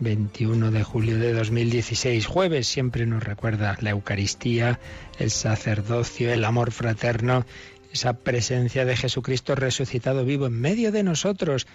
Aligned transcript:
21 0.00 0.70
de 0.70 0.82
julio 0.82 1.18
de 1.18 1.32
2016. 1.32 2.26
Jueves 2.26 2.66
siempre 2.66 3.06
nos 3.06 3.22
recuerda 3.22 3.76
la 3.80 3.90
Eucaristía, 3.90 4.80
el 5.18 5.30
sacerdocio, 5.30 6.32
el 6.32 6.44
amor 6.44 6.72
fraterno, 6.72 7.46
esa 7.92 8.14
presencia 8.14 8.84
de 8.84 8.96
Jesucristo 8.96 9.54
resucitado 9.54 10.24
vivo 10.24 10.46
en 10.46 10.60
medio 10.60 10.90
de 10.90 11.02
nosotros 11.02 11.66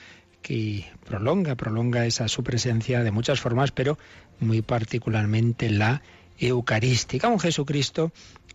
que 0.41 0.85
prolonga, 1.05 1.55
prolonga 1.55 2.05
esa 2.05 2.27
su 2.27 2.43
presencia 2.43 3.03
de 3.03 3.11
muchas 3.11 3.39
formas, 3.39 3.71
pero 3.71 3.97
muy 4.39 4.61
particularmente 4.61 5.69
la 5.69 6.01
eucarística. 6.37 7.27
Un 7.27 7.39
Jesucristo 7.39 8.11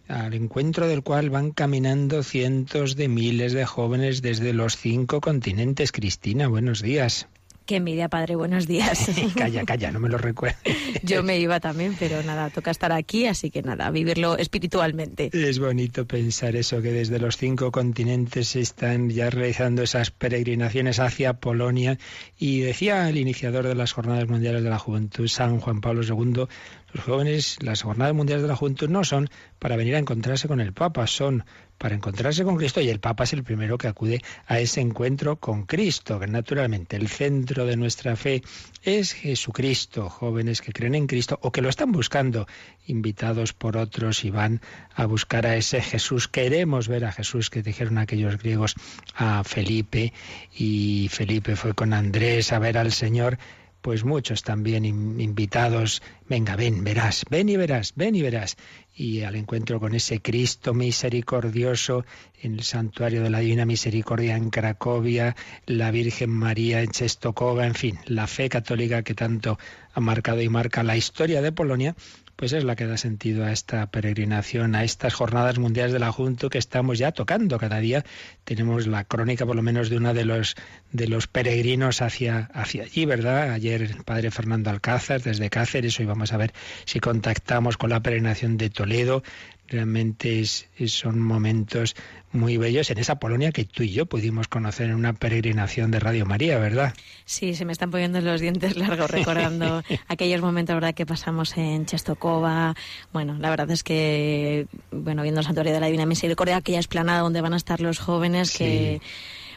al 0.08 0.34
encuentro 0.34 0.86
del 0.86 1.02
cual 1.02 1.30
van 1.30 1.50
caminando 1.50 2.22
cientos 2.22 2.96
de 2.96 3.08
miles 3.08 3.52
de 3.52 3.64
jóvenes 3.64 4.22
desde 4.22 4.52
los 4.52 4.76
cinco 4.76 5.20
continentes. 5.20 5.92
Cristina, 5.92 6.48
buenos 6.48 6.82
días. 6.82 7.28
Qué 7.66 7.76
envidia, 7.76 8.10
padre. 8.10 8.36
Buenos 8.36 8.66
días. 8.66 9.10
calla, 9.36 9.64
calla, 9.64 9.90
no 9.90 9.98
me 9.98 10.10
lo 10.10 10.18
recuerdo. 10.18 10.58
Yo 11.02 11.22
me 11.22 11.38
iba 11.38 11.60
también, 11.60 11.96
pero 11.98 12.22
nada, 12.22 12.50
toca 12.50 12.70
estar 12.70 12.92
aquí, 12.92 13.26
así 13.26 13.50
que 13.50 13.62
nada, 13.62 13.90
vivirlo 13.90 14.36
espiritualmente. 14.36 15.30
Es 15.32 15.58
bonito 15.58 16.06
pensar 16.06 16.56
eso, 16.56 16.82
que 16.82 16.92
desde 16.92 17.18
los 17.18 17.38
cinco 17.38 17.72
continentes 17.72 18.48
se 18.48 18.60
están 18.60 19.08
ya 19.08 19.30
realizando 19.30 19.82
esas 19.82 20.10
peregrinaciones 20.10 21.00
hacia 21.00 21.34
Polonia. 21.34 21.98
Y 22.38 22.60
decía 22.60 23.08
el 23.08 23.16
iniciador 23.16 23.66
de 23.66 23.74
las 23.74 23.92
Jornadas 23.92 24.28
Mundiales 24.28 24.62
de 24.62 24.68
la 24.68 24.78
Juventud, 24.78 25.26
San 25.26 25.58
Juan 25.58 25.80
Pablo 25.80 26.02
II, 26.02 26.46
los 26.94 27.04
jóvenes, 27.04 27.58
las 27.60 27.82
Jornadas 27.82 28.14
Mundiales 28.14 28.42
de 28.42 28.48
la 28.48 28.54
Juventud 28.54 28.88
no 28.88 29.02
son 29.02 29.28
para 29.58 29.76
venir 29.76 29.96
a 29.96 29.98
encontrarse 29.98 30.46
con 30.46 30.60
el 30.60 30.72
Papa, 30.72 31.08
son 31.08 31.44
para 31.76 31.96
encontrarse 31.96 32.44
con 32.44 32.56
Cristo 32.56 32.80
y 32.80 32.88
el 32.88 33.00
Papa 33.00 33.24
es 33.24 33.32
el 33.32 33.42
primero 33.42 33.78
que 33.78 33.88
acude 33.88 34.22
a 34.46 34.60
ese 34.60 34.80
encuentro 34.80 35.36
con 35.36 35.64
Cristo, 35.64 36.20
que 36.20 36.28
naturalmente 36.28 36.94
el 36.94 37.08
centro 37.08 37.66
de 37.66 37.76
nuestra 37.76 38.14
fe 38.14 38.42
es 38.84 39.12
Jesucristo, 39.12 40.08
jóvenes 40.08 40.62
que 40.62 40.72
creen 40.72 40.94
en 40.94 41.08
Cristo 41.08 41.36
o 41.42 41.50
que 41.50 41.62
lo 41.62 41.68
están 41.68 41.90
buscando, 41.90 42.46
invitados 42.86 43.52
por 43.52 43.76
otros 43.76 44.24
y 44.24 44.30
van 44.30 44.60
a 44.94 45.06
buscar 45.06 45.46
a 45.46 45.56
ese 45.56 45.82
Jesús. 45.82 46.28
Queremos 46.28 46.86
ver 46.86 47.06
a 47.06 47.12
Jesús 47.12 47.50
que 47.50 47.64
dijeron 47.64 47.98
aquellos 47.98 48.38
griegos 48.38 48.76
a 49.16 49.42
Felipe 49.42 50.12
y 50.56 51.08
Felipe 51.10 51.56
fue 51.56 51.74
con 51.74 51.92
Andrés 51.92 52.52
a 52.52 52.60
ver 52.60 52.78
al 52.78 52.92
Señor 52.92 53.36
pues 53.84 54.02
muchos 54.02 54.42
también 54.42 54.86
invitados, 54.86 56.00
venga, 56.26 56.56
ven, 56.56 56.84
verás, 56.84 57.26
ven 57.28 57.50
y 57.50 57.58
verás, 57.58 57.92
ven 57.94 58.14
y 58.14 58.22
verás. 58.22 58.56
Y 58.96 59.24
al 59.24 59.34
encuentro 59.34 59.78
con 59.78 59.94
ese 59.94 60.22
Cristo 60.22 60.72
misericordioso 60.72 62.06
en 62.40 62.54
el 62.54 62.62
santuario 62.62 63.22
de 63.22 63.28
la 63.28 63.40
Divina 63.40 63.66
Misericordia 63.66 64.36
en 64.36 64.48
Cracovia, 64.48 65.36
la 65.66 65.90
Virgen 65.90 66.30
María 66.30 66.80
en 66.80 66.92
Chestokova, 66.92 67.66
en 67.66 67.74
fin, 67.74 67.98
la 68.06 68.26
fe 68.26 68.48
católica 68.48 69.02
que 69.02 69.12
tanto 69.12 69.58
ha 69.92 70.00
marcado 70.00 70.40
y 70.40 70.48
marca 70.48 70.82
la 70.82 70.96
historia 70.96 71.42
de 71.42 71.52
Polonia, 71.52 71.94
pues 72.36 72.52
es 72.52 72.64
la 72.64 72.76
que 72.76 72.86
da 72.86 72.96
sentido 72.96 73.44
a 73.44 73.52
esta 73.52 73.86
peregrinación, 73.90 74.74
a 74.74 74.84
estas 74.84 75.14
jornadas 75.14 75.58
mundiales 75.58 75.92
de 75.92 75.98
la 75.98 76.12
Junta 76.12 76.48
que 76.48 76.58
estamos 76.58 76.98
ya 76.98 77.12
tocando. 77.12 77.58
Cada 77.58 77.78
día 77.78 78.04
tenemos 78.44 78.86
la 78.86 79.04
crónica, 79.04 79.46
por 79.46 79.56
lo 79.56 79.62
menos, 79.62 79.88
de 79.88 79.96
uno 79.96 80.14
de 80.14 80.24
los, 80.24 80.56
de 80.92 81.08
los 81.08 81.26
peregrinos 81.26 82.02
hacia, 82.02 82.50
hacia 82.52 82.84
allí, 82.84 83.04
¿verdad? 83.06 83.52
Ayer 83.52 83.82
el 83.82 84.04
padre 84.04 84.30
Fernando 84.30 84.70
Alcázar, 84.70 85.22
desde 85.22 85.50
Cáceres, 85.50 85.98
hoy 86.00 86.06
vamos 86.06 86.32
a 86.32 86.36
ver 86.36 86.52
si 86.84 87.00
contactamos 87.00 87.76
con 87.76 87.90
la 87.90 88.00
peregrinación 88.00 88.56
de 88.56 88.70
Toledo. 88.70 89.22
Realmente 89.68 90.40
es, 90.40 90.68
son 90.86 91.20
momentos 91.20 91.96
muy 92.32 92.56
bellos 92.58 92.90
en 92.90 92.98
esa 92.98 93.18
Polonia 93.18 93.50
que 93.50 93.64
tú 93.64 93.82
y 93.82 93.92
yo 93.92 94.06
pudimos 94.06 94.46
conocer 94.46 94.90
en 94.90 94.96
una 94.96 95.14
peregrinación 95.14 95.90
de 95.90 96.00
Radio 96.00 96.26
María, 96.26 96.58
¿verdad? 96.58 96.92
Sí, 97.24 97.54
se 97.54 97.64
me 97.64 97.72
están 97.72 97.90
poniendo 97.90 98.20
los 98.20 98.40
dientes 98.40 98.76
largos 98.76 99.10
recordando 99.10 99.82
aquellos 100.08 100.42
momentos, 100.42 100.74
¿verdad?, 100.74 100.94
que 100.94 101.06
pasamos 101.06 101.56
en 101.56 101.86
Chestokova. 101.86 102.74
Bueno, 103.12 103.36
la 103.38 103.50
verdad 103.50 103.70
es 103.70 103.82
que, 103.82 104.66
bueno, 104.90 105.22
viendo 105.22 105.40
el 105.40 105.46
Santuario 105.46 105.72
de 105.72 105.80
la 105.80 105.86
Divina 105.86 106.06
Misericordia, 106.06 106.56
aquella 106.56 106.80
esplanada 106.80 107.20
donde 107.20 107.40
van 107.40 107.54
a 107.54 107.56
estar 107.56 107.80
los 107.80 107.98
jóvenes 107.98 108.56
que 108.56 109.00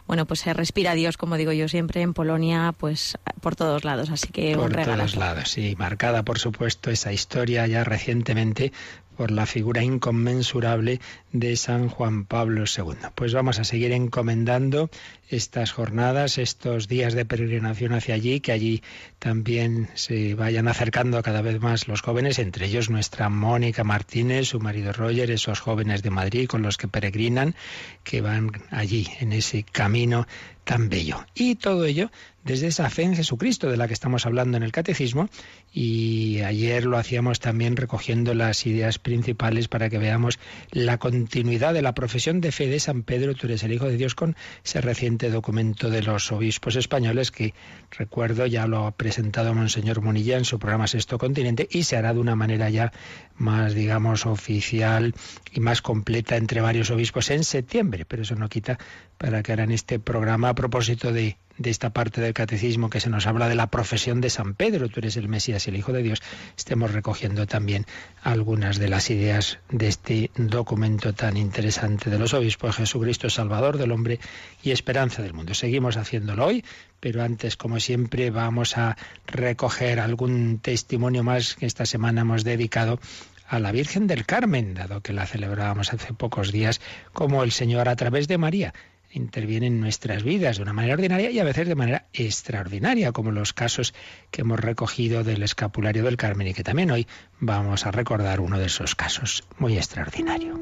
bueno, 0.07 0.25
pues 0.25 0.39
se 0.39 0.53
respira 0.53 0.93
Dios, 0.93 1.17
como 1.17 1.35
digo 1.35 1.51
yo 1.51 1.67
siempre, 1.67 2.01
en 2.01 2.13
Polonia, 2.13 2.73
pues 2.77 3.17
por 3.41 3.57
todos 3.57 3.83
lados. 3.83 4.09
Así 4.09 4.29
que 4.29 4.55
por 4.55 4.77
un 4.77 4.83
todos 4.83 5.17
lados, 5.17 5.51
sí. 5.51 5.75
Marcada, 5.77 6.23
por 6.23 6.39
supuesto, 6.39 6.89
esa 6.89 7.11
historia 7.11 7.67
ya 7.67 7.83
recientemente 7.83 8.71
por 9.17 9.31
la 9.31 9.45
figura 9.45 9.83
inconmensurable 9.83 11.01
de 11.31 11.55
San 11.57 11.89
Juan 11.89 12.25
Pablo 12.25 12.63
II. 12.65 12.95
Pues 13.15 13.33
vamos 13.33 13.59
a 13.59 13.63
seguir 13.63 13.91
encomendando 13.91 14.89
estas 15.29 15.71
jornadas, 15.71 16.37
estos 16.37 16.87
días 16.87 17.13
de 17.13 17.25
peregrinación 17.25 17.93
hacia 17.93 18.15
allí, 18.15 18.39
que 18.39 18.51
allí 18.51 18.83
también 19.19 19.89
se 19.93 20.35
vayan 20.35 20.67
acercando 20.67 21.21
cada 21.21 21.41
vez 21.41 21.59
más 21.59 21.87
los 21.87 22.01
jóvenes, 22.01 22.39
entre 22.39 22.67
ellos 22.67 22.89
nuestra 22.89 23.29
Mónica 23.29 23.83
Martínez, 23.83 24.47
su 24.47 24.59
marido 24.59 24.93
Roger, 24.93 25.31
esos 25.31 25.59
jóvenes 25.59 26.03
de 26.03 26.09
Madrid 26.09 26.47
con 26.47 26.61
los 26.61 26.77
que 26.77 26.87
peregrinan, 26.87 27.55
que 28.03 28.21
van 28.21 28.51
allí 28.71 29.07
en 29.19 29.33
ese 29.33 29.63
camino 29.63 30.27
tan 30.67 30.89
bello. 30.89 31.25
Y 31.33 31.55
todo 31.55 31.85
ello 31.85 32.11
desde 32.43 32.67
esa 32.67 32.89
fe 32.89 33.03
en 33.03 33.15
Jesucristo 33.15 33.69
de 33.69 33.77
la 33.77 33.87
que 33.87 33.93
estamos 33.93 34.25
hablando 34.25 34.57
en 34.57 34.63
el 34.63 34.71
Catecismo 34.71 35.29
y 35.73 36.39
ayer 36.41 36.85
lo 36.85 36.97
hacíamos 36.97 37.39
también 37.39 37.75
recogiendo 37.75 38.33
las 38.33 38.65
ideas 38.65 38.99
principales 38.99 39.67
para 39.67 39.89
que 39.89 39.97
veamos 39.97 40.39
la 40.71 40.97
continuidad 40.97 41.73
de 41.73 41.81
la 41.81 41.93
profesión 41.93 42.39
de 42.39 42.51
fe 42.51 42.67
de 42.67 42.79
San 42.79 43.03
Pedro, 43.03 43.33
tú 43.33 43.47
eres 43.47 43.63
el 43.63 43.73
Hijo 43.73 43.85
de 43.85 43.97
Dios, 43.97 44.15
con 44.15 44.35
ese 44.63 44.81
reciente 44.81 45.16
documento 45.17 45.89
de 45.89 46.03
los 46.03 46.31
obispos 46.31 46.75
españoles 46.75 47.31
que 47.31 47.55
recuerdo 47.91 48.45
ya 48.45 48.67
lo 48.67 48.85
ha 48.85 48.91
presentado 48.91 49.53
Monseñor 49.55 50.01
Munilla 50.01 50.37
en 50.37 50.45
su 50.45 50.59
programa 50.59 50.85
Sexto 50.85 51.17
Continente 51.17 51.67
y 51.69 51.83
se 51.83 51.97
hará 51.97 52.13
de 52.13 52.19
una 52.19 52.35
manera 52.35 52.69
ya 52.69 52.93
más, 53.35 53.73
digamos, 53.73 54.27
oficial 54.27 55.15
y 55.51 55.59
más 55.59 55.81
completa 55.81 56.37
entre 56.37 56.61
varios 56.61 56.91
obispos 56.91 57.31
en 57.31 57.43
septiembre, 57.43 58.05
pero 58.05 58.21
eso 58.21 58.35
no 58.35 58.47
quita 58.47 58.77
para 59.17 59.41
que 59.41 59.51
harán 59.51 59.71
este 59.71 59.99
programa 59.99 60.49
a 60.49 60.55
propósito 60.55 61.11
de 61.11 61.37
de 61.57 61.69
esta 61.69 61.89
parte 61.91 62.21
del 62.21 62.33
catecismo 62.33 62.89
que 62.89 62.99
se 62.99 63.09
nos 63.09 63.27
habla 63.27 63.49
de 63.49 63.55
la 63.55 63.67
profesión 63.67 64.21
de 64.21 64.29
San 64.29 64.53
Pedro, 64.53 64.89
tú 64.89 64.99
eres 64.99 65.17
el 65.17 65.27
Mesías 65.27 65.65
y 65.67 65.69
el 65.71 65.77
Hijo 65.77 65.93
de 65.93 66.03
Dios, 66.03 66.21
estemos 66.55 66.91
recogiendo 66.91 67.47
también 67.47 67.85
algunas 68.21 68.77
de 68.77 68.89
las 68.89 69.09
ideas 69.09 69.59
de 69.69 69.87
este 69.87 70.31
documento 70.35 71.13
tan 71.13 71.37
interesante 71.37 72.09
de 72.09 72.19
los 72.19 72.33
obispos, 72.33 72.75
Jesucristo 72.75 73.29
Salvador 73.29 73.77
del 73.77 73.91
hombre 73.91 74.19
y 74.63 74.71
esperanza 74.71 75.21
del 75.21 75.33
mundo. 75.33 75.53
Seguimos 75.53 75.97
haciéndolo 75.97 76.45
hoy, 76.45 76.63
pero 76.99 77.23
antes, 77.23 77.57
como 77.57 77.79
siempre, 77.79 78.29
vamos 78.29 78.77
a 78.77 78.97
recoger 79.25 79.99
algún 79.99 80.59
testimonio 80.59 81.23
más 81.23 81.55
que 81.55 81.65
esta 81.65 81.85
semana 81.85 82.21
hemos 82.21 82.43
dedicado 82.43 82.99
a 83.47 83.59
la 83.59 83.71
Virgen 83.71 84.07
del 84.07 84.25
Carmen, 84.25 84.73
dado 84.73 85.01
que 85.01 85.13
la 85.13 85.25
celebrábamos 85.25 85.93
hace 85.93 86.13
pocos 86.13 86.51
días, 86.51 86.81
como 87.13 87.43
el 87.43 87.51
Señor 87.51 87.87
a 87.87 87.95
través 87.95 88.27
de 88.27 88.37
María 88.37 88.73
interviene 89.11 89.67
en 89.67 89.79
nuestras 89.79 90.23
vidas 90.23 90.57
de 90.57 90.63
una 90.63 90.73
manera 90.73 90.95
ordinaria 90.95 91.31
y 91.31 91.39
a 91.39 91.43
veces 91.43 91.67
de 91.67 91.75
manera 91.75 92.05
extraordinaria, 92.13 93.11
como 93.11 93.31
los 93.31 93.53
casos 93.53 93.93
que 94.31 94.41
hemos 94.41 94.59
recogido 94.59 95.23
del 95.23 95.43
escapulario 95.43 96.03
del 96.03 96.17
Carmen 96.17 96.47
y 96.47 96.53
que 96.53 96.63
también 96.63 96.91
hoy 96.91 97.07
vamos 97.39 97.85
a 97.85 97.91
recordar 97.91 98.39
uno 98.39 98.59
de 98.59 98.65
esos 98.65 98.95
casos 98.95 99.43
muy 99.57 99.77
extraordinario. 99.77 100.59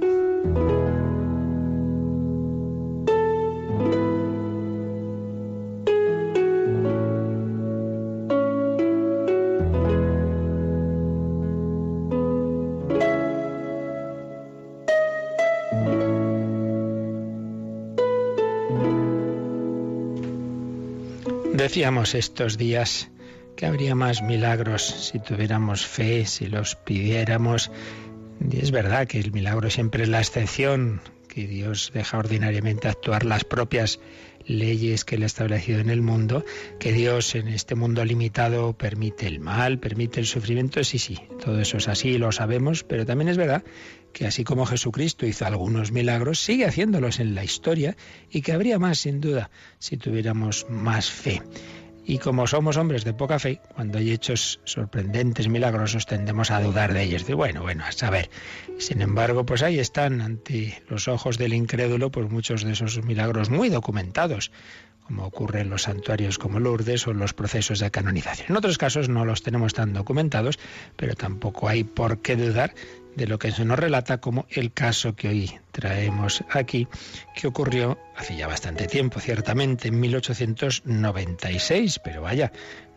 Decíamos 21.65 22.13
estos 22.13 22.59
días 22.59 23.09
que 23.55 23.65
habría 23.65 23.95
más 23.95 24.21
milagros 24.21 24.83
si 24.83 25.17
tuviéramos 25.17 25.83
fe, 25.83 26.27
si 26.27 26.45
los 26.45 26.75
pidiéramos. 26.75 27.71
Y 28.51 28.59
es 28.59 28.69
verdad 28.69 29.07
que 29.07 29.19
el 29.19 29.31
milagro 29.31 29.71
siempre 29.71 30.03
es 30.03 30.09
la 30.09 30.19
excepción, 30.19 31.01
que 31.27 31.47
Dios 31.47 31.89
deja 31.91 32.19
ordinariamente 32.19 32.87
actuar 32.87 33.25
las 33.25 33.45
propias 33.45 33.99
leyes 34.45 35.05
que 35.05 35.15
Él 35.15 35.23
ha 35.23 35.27
establecido 35.27 35.79
en 35.79 35.89
el 35.89 36.01
mundo, 36.01 36.45
que 36.79 36.91
Dios 36.91 37.35
en 37.35 37.47
este 37.47 37.75
mundo 37.75 38.03
limitado 38.05 38.73
permite 38.73 39.27
el 39.27 39.39
mal, 39.39 39.79
permite 39.79 40.19
el 40.19 40.25
sufrimiento, 40.25 40.83
sí, 40.83 40.99
sí, 40.99 41.19
todo 41.43 41.59
eso 41.59 41.77
es 41.77 41.87
así, 41.87 42.17
lo 42.17 42.31
sabemos, 42.31 42.83
pero 42.83 43.05
también 43.05 43.29
es 43.29 43.37
verdad 43.37 43.63
que 44.13 44.25
así 44.25 44.45
como 44.45 44.65
Jesucristo 44.65 45.25
hizo 45.25 45.45
algunos 45.45 45.91
milagros, 45.91 46.39
sigue 46.39 46.65
haciéndolos 46.65 47.19
en 47.19 47.35
la 47.35 47.43
historia 47.43 47.97
y 48.31 48.41
que 48.41 48.53
habría 48.53 48.79
más, 48.79 48.99
sin 48.99 49.19
duda, 49.19 49.51
si 49.77 49.97
tuviéramos 49.97 50.65
más 50.69 51.11
fe. 51.11 51.41
Y 52.07 52.19
como 52.19 52.45
somos 52.45 52.77
hombres 52.77 53.03
de 53.03 53.13
poca 53.13 53.39
fe, 53.39 53.59
cuando 53.73 53.97
hay 53.97 54.11
hechos 54.11 54.59
sorprendentes, 54.63 55.47
milagrosos, 55.47 56.05
tendemos 56.05 56.51
a 56.51 56.61
dudar 56.61 56.93
de 56.93 57.01
ellos. 57.01 57.25
De 57.25 57.33
bueno, 57.33 57.63
bueno, 57.63 57.83
a 57.83 57.91
saber. 57.91 58.29
Sin 58.77 59.01
embargo, 59.01 59.43
pues 59.43 59.63
ahí 59.63 59.79
están 59.79 60.21
ante 60.21 60.83
los 60.87 61.07
ojos 61.07 61.39
del 61.39 61.53
incrédulo, 61.53 62.11
pues 62.11 62.29
muchos 62.29 62.63
de 62.63 62.73
esos 62.73 63.03
milagros 63.03 63.49
muy 63.49 63.69
documentados, 63.69 64.51
como 65.05 65.25
ocurre 65.25 65.61
en 65.61 65.71
los 65.71 65.83
santuarios 65.83 66.37
como 66.37 66.59
Lourdes 66.59 67.07
o 67.07 67.11
en 67.11 67.17
los 67.17 67.33
procesos 67.33 67.79
de 67.79 67.89
canonización. 67.89 68.47
En 68.49 68.57
otros 68.57 68.77
casos 68.77 69.09
no 69.09 69.25
los 69.25 69.41
tenemos 69.41 69.73
tan 69.73 69.93
documentados, 69.93 70.59
pero 70.95 71.15
tampoco 71.15 71.67
hay 71.69 71.83
por 71.83 72.21
qué 72.21 72.35
dudar 72.35 72.75
de 73.15 73.27
lo 73.27 73.39
que 73.39 73.51
se 73.51 73.65
nos 73.65 73.79
relata 73.79 74.19
como 74.19 74.45
el 74.49 74.73
caso 74.73 75.15
que 75.15 75.29
hoy 75.29 75.59
traemos 75.71 76.43
aquí, 76.51 76.87
que 77.35 77.47
ocurrió 77.47 77.97
hace 78.15 78.35
ya 78.35 78.47
bastante 78.47 78.87
tiempo, 78.87 79.19
ciertamente, 79.19 79.89
en 79.89 79.99
1896, 79.99 81.99
pero 82.03 82.21
vaya, 82.21 82.51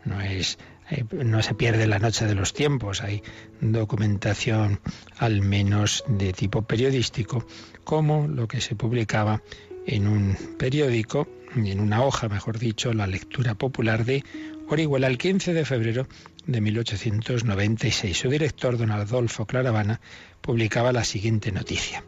no 0.05 0.21
es 0.21 0.57
eh, 0.91 1.05
no 1.11 1.43
se 1.43 1.53
pierde 1.53 1.85
la 1.85 1.99
noche 1.99 2.25
de 2.25 2.33
los 2.33 2.53
tiempos, 2.53 3.03
hay 3.03 3.21
documentación 3.61 4.79
al 5.17 5.41
menos 5.41 6.03
de 6.07 6.33
tipo 6.33 6.63
periodístico, 6.63 7.45
como 7.83 8.27
lo 8.27 8.47
que 8.47 8.59
se 8.59 8.75
publicaba 8.75 9.43
en 9.85 10.07
un 10.07 10.35
periódico, 10.57 11.27
en 11.55 11.79
una 11.79 12.03
hoja, 12.03 12.27
mejor 12.27 12.57
dicho, 12.57 12.93
la 12.93 13.07
lectura 13.07 13.55
popular 13.55 14.03
de 14.03 14.23
Orihuela 14.67 15.07
el 15.07 15.17
15 15.17 15.53
de 15.53 15.65
febrero 15.65 16.07
de 16.45 16.61
1896. 16.61 18.17
Su 18.17 18.29
director, 18.29 18.77
don 18.77 18.91
Adolfo 18.91 19.45
Claravana, 19.45 20.01
publicaba 20.41 20.91
la 20.91 21.03
siguiente 21.03 21.51
noticia. 21.51 22.03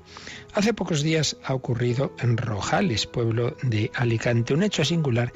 Hace 0.54 0.74
pocos 0.74 1.04
días 1.04 1.38
ha 1.44 1.54
ocurrido 1.54 2.16
en 2.20 2.38
Rojales, 2.38 3.08
pueblo 3.08 3.56
de 3.64 3.92
Alicante, 3.96 4.54
un 4.54 4.64
hecho 4.64 4.84
singular 4.84 5.32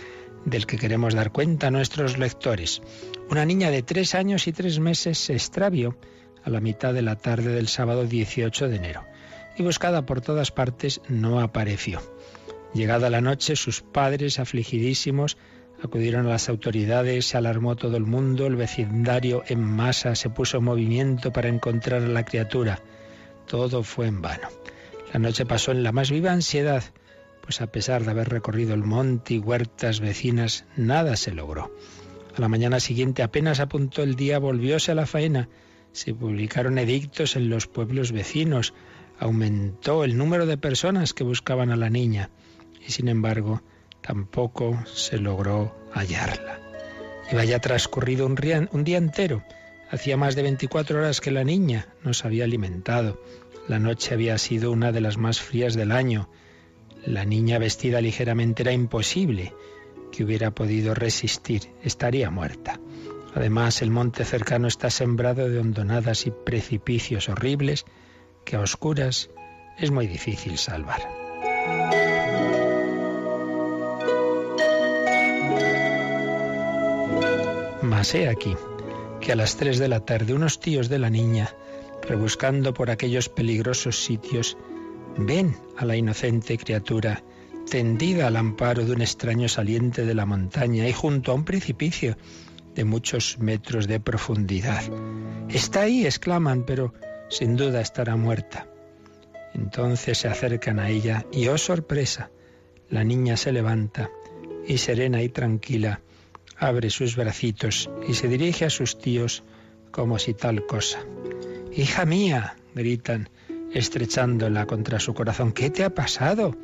del 0.45 0.65
que 0.65 0.77
queremos 0.77 1.13
dar 1.13 1.31
cuenta 1.31 1.67
a 1.67 1.71
nuestros 1.71 2.17
lectores. 2.17 2.81
Una 3.29 3.45
niña 3.45 3.71
de 3.71 3.81
tres 3.81 4.15
años 4.15 4.47
y 4.47 4.51
tres 4.51 4.79
meses 4.79 5.17
se 5.17 5.33
extravió 5.33 5.97
a 6.43 6.49
la 6.49 6.61
mitad 6.61 6.93
de 6.93 7.01
la 7.01 7.15
tarde 7.15 7.53
del 7.53 7.67
sábado 7.67 8.05
18 8.05 8.69
de 8.69 8.75
enero 8.75 9.03
y 9.57 9.63
buscada 9.63 10.05
por 10.05 10.21
todas 10.21 10.51
partes 10.51 11.01
no 11.07 11.39
apareció. 11.39 12.01
Llegada 12.73 13.09
la 13.09 13.21
noche, 13.21 13.55
sus 13.55 13.81
padres, 13.81 14.37
afligidísimos, 14.37 15.37
Acudieron 15.83 16.27
las 16.27 16.49
autoridades, 16.49 17.27
se 17.27 17.37
alarmó 17.37 17.75
todo 17.75 17.97
el 17.97 18.05
mundo, 18.05 18.47
el 18.47 18.55
vecindario 18.55 19.43
en 19.47 19.63
masa 19.63 20.15
se 20.15 20.29
puso 20.29 20.57
en 20.57 20.63
movimiento 20.63 21.31
para 21.31 21.49
encontrar 21.49 22.01
a 22.01 22.07
la 22.07 22.25
criatura. 22.25 22.79
Todo 23.47 23.83
fue 23.83 24.07
en 24.07 24.21
vano. 24.21 24.47
La 25.13 25.19
noche 25.19 25.45
pasó 25.45 25.71
en 25.71 25.83
la 25.83 25.91
más 25.91 26.09
viva 26.09 26.31
ansiedad, 26.31 26.83
pues 27.41 27.61
a 27.61 27.67
pesar 27.67 28.03
de 28.03 28.11
haber 28.11 28.29
recorrido 28.29 28.73
el 28.73 28.83
monte 28.83 29.35
y 29.35 29.39
huertas 29.39 29.99
vecinas, 29.99 30.65
nada 30.75 31.15
se 31.15 31.31
logró. 31.31 31.71
A 32.35 32.41
la 32.41 32.49
mañana 32.49 32.79
siguiente 32.79 33.21
apenas 33.21 33.59
apuntó 33.59 34.01
el 34.01 34.15
día, 34.15 34.39
volvióse 34.39 34.91
a 34.91 34.95
la 34.95 35.05
faena. 35.05 35.47
Se 35.91 36.13
publicaron 36.13 36.77
edictos 36.77 37.35
en 37.35 37.49
los 37.49 37.67
pueblos 37.67 38.11
vecinos, 38.11 38.73
aumentó 39.19 40.03
el 40.03 40.17
número 40.17 40.45
de 40.45 40.57
personas 40.57 41.13
que 41.13 41.23
buscaban 41.23 41.69
a 41.71 41.77
la 41.77 41.89
niña 41.89 42.29
y 42.85 42.91
sin 42.91 43.07
embargo 43.07 43.61
tampoco 44.05 44.77
se 44.85 45.17
logró 45.17 45.75
hallarla. 45.91 46.59
Y 47.31 47.47
ya 47.47 47.59
transcurrido 47.59 48.25
un, 48.25 48.37
un 48.71 48.83
día 48.83 48.97
entero. 48.97 49.43
Hacía 49.89 50.15
más 50.17 50.35
de 50.35 50.43
24 50.43 50.99
horas 50.99 51.21
que 51.21 51.31
la 51.31 51.43
niña 51.43 51.87
no 52.03 52.13
se 52.13 52.27
había 52.27 52.43
alimentado. 52.43 53.19
La 53.67 53.79
noche 53.79 54.13
había 54.13 54.37
sido 54.37 54.71
una 54.71 54.91
de 54.91 55.01
las 55.01 55.17
más 55.17 55.41
frías 55.41 55.73
del 55.73 55.91
año. 55.91 56.29
La 57.05 57.25
niña 57.25 57.57
vestida 57.57 58.01
ligeramente 58.01 58.61
era 58.63 58.73
imposible 58.73 59.53
que 60.11 60.23
hubiera 60.23 60.51
podido 60.51 60.93
resistir. 60.93 61.71
Estaría 61.81 62.29
muerta. 62.29 62.79
Además, 63.33 63.81
el 63.81 63.89
monte 63.89 64.23
cercano 64.23 64.67
está 64.67 64.89
sembrado 64.89 65.49
de 65.49 65.59
hondonadas 65.59 66.27
y 66.27 66.31
precipicios 66.31 67.27
horribles 67.27 67.85
que 68.45 68.55
a 68.55 68.61
oscuras 68.61 69.29
es 69.77 69.91
muy 69.91 70.07
difícil 70.07 70.57
salvar. 70.57 71.01
Mas 78.05 78.13
aquí 78.29 78.55
que 79.19 79.31
a 79.31 79.35
las 79.35 79.57
tres 79.57 79.79
de 79.79 79.87
la 79.87 79.99
tarde 79.99 80.35
unos 80.35 80.59
tíos 80.59 80.89
de 80.89 80.99
la 80.99 81.09
niña, 81.09 81.55
rebuscando 82.07 82.71
por 82.71 82.91
aquellos 82.91 83.29
peligrosos 83.29 84.03
sitios, 84.03 84.59
ven 85.17 85.57
a 85.75 85.85
la 85.85 85.95
inocente 85.95 86.55
criatura 86.59 87.23
tendida 87.67 88.27
al 88.27 88.35
amparo 88.35 88.85
de 88.85 88.91
un 88.91 89.01
extraño 89.01 89.49
saliente 89.49 90.05
de 90.05 90.13
la 90.13 90.27
montaña 90.27 90.87
y 90.87 90.93
junto 90.93 91.31
a 91.31 91.33
un 91.33 91.45
precipicio 91.45 92.15
de 92.75 92.85
muchos 92.85 93.39
metros 93.39 93.87
de 93.87 93.99
profundidad. 93.99 94.83
Está 95.49 95.81
ahí, 95.81 96.05
exclaman, 96.05 96.63
pero 96.63 96.93
sin 97.29 97.55
duda 97.55 97.81
estará 97.81 98.15
muerta. 98.15 98.67
Entonces 99.55 100.19
se 100.19 100.27
acercan 100.27 100.77
a 100.77 100.89
ella 100.89 101.25
y, 101.31 101.47
oh 101.47 101.57
sorpresa, 101.57 102.29
la 102.87 103.03
niña 103.03 103.35
se 103.35 103.51
levanta 103.51 104.11
y 104.67 104.77
serena 104.77 105.23
y 105.23 105.29
tranquila 105.29 106.01
abre 106.57 106.89
sus 106.89 107.15
bracitos 107.15 107.89
y 108.07 108.13
se 108.13 108.27
dirige 108.27 108.65
a 108.65 108.69
sus 108.69 108.97
tíos 108.97 109.43
como 109.91 110.19
si 110.19 110.33
tal 110.33 110.65
cosa. 110.65 110.99
Hija 111.75 112.05
mía, 112.05 112.55
gritan, 112.73 113.29
estrechándola 113.73 114.65
contra 114.65 114.99
su 114.99 115.13
corazón, 115.13 115.51
¿qué 115.51 115.69
te 115.69 115.83
ha 115.83 115.89
pasado? 115.89 116.55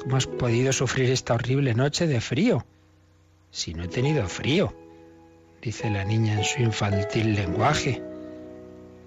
¿Cómo 0.00 0.16
has 0.16 0.26
podido 0.26 0.72
sufrir 0.72 1.10
esta 1.10 1.34
horrible 1.34 1.74
noche 1.74 2.06
de 2.06 2.20
frío? 2.20 2.64
Si 3.50 3.74
no 3.74 3.84
he 3.84 3.88
tenido 3.88 4.28
frío, 4.28 4.74
dice 5.62 5.90
la 5.90 6.04
niña 6.04 6.34
en 6.34 6.44
su 6.44 6.62
infantil 6.62 7.34
lenguaje. 7.34 8.02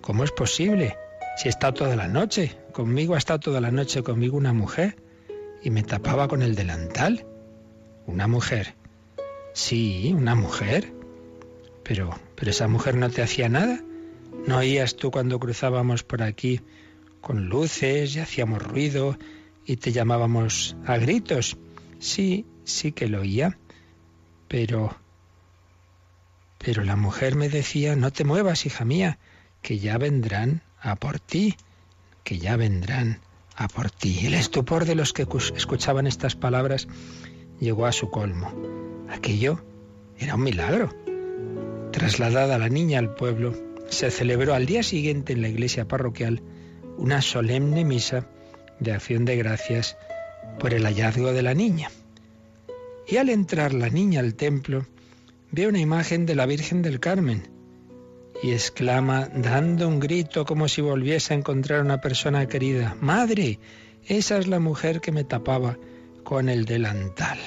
¿Cómo 0.02 0.24
es 0.24 0.32
posible? 0.32 0.98
Si 1.38 1.48
estado 1.48 1.74
toda 1.74 1.96
la 1.96 2.08
noche, 2.08 2.58
conmigo 2.74 3.16
ha 3.16 3.18
estado 3.18 3.40
toda 3.40 3.62
la 3.62 3.72
noche 3.72 4.04
conmigo 4.04 4.36
una 4.36 4.54
mujer 4.54 4.98
y 5.64 5.70
me 5.70 5.84
tapaba 5.84 6.28
con 6.28 6.42
el 6.42 6.56
delantal. 6.56 7.26
Una 8.08 8.28
mujer. 8.28 8.76
Sí, 9.60 10.14
una 10.16 10.36
mujer. 10.36 10.94
Pero, 11.84 12.18
pero 12.36 12.50
esa 12.50 12.70
mujer 12.70 12.96
no 12.96 13.10
te 13.10 13.22
hacía 13.22 13.50
nada. 13.50 13.82
¿No 14.48 14.60
oías 14.60 14.96
tú 14.96 15.12
cuando 15.12 15.38
cruzábamos 15.38 16.02
por 16.04 16.24
aquí 16.24 16.62
con 17.20 17.50
luces 17.50 18.16
y 18.16 18.20
hacíamos 18.20 18.64
ruido 18.64 19.18
y 19.66 19.76
te 19.76 19.92
llamábamos 19.92 20.78
a 20.86 20.98
gritos? 20.98 21.58
Sí, 22.00 22.46
sí 22.64 22.94
que 22.94 23.10
lo 23.10 23.20
oía. 23.20 23.58
Pero... 24.48 24.96
Pero 26.58 26.86
la 26.86 26.96
mujer 26.96 27.36
me 27.36 27.50
decía, 27.50 27.98
no 27.98 28.12
te 28.12 28.24
muevas, 28.24 28.66
hija 28.66 28.86
mía, 28.86 29.20
que 29.62 29.78
ya 29.78 29.98
vendrán 29.98 30.62
a 30.80 30.96
por 30.96 31.20
ti, 31.20 31.58
que 32.24 32.40
ya 32.40 32.56
vendrán 32.56 33.20
a 33.58 33.68
por 33.68 33.92
ti. 33.92 34.26
El 34.26 34.36
estupor 34.36 34.86
de 34.86 34.96
los 34.96 35.12
que 35.12 35.28
escuchaban 35.54 36.08
estas 36.08 36.38
palabras 36.38 36.88
llegó 37.60 37.86
a 37.86 37.92
su 37.92 38.10
colmo. 38.10 38.89
Aquello 39.10 39.60
era 40.18 40.36
un 40.36 40.44
milagro. 40.44 40.90
Trasladada 41.92 42.58
la 42.58 42.70
niña 42.70 43.00
al 43.00 43.16
pueblo, 43.16 43.54
se 43.90 44.12
celebró 44.12 44.54
al 44.54 44.66
día 44.66 44.84
siguiente 44.84 45.34
en 45.34 45.42
la 45.42 45.50
iglesia 45.50 45.88
parroquial 45.88 46.42
una 46.98 47.22
solemne 47.22 47.86
misa 47.86 48.28
de 48.80 48.92
acción 48.92 49.26
de 49.26 49.38
gracias 49.38 49.98
por 50.60 50.74
el 50.74 50.84
hallazgo 50.84 51.34
de 51.34 51.42
la 51.42 51.54
niña. 51.54 51.90
Y 53.08 53.18
al 53.18 53.30
entrar 53.30 53.74
la 53.74 53.90
niña 53.90 54.20
al 54.20 54.36
templo, 54.36 54.86
ve 55.52 55.68
una 55.68 55.80
imagen 55.80 56.26
de 56.26 56.36
la 56.36 56.46
Virgen 56.46 56.82
del 56.82 57.00
Carmen 57.00 57.50
y 58.44 58.52
exclama, 58.52 59.28
dando 59.34 59.88
un 59.88 60.00
grito 60.00 60.46
como 60.46 60.68
si 60.68 60.82
volviese 60.82 61.34
a 61.34 61.38
encontrar 61.38 61.80
a 61.80 61.84
una 61.84 62.02
persona 62.02 62.48
querida, 62.48 62.96
Madre, 63.02 63.60
esa 64.06 64.38
es 64.38 64.48
la 64.48 64.60
mujer 64.60 65.02
que 65.02 65.12
me 65.12 65.24
tapaba 65.24 65.78
con 66.24 66.48
el 66.48 66.66
delantal. 66.66 67.40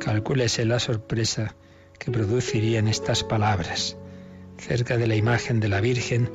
Calcúlese 0.00 0.64
la 0.64 0.78
sorpresa 0.78 1.54
que 1.98 2.10
producirían 2.10 2.88
estas 2.88 3.24
palabras. 3.24 3.96
Cerca 4.56 4.96
de 4.96 5.06
la 5.06 5.16
imagen 5.16 5.60
de 5.60 5.68
la 5.68 5.80
Virgen 5.80 6.30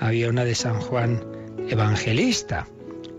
había 0.00 0.28
una 0.28 0.44
de 0.44 0.54
San 0.54 0.80
Juan 0.80 1.24
Evangelista. 1.68 2.66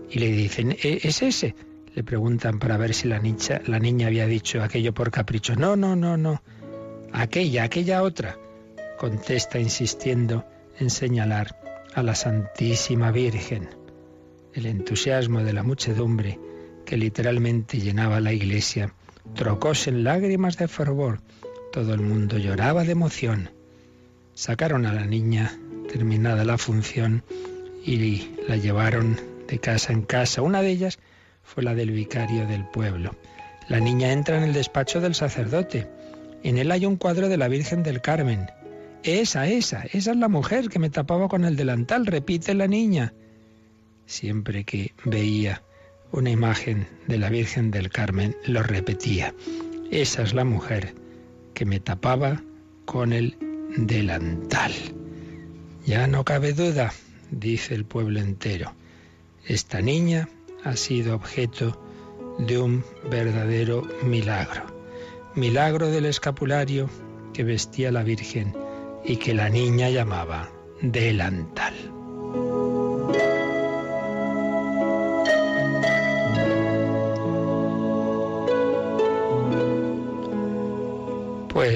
Y 0.08 0.18
le 0.18 0.28
dicen, 0.32 0.72
¿E-, 0.72 1.00
¿es 1.02 1.22
ese? 1.22 1.54
Le 1.94 2.02
preguntan 2.02 2.58
para 2.58 2.76
ver 2.76 2.94
si 2.94 3.08
la 3.08 3.20
la 3.66 3.78
niña 3.78 4.06
había 4.06 4.26
dicho 4.26 4.62
aquello 4.62 4.94
por 4.94 5.10
capricho. 5.10 5.54
No, 5.56 5.76
no, 5.76 5.96
no, 5.96 6.16
no. 6.16 6.42
Aquella, 7.12 7.64
aquella 7.64 8.02
otra. 8.02 8.38
Contesta 8.98 9.58
insistiendo 9.58 10.44
en 10.78 10.90
señalar 10.90 11.60
a 11.94 12.02
la 12.02 12.14
Santísima 12.14 13.10
Virgen. 13.10 13.68
El 14.54 14.66
entusiasmo 14.66 15.42
de 15.42 15.52
la 15.52 15.62
muchedumbre 15.62 16.38
que 16.84 16.96
literalmente 16.96 17.78
llenaba 17.78 18.20
la 18.20 18.32
iglesia 18.32 18.94
trocóse 19.34 19.90
en 19.90 20.04
lágrimas 20.04 20.56
de 20.56 20.68
fervor. 20.68 21.20
Todo 21.72 21.94
el 21.94 22.00
mundo 22.00 22.38
lloraba 22.38 22.84
de 22.84 22.92
emoción. 22.92 23.50
Sacaron 24.34 24.86
a 24.86 24.92
la 24.92 25.06
niña, 25.06 25.58
terminada 25.92 26.44
la 26.44 26.58
función, 26.58 27.22
y 27.84 28.28
la 28.48 28.56
llevaron 28.56 29.18
de 29.48 29.58
casa 29.58 29.92
en 29.92 30.02
casa. 30.02 30.42
Una 30.42 30.62
de 30.62 30.70
ellas 30.70 30.98
fue 31.42 31.62
la 31.62 31.74
del 31.74 31.90
vicario 31.90 32.46
del 32.46 32.64
pueblo. 32.64 33.14
La 33.68 33.80
niña 33.80 34.12
entra 34.12 34.36
en 34.36 34.44
el 34.44 34.52
despacho 34.52 35.00
del 35.00 35.14
sacerdote. 35.14 35.88
En 36.42 36.58
él 36.58 36.70
hay 36.70 36.86
un 36.86 36.96
cuadro 36.96 37.28
de 37.28 37.36
la 37.36 37.48
Virgen 37.48 37.82
del 37.82 38.00
Carmen. 38.00 38.50
Esa, 39.02 39.46
esa, 39.48 39.84
esa 39.92 40.10
es 40.10 40.16
la 40.16 40.28
mujer 40.28 40.68
que 40.68 40.78
me 40.78 40.90
tapaba 40.90 41.28
con 41.28 41.44
el 41.44 41.56
delantal, 41.56 42.06
repite 42.06 42.54
la 42.54 42.66
niña. 42.66 43.14
Siempre 44.06 44.64
que 44.64 44.92
veía 45.04 45.62
una 46.12 46.30
imagen 46.30 46.86
de 47.06 47.18
la 47.18 47.30
Virgen 47.30 47.70
del 47.70 47.90
Carmen, 47.90 48.36
lo 48.44 48.62
repetía. 48.62 49.34
Esa 49.90 50.22
es 50.22 50.34
la 50.34 50.44
mujer 50.44 50.94
que 51.54 51.64
me 51.64 51.80
tapaba 51.80 52.42
con 52.84 53.12
el 53.12 53.36
delantal. 53.76 54.72
Ya 55.86 56.06
no 56.06 56.24
cabe 56.24 56.52
duda, 56.52 56.92
dice 57.30 57.74
el 57.74 57.84
pueblo 57.84 58.20
entero. 58.20 58.74
Esta 59.46 59.80
niña 59.80 60.28
ha 60.64 60.76
sido 60.76 61.14
objeto 61.14 61.80
de 62.38 62.58
un 62.58 62.84
verdadero 63.10 63.86
milagro. 64.02 64.64
Milagro 65.34 65.88
del 65.88 66.06
escapulario 66.06 66.90
que 67.32 67.44
vestía 67.44 67.92
la 67.92 68.02
Virgen 68.02 68.54
y 69.04 69.16
que 69.16 69.34
la 69.34 69.48
niña 69.48 69.90
llamaba 69.90 70.50
delantal. 70.82 71.74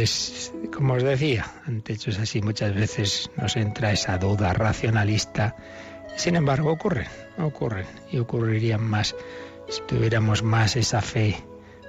Pues, 0.05 0.53
como 0.71 0.93
os 0.93 1.03
decía, 1.03 1.51
ante 1.67 1.95
hechos 1.95 2.19
así 2.19 2.43
muchas 2.43 2.75
veces 2.75 3.31
nos 3.39 3.57
entra 3.57 3.91
esa 3.91 4.19
duda 4.19 4.53
racionalista. 4.53 5.57
Sin 6.15 6.37
embargo, 6.37 6.71
ocurren, 6.71 7.09
ocurren 7.39 7.87
y 8.13 8.19
ocurrirían 8.19 8.85
más 8.85 9.17
si 9.67 9.81
tuviéramos 9.89 10.43
más 10.43 10.77
esa 10.77 11.01
fe 11.01 11.43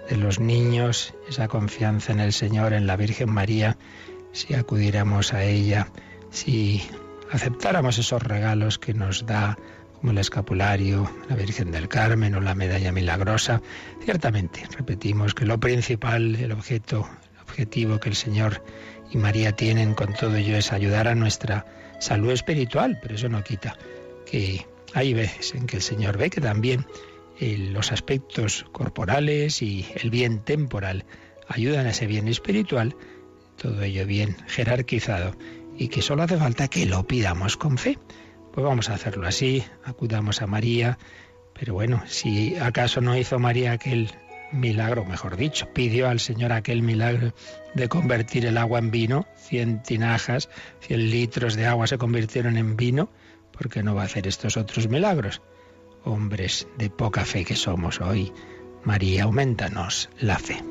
de 0.09 0.15
los 0.15 0.39
niños, 0.39 1.13
esa 1.27 1.49
confianza 1.49 2.13
en 2.13 2.21
el 2.21 2.31
Señor, 2.31 2.71
en 2.71 2.87
la 2.87 2.95
Virgen 2.95 3.33
María, 3.33 3.75
si 4.31 4.53
acudiéramos 4.53 5.33
a 5.33 5.43
ella, 5.43 5.89
si 6.29 6.81
aceptáramos 7.33 7.97
esos 7.97 8.23
regalos 8.23 8.79
que 8.79 8.93
nos 8.93 9.25
da 9.25 9.57
como 9.99 10.13
el 10.13 10.19
escapulario, 10.19 11.11
la 11.27 11.35
Virgen 11.35 11.69
del 11.69 11.89
Carmen 11.89 12.33
o 12.35 12.39
la 12.39 12.55
medalla 12.55 12.93
milagrosa, 12.93 13.61
ciertamente 14.05 14.63
repetimos 14.77 15.33
que 15.33 15.45
lo 15.45 15.59
principal, 15.59 16.35
el 16.35 16.53
objeto, 16.53 17.09
objetivo 17.47 17.99
que 17.99 18.09
el 18.09 18.15
Señor 18.15 18.63
y 19.11 19.17
María 19.17 19.51
tienen 19.53 19.93
con 19.93 20.13
todo 20.13 20.35
ello 20.35 20.57
es 20.57 20.71
ayudar 20.71 21.07
a 21.07 21.15
nuestra 21.15 21.65
salud 21.99 22.31
espiritual, 22.31 22.99
pero 23.01 23.15
eso 23.15 23.29
no 23.29 23.43
quita 23.43 23.77
que 24.25 24.65
hay 24.93 25.13
veces 25.13 25.53
en 25.55 25.67
que 25.67 25.77
el 25.77 25.81
Señor 25.81 26.17
ve 26.17 26.29
que 26.29 26.41
también 26.41 26.85
eh, 27.39 27.57
los 27.57 27.91
aspectos 27.91 28.65
corporales 28.71 29.61
y 29.61 29.85
el 29.95 30.09
bien 30.09 30.39
temporal 30.39 31.05
ayudan 31.47 31.85
a 31.85 31.91
ese 31.91 32.07
bien 32.07 32.27
espiritual, 32.27 32.95
todo 33.61 33.81
ello 33.83 34.05
bien 34.05 34.35
jerarquizado 34.47 35.35
y 35.77 35.89
que 35.89 36.01
solo 36.01 36.23
hace 36.23 36.37
falta 36.37 36.67
que 36.67 36.85
lo 36.85 37.05
pidamos 37.05 37.57
con 37.57 37.77
fe. 37.77 37.99
Pues 38.53 38.65
vamos 38.65 38.89
a 38.89 38.93
hacerlo 38.93 39.27
así, 39.27 39.63
acudamos 39.83 40.41
a 40.41 40.47
María, 40.47 40.97
pero 41.57 41.73
bueno, 41.73 42.01
si 42.07 42.55
acaso 42.55 43.01
no 43.01 43.17
hizo 43.17 43.37
María 43.37 43.73
aquel 43.73 44.09
milagro, 44.55 45.05
mejor 45.05 45.37
dicho, 45.37 45.71
pidió 45.73 46.09
al 46.09 46.19
Señor 46.19 46.51
aquel 46.51 46.81
milagro 46.81 47.33
de 47.73 47.89
convertir 47.89 48.45
el 48.45 48.57
agua 48.57 48.79
en 48.79 48.91
vino, 48.91 49.27
cien 49.35 49.83
tinajas, 49.83 50.49
cien 50.79 51.09
litros 51.09 51.55
de 51.55 51.65
agua 51.67 51.87
se 51.87 51.97
convirtieron 51.97 52.57
en 52.57 52.75
vino, 52.75 53.09
¿por 53.51 53.69
qué 53.69 53.83
no 53.83 53.95
va 53.95 54.03
a 54.03 54.05
hacer 54.05 54.27
estos 54.27 54.57
otros 54.57 54.87
milagros? 54.87 55.41
Hombres 56.03 56.67
de 56.77 56.89
poca 56.89 57.25
fe 57.25 57.45
que 57.45 57.55
somos 57.55 58.01
hoy, 58.01 58.31
María, 58.83 59.23
aumentanos 59.23 60.09
la 60.19 60.37
fe. 60.37 60.61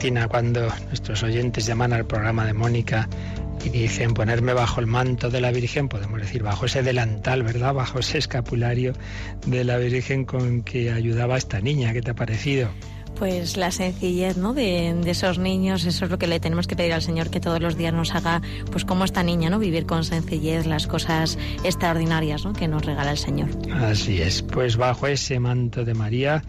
Cristina, 0.00 0.28
cuando 0.28 0.66
nuestros 0.86 1.22
oyentes 1.22 1.66
llaman 1.66 1.92
al 1.92 2.06
programa 2.06 2.46
de 2.46 2.54
Mónica 2.54 3.06
y 3.62 3.68
dicen 3.68 4.14
ponerme 4.14 4.54
bajo 4.54 4.80
el 4.80 4.86
manto 4.86 5.28
de 5.28 5.42
la 5.42 5.52
Virgen, 5.52 5.90
podemos 5.90 6.18
decir 6.18 6.42
bajo 6.42 6.64
ese 6.64 6.82
delantal, 6.82 7.42
¿verdad? 7.42 7.74
Bajo 7.74 7.98
ese 7.98 8.16
escapulario 8.16 8.94
de 9.46 9.62
la 9.62 9.76
Virgen 9.76 10.24
con 10.24 10.62
que 10.62 10.90
ayudaba 10.90 11.34
a 11.34 11.36
esta 11.36 11.60
niña. 11.60 11.92
¿Qué 11.92 12.00
te 12.00 12.12
ha 12.12 12.14
parecido? 12.14 12.70
Pues 13.18 13.58
la 13.58 13.70
sencillez 13.70 14.38
¿no? 14.38 14.54
de, 14.54 14.98
esos 15.04 15.38
niños, 15.38 15.84
eso 15.84 16.06
es 16.06 16.10
lo 16.10 16.16
que 16.16 16.26
le 16.26 16.40
tenemos 16.40 16.66
que 16.66 16.76
pedir 16.76 16.94
al 16.94 17.02
Señor, 17.02 17.28
que 17.28 17.38
todos 17.38 17.60
los 17.60 17.76
días 17.76 17.92
nos 17.92 18.14
haga, 18.14 18.40
pues 18.72 18.86
como 18.86 19.04
esta 19.04 19.22
niña, 19.22 19.50
¿no? 19.50 19.58
vivir 19.58 19.84
con 19.84 20.04
sencillez 20.04 20.64
las 20.64 20.86
cosas 20.86 21.36
extraordinarias 21.62 22.46
¿no? 22.46 22.54
que 22.54 22.68
nos 22.68 22.86
regala 22.86 23.10
el 23.10 23.18
Señor. 23.18 23.50
Así 23.70 24.22
es, 24.22 24.40
pues 24.40 24.78
bajo 24.78 25.08
ese 25.08 25.38
manto 25.40 25.84
de 25.84 25.92
María 25.92 26.42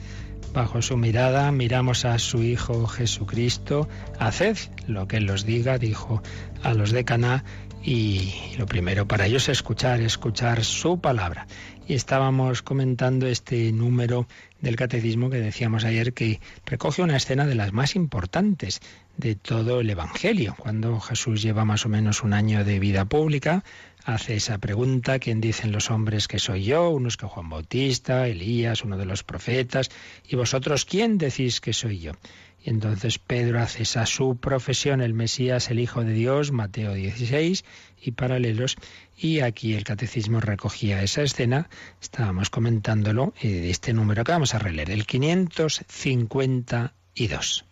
Bajo 0.53 0.81
su 0.81 0.97
mirada 0.97 1.49
miramos 1.53 2.03
a 2.03 2.19
su 2.19 2.43
Hijo 2.43 2.85
Jesucristo. 2.85 3.87
Haced 4.19 4.57
lo 4.85 5.07
que 5.07 5.17
Él 5.17 5.29
os 5.29 5.45
diga, 5.45 5.77
dijo 5.77 6.21
a 6.61 6.73
los 6.73 6.91
de 6.91 7.05
Caná, 7.05 7.45
y 7.83 8.33
lo 8.57 8.65
primero 8.65 9.07
para 9.07 9.25
ellos 9.25 9.43
es 9.43 9.57
escuchar, 9.57 10.01
escuchar 10.01 10.63
su 10.63 10.99
palabra. 10.99 11.47
Y 11.87 11.93
estábamos 11.93 12.61
comentando 12.61 13.27
este 13.27 13.71
número 13.71 14.27
del 14.59 14.75
catecismo 14.75 15.29
que 15.29 15.37
decíamos 15.37 15.83
ayer 15.83 16.13
que 16.13 16.39
recoge 16.65 17.01
una 17.01 17.17
escena 17.17 17.45
de 17.47 17.55
las 17.55 17.73
más 17.73 17.95
importantes 17.95 18.81
de 19.17 19.35
todo 19.35 19.79
el 19.79 19.89
Evangelio. 19.89 20.55
Cuando 20.57 20.99
Jesús 20.99 21.41
lleva 21.41 21.65
más 21.65 21.85
o 21.85 21.89
menos 21.89 22.23
un 22.23 22.33
año 22.33 22.63
de 22.63 22.79
vida 22.79 23.05
pública, 23.05 23.63
hace 24.05 24.35
esa 24.35 24.57
pregunta, 24.57 25.19
¿quién 25.19 25.39
dicen 25.41 25.71
los 25.71 25.91
hombres 25.91 26.27
que 26.27 26.39
soy 26.39 26.63
yo? 26.63 26.89
Unos 26.89 27.17
que 27.17 27.27
Juan 27.27 27.49
Bautista, 27.49 28.27
Elías, 28.27 28.83
uno 28.83 28.97
de 28.97 29.05
los 29.05 29.23
profetas, 29.23 29.91
y 30.27 30.35
vosotros, 30.35 30.85
¿quién 30.85 31.17
decís 31.17 31.61
que 31.61 31.73
soy 31.73 31.99
yo? 31.99 32.13
Y 32.63 32.69
entonces 32.69 33.17
Pedro 33.17 33.59
hace 33.59 33.81
esa 33.83 34.05
su 34.05 34.37
profesión, 34.37 35.01
el 35.01 35.15
Mesías, 35.15 35.71
el 35.71 35.79
Hijo 35.79 36.03
de 36.03 36.13
Dios, 36.13 36.51
Mateo 36.51 36.93
16 36.93 37.65
y 38.03 38.11
paralelos, 38.11 38.75
y 39.17 39.39
aquí 39.39 39.73
el 39.73 39.83
catecismo 39.83 40.39
recogía 40.39 41.01
esa 41.01 41.23
escena, 41.23 41.69
estábamos 42.01 42.51
comentándolo, 42.51 43.33
de 43.41 43.71
este 43.71 43.93
número 43.93 44.23
que 44.23 44.31
vamos 44.31 44.53
a 44.53 44.59
releer, 44.59 44.91
el 44.91 45.05
552. 45.05 47.65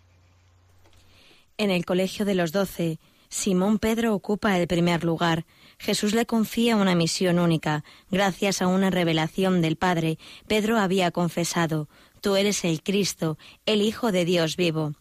En 1.57 1.71
el 1.71 1.85
Colegio 1.85 2.25
de 2.25 2.35
los 2.35 2.51
Doce, 2.51 2.99
Simón 3.29 3.77
Pedro 3.77 4.15
ocupa 4.15 4.57
el 4.57 4.67
primer 4.67 5.03
lugar, 5.03 5.45
Jesús 5.79 6.13
le 6.13 6.25
confía 6.25 6.75
una 6.75 6.93
misión 6.93 7.39
única. 7.39 7.85
Gracias 8.11 8.61
a 8.61 8.67
una 8.67 8.89
revelación 8.89 9.61
del 9.61 9.77
Padre, 9.77 10.19
Pedro 10.45 10.77
había 10.77 11.09
confesado, 11.11 11.87
Tú 12.21 12.35
eres 12.35 12.65
el 12.65 12.83
Cristo, 12.83 13.37
el 13.65 13.81
Hijo 13.81 14.11
de 14.11 14.25
Dios 14.25 14.57
vivo. 14.57 14.93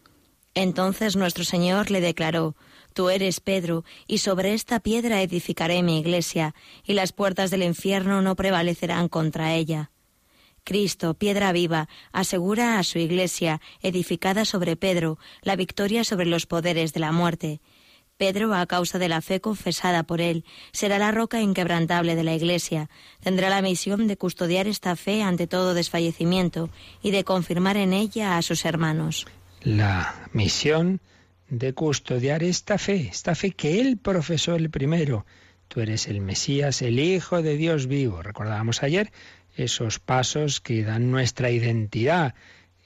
Entonces 0.55 1.17
nuestro 1.17 1.43
Señor 1.43 1.91
le 1.91 1.99
declaró, 1.99 2.55
Tú 2.93 3.09
eres 3.09 3.41
Pedro, 3.41 3.83
y 4.07 4.19
sobre 4.19 4.53
esta 4.53 4.79
piedra 4.79 5.21
edificaré 5.21 5.83
mi 5.83 5.99
iglesia, 5.99 6.55
y 6.85 6.93
las 6.93 7.11
puertas 7.11 7.51
del 7.51 7.63
infierno 7.63 8.21
no 8.21 8.37
prevalecerán 8.37 9.09
contra 9.09 9.53
ella. 9.53 9.91
Cristo, 10.63 11.13
piedra 11.13 11.51
viva, 11.51 11.89
asegura 12.13 12.79
a 12.79 12.83
su 12.83 12.99
iglesia, 12.99 13.59
edificada 13.81 14.45
sobre 14.45 14.77
Pedro, 14.77 15.19
la 15.41 15.57
victoria 15.57 16.05
sobre 16.05 16.25
los 16.25 16.45
poderes 16.45 16.93
de 16.93 17.01
la 17.01 17.11
muerte 17.11 17.59
Pedro, 18.19 18.53
a 18.53 18.65
causa 18.65 18.99
de 18.99 19.07
la 19.07 19.21
fe 19.21 19.39
confesada 19.39 20.03
por 20.03 20.19
él, 20.19 20.43
será 20.73 20.99
la 20.99 21.11
roca 21.11 21.39
inquebrantable 21.39 22.17
de 22.17 22.25
la 22.25 22.35
Iglesia. 22.35 22.89
Tendrá 23.23 23.49
la 23.49 23.61
misión 23.61 24.07
de 24.07 24.17
custodiar 24.17 24.67
esta 24.67 24.97
fe 24.97 25.23
ante 25.23 25.47
todo 25.47 25.73
desfallecimiento 25.73 26.69
y 27.01 27.11
de 27.11 27.23
confirmar 27.23 27.77
en 27.77 27.93
ella 27.93 28.37
a 28.37 28.41
sus 28.41 28.65
hermanos. 28.65 29.25
La 29.63 30.13
misión 30.33 30.99
de 31.47 31.73
custodiar 31.73 32.43
esta 32.43 32.77
fe, 32.77 33.07
esta 33.09 33.35
fe 33.35 33.51
que 33.51 33.79
él 33.79 33.97
profesó 33.97 34.55
el 34.55 34.69
primero. 34.69 35.25
Tú 35.69 35.79
eres 35.79 36.09
el 36.09 36.19
Mesías, 36.19 36.81
el 36.81 36.99
Hijo 36.99 37.41
de 37.41 37.55
Dios 37.55 37.87
vivo. 37.87 38.21
Recordábamos 38.21 38.83
ayer 38.83 39.13
esos 39.55 39.99
pasos 39.99 40.59
que 40.59 40.83
dan 40.83 41.09
nuestra 41.09 41.51
identidad 41.51 42.35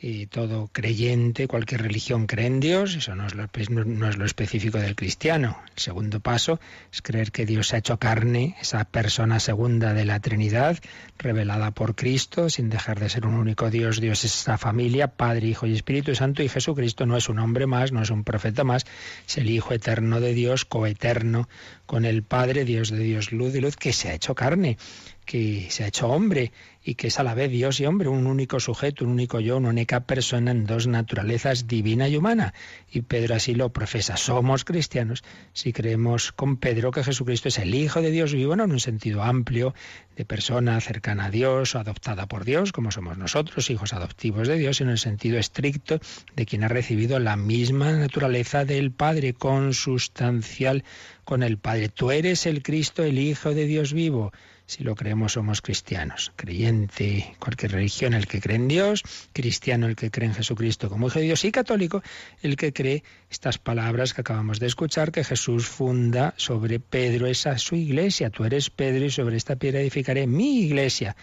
y 0.06 0.26
todo 0.26 0.70
creyente, 0.70 1.48
cualquier 1.48 1.84
religión 1.84 2.28
cree 2.28 2.48
en 2.48 2.60
Dios, 2.60 2.94
eso 2.94 3.16
no 3.16 3.26
es, 3.26 3.36
lo, 3.36 3.48
no 3.86 4.10
es, 4.10 4.18
lo, 4.18 4.26
específico 4.26 4.78
del 4.78 4.98
cristiano. 4.98 5.58
El 5.78 5.82
segundo 5.82 6.20
paso 6.20 6.60
es 6.92 7.02
creer 7.02 7.32
que 7.32 7.46
Dios 7.46 7.70
se 7.70 7.78
ha 7.78 7.80
hecho 7.80 7.98
carne, 7.98 8.58
esa 8.60 8.84
persona 8.84 9.40
segunda 9.40 9.94
de 9.94 10.04
la 10.04 10.20
Trinidad, 10.20 10.78
revelada 11.18 11.72
por 11.72 11.96
Cristo, 11.96 12.50
sin 12.50 12.70
dejar 12.70 13.00
de 13.00 13.08
ser 13.08 13.26
un 13.26 13.36
único 13.36 13.70
Dios. 13.70 14.02
Dios 14.02 14.26
es 14.26 14.42
esa 14.42 14.58
familia, 14.58 15.08
Padre, 15.08 15.48
Hijo 15.48 15.68
y 15.68 15.74
Espíritu 15.74 16.14
Santo, 16.16 16.44
y 16.44 16.50
Jesucristo 16.50 17.06
no 17.06 17.16
es 17.16 17.30
un 17.30 17.40
hombre 17.40 17.66
más, 17.66 17.94
no 17.94 18.02
es 18.02 18.10
un 18.10 18.26
profeta 18.26 18.66
más, 18.66 18.86
es 19.26 19.38
el 19.38 19.50
Hijo 19.50 19.74
eterno 19.74 20.20
de 20.20 20.34
Dios, 20.34 20.66
coeterno 20.66 21.48
con 21.86 22.04
el 22.04 22.24
Padre, 22.24 22.66
Dios 22.66 22.90
de 22.90 23.00
Dios, 23.00 23.32
luz 23.32 23.56
y 23.56 23.62
luz, 23.62 23.78
que 23.78 23.94
se 23.94 24.10
ha 24.10 24.14
hecho 24.14 24.36
carne 24.36 24.78
que 25.26 25.68
se 25.70 25.84
ha 25.84 25.88
hecho 25.88 26.08
hombre 26.08 26.52
y 26.86 26.96
que 26.96 27.08
es 27.08 27.20
a 27.20 27.24
la 27.24 27.34
vez 27.34 27.50
Dios 27.50 27.80
y 27.80 27.86
hombre, 27.86 28.10
un 28.10 28.28
único 28.28 28.60
sujeto, 28.60 29.06
un 29.06 29.12
único 29.12 29.40
yo, 29.40 29.58
una 29.58 29.70
única 29.70 30.02
persona 30.02 30.52
en 30.52 30.66
dos 30.66 30.86
naturalezas, 30.86 31.66
divina 31.68 32.10
y 32.10 32.18
humana. 32.18 32.54
Y 32.92 33.02
Pedro 33.02 33.36
así 33.36 33.56
lo 33.56 33.70
profesa. 33.70 34.18
Somos 34.18 34.66
cristianos 34.66 35.24
si 35.54 35.72
creemos 35.72 36.34
con 36.34 36.58
Pedro 36.58 36.92
que 36.92 37.04
Jesucristo 37.04 37.48
es 37.48 37.58
el 37.58 37.74
Hijo 37.74 38.02
de 38.02 38.12
Dios 38.12 38.34
vivo, 38.34 38.56
no 38.56 38.66
en 38.66 38.74
un 38.74 38.80
sentido 38.82 39.24
amplio, 39.24 39.74
de 40.18 40.26
persona 40.26 40.80
cercana 40.82 41.26
a 41.26 41.32
Dios 41.32 41.74
o 41.74 41.80
adoptada 41.80 42.28
por 42.28 42.44
Dios, 42.44 42.72
como 42.72 42.92
somos 42.92 43.18
nosotros, 43.18 43.70
hijos 43.70 43.94
adoptivos 43.94 44.48
de 44.48 44.58
Dios, 44.58 44.82
en 44.82 44.90
el 44.90 45.00
sentido 45.00 45.40
estricto 45.40 46.00
de 46.36 46.46
quien 46.46 46.64
ha 46.64 46.68
recibido 46.68 47.18
la 47.20 47.38
misma 47.38 47.94
naturaleza 47.94 48.66
del 48.66 48.92
Padre, 48.92 49.34
consustancial 49.34 50.84
con 51.24 51.44
el 51.44 51.58
Padre. 51.58 51.90
Tú 51.90 52.12
eres 52.12 52.46
el 52.46 52.62
Cristo, 52.62 53.04
el 53.04 53.18
Hijo 53.18 53.54
de 53.54 53.66
Dios 53.66 53.94
vivo 53.94 54.34
si 54.66 54.84
lo 54.84 54.96
creemos 54.96 55.34
somos 55.34 55.62
cristianos. 55.62 56.32
Creyente, 56.36 57.36
cualquier 57.40 57.74
religión, 57.74 58.14
el 58.14 58.28
que 58.28 58.42
cree 58.42 58.56
en 58.56 58.68
Dios, 58.68 59.04
cristiano, 59.34 59.88
el 59.88 59.96
que 59.96 60.12
cree 60.12 60.28
en 60.28 60.36
Jesucristo 60.36 60.90
como 60.90 61.08
Hijo 61.08 61.20
de 61.20 61.26
Dios, 61.26 61.46
y 61.46 61.52
católico, 61.52 62.02
el 62.42 62.56
que 62.56 62.74
cree 62.74 63.04
estas 63.30 63.58
palabras 63.58 64.14
que 64.14 64.22
acabamos 64.22 64.60
de 64.60 64.68
escuchar, 64.68 65.12
que 65.12 65.24
Jesús 65.24 65.68
funda 65.68 66.34
sobre 66.38 66.80
Pedro, 66.80 67.28
esa 67.28 67.58
su 67.58 67.76
iglesia. 67.76 68.30
Tú 68.30 68.46
eres 68.46 68.70
Pedro 68.70 69.06
y 69.06 69.10
sobre 69.10 69.38
esta 69.38 69.56
piedra 69.56 69.82
edificaré 69.82 70.28
mi 70.28 70.62
iglesia. 70.62 71.16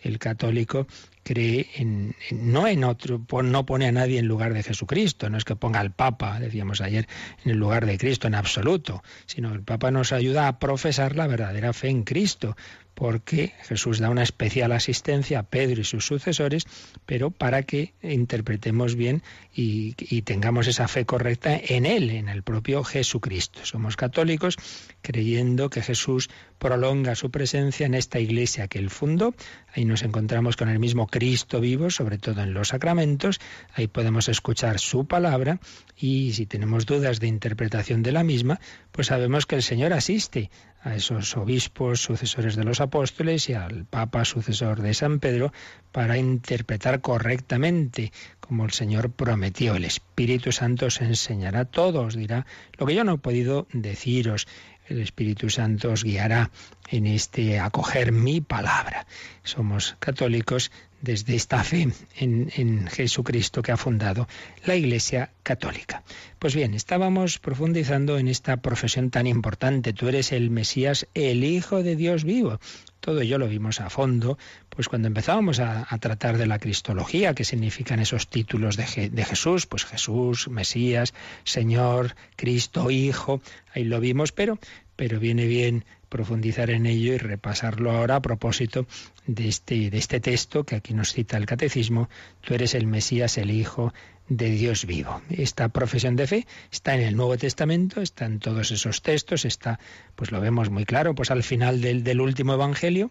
El 0.00 0.18
católico 0.18 0.86
cree 1.24 1.68
en, 1.74 2.14
no 2.30 2.66
en 2.66 2.84
otro, 2.84 3.20
no 3.42 3.66
pone 3.66 3.88
a 3.88 3.92
nadie 3.92 4.18
en 4.18 4.26
lugar 4.26 4.54
de 4.54 4.62
Jesucristo, 4.62 5.28
no 5.28 5.36
es 5.36 5.44
que 5.44 5.56
ponga 5.56 5.80
al 5.80 5.92
Papa, 5.92 6.38
decíamos 6.38 6.80
ayer, 6.80 7.06
en 7.44 7.50
el 7.50 7.58
lugar 7.58 7.84
de 7.84 7.98
Cristo 7.98 8.28
en 8.28 8.34
absoluto, 8.34 9.02
sino 9.26 9.52
el 9.52 9.62
Papa 9.62 9.90
nos 9.90 10.12
ayuda 10.12 10.48
a 10.48 10.58
profesar 10.58 11.16
la 11.16 11.26
verdadera 11.26 11.72
fe 11.72 11.88
en 11.88 12.04
Cristo, 12.04 12.56
porque 12.98 13.54
Jesús 13.62 14.00
da 14.00 14.10
una 14.10 14.24
especial 14.24 14.72
asistencia 14.72 15.38
a 15.38 15.42
Pedro 15.44 15.82
y 15.82 15.84
sus 15.84 16.04
sucesores, 16.04 16.64
pero 17.06 17.30
para 17.30 17.62
que 17.62 17.94
interpretemos 18.02 18.96
bien 18.96 19.22
y, 19.54 19.92
tengamos 20.22 20.66
esa 20.66 20.88
fe 20.88 21.04
correcta 21.04 21.56
en 21.56 21.86
Él, 21.86 22.10
en 22.10 22.28
el 22.28 22.42
propio 22.42 22.82
Jesucristo. 22.82 23.60
Somos 23.62 23.96
católicos 23.96 24.56
creyendo 25.00 25.70
que 25.70 25.80
Jesús 25.80 26.28
prolonga 26.58 27.14
su 27.14 27.30
presencia 27.30 27.86
en 27.86 27.94
esta 27.94 28.18
iglesia 28.18 28.66
que 28.66 28.80
Él 28.80 28.90
fundó. 28.90 29.32
Ahí 29.72 29.84
nos 29.84 30.02
encontramos 30.02 30.56
con 30.56 30.68
el 30.68 30.80
mismo 30.80 31.06
Cristo 31.06 31.60
vivo, 31.60 31.90
sobre 31.90 32.18
todo 32.18 32.42
en 32.42 32.52
los 32.52 32.68
sacramentos. 32.68 33.38
Ahí 33.74 33.86
podemos 33.86 34.28
escuchar 34.28 34.80
su 34.80 35.06
palabra 35.06 35.60
y 35.96 36.32
si 36.32 36.46
tenemos 36.46 36.84
dudas 36.84 37.20
de 37.20 37.28
interpretación 37.28 38.02
de 38.02 38.10
la 38.10 38.24
misma, 38.24 38.58
pues 38.90 39.06
sabemos 39.06 39.46
que 39.46 39.54
el 39.54 39.62
Señor 39.62 39.92
asiste 39.92 40.50
a 40.82 40.94
esos 40.94 41.36
obispos 41.36 42.00
sucesores 42.00 42.56
de 42.56 42.64
los 42.64 42.80
apóstoles 42.80 43.48
y 43.48 43.54
al 43.54 43.84
Papa 43.84 44.24
sucesor 44.24 44.80
de 44.80 44.94
San 44.94 45.18
Pedro 45.18 45.52
para 45.92 46.18
interpretar 46.18 47.00
correctamente 47.00 48.12
como 48.48 48.64
el 48.64 48.72
Señor 48.72 49.10
prometió. 49.10 49.76
El 49.76 49.84
Espíritu 49.84 50.52
Santo 50.52 50.86
os 50.86 51.00
enseñará 51.00 51.66
todo, 51.66 52.00
os 52.02 52.16
dirá 52.16 52.46
lo 52.78 52.86
que 52.86 52.94
yo 52.94 53.04
no 53.04 53.14
he 53.14 53.18
podido 53.18 53.68
deciros. 53.72 54.48
El 54.88 55.00
Espíritu 55.00 55.50
Santo 55.50 55.92
os 55.92 56.02
guiará 56.02 56.50
en 56.88 57.06
este 57.06 57.60
acoger 57.60 58.10
mi 58.10 58.40
palabra. 58.40 59.06
Somos 59.44 59.96
católicos 60.00 60.72
desde 61.02 61.36
esta 61.36 61.62
fe 61.62 61.88
en, 62.16 62.86
Jesucristo 62.88 63.62
que 63.62 63.70
ha 63.70 63.76
fundado 63.76 64.26
la 64.64 64.74
Iglesia 64.74 65.30
Católica. 65.42 66.02
Pues 66.38 66.54
bien, 66.54 66.72
estábamos 66.72 67.38
profundizando 67.38 68.18
en 68.18 68.28
esta 68.28 68.56
profesión 68.56 69.10
tan 69.10 69.26
importante. 69.26 69.92
Tú 69.92 70.08
eres 70.08 70.32
el 70.32 70.50
Mesías, 70.50 71.06
el 71.12 71.44
Hijo 71.44 71.82
de 71.82 71.94
Dios 71.94 72.24
vivo. 72.24 72.58
Todo 73.00 73.20
ello 73.20 73.38
lo 73.38 73.48
vimos 73.48 73.80
a 73.80 73.90
fondo, 73.90 74.38
pues 74.68 74.88
cuando 74.88 75.08
empezábamos 75.08 75.60
a, 75.60 75.86
tratar 75.98 76.36
de 76.36 76.46
la 76.46 76.58
Cristología, 76.58 77.34
que 77.34 77.44
significan 77.44 78.00
esos 78.00 78.28
títulos 78.28 78.76
de, 78.76 79.10
de 79.10 79.24
Jesús, 79.24 79.66
pues 79.66 79.84
Jesús, 79.84 80.48
Mesías, 80.48 81.14
Señor, 81.44 82.16
Cristo, 82.36 82.90
Hijo, 82.90 83.40
ahí 83.74 83.84
lo 83.84 84.00
vimos, 84.00 84.32
pero, 84.32 84.58
pero 84.96 85.20
viene 85.20 85.46
bien 85.46 85.84
profundizar 86.08 86.70
en 86.70 86.86
ello 86.86 87.12
y 87.12 87.18
repasarlo 87.18 87.90
ahora 87.90 88.16
a 88.16 88.22
propósito 88.22 88.86
de 89.26 89.48
este, 89.48 89.90
de 89.90 89.98
este 89.98 90.20
texto 90.20 90.64
que 90.64 90.76
aquí 90.76 90.94
nos 90.94 91.12
cita 91.12 91.36
el 91.36 91.46
Catecismo, 91.46 92.08
tú 92.40 92.54
eres 92.54 92.74
el 92.74 92.86
Mesías, 92.86 93.38
el 93.38 93.50
Hijo 93.50 93.92
de 94.28 94.50
Dios 94.50 94.86
vivo. 94.86 95.22
Esta 95.30 95.68
profesión 95.68 96.16
de 96.16 96.26
fe 96.26 96.46
está 96.70 96.94
en 96.94 97.00
el 97.00 97.16
Nuevo 97.16 97.36
Testamento, 97.36 98.00
está 98.00 98.26
en 98.26 98.38
todos 98.38 98.70
esos 98.70 99.02
textos, 99.02 99.44
está, 99.44 99.78
pues 100.14 100.32
lo 100.32 100.40
vemos 100.40 100.70
muy 100.70 100.84
claro, 100.84 101.14
pues 101.14 101.30
al 101.30 101.42
final 101.42 101.80
del, 101.80 102.20
último 102.20 102.54
Evangelio, 102.54 103.10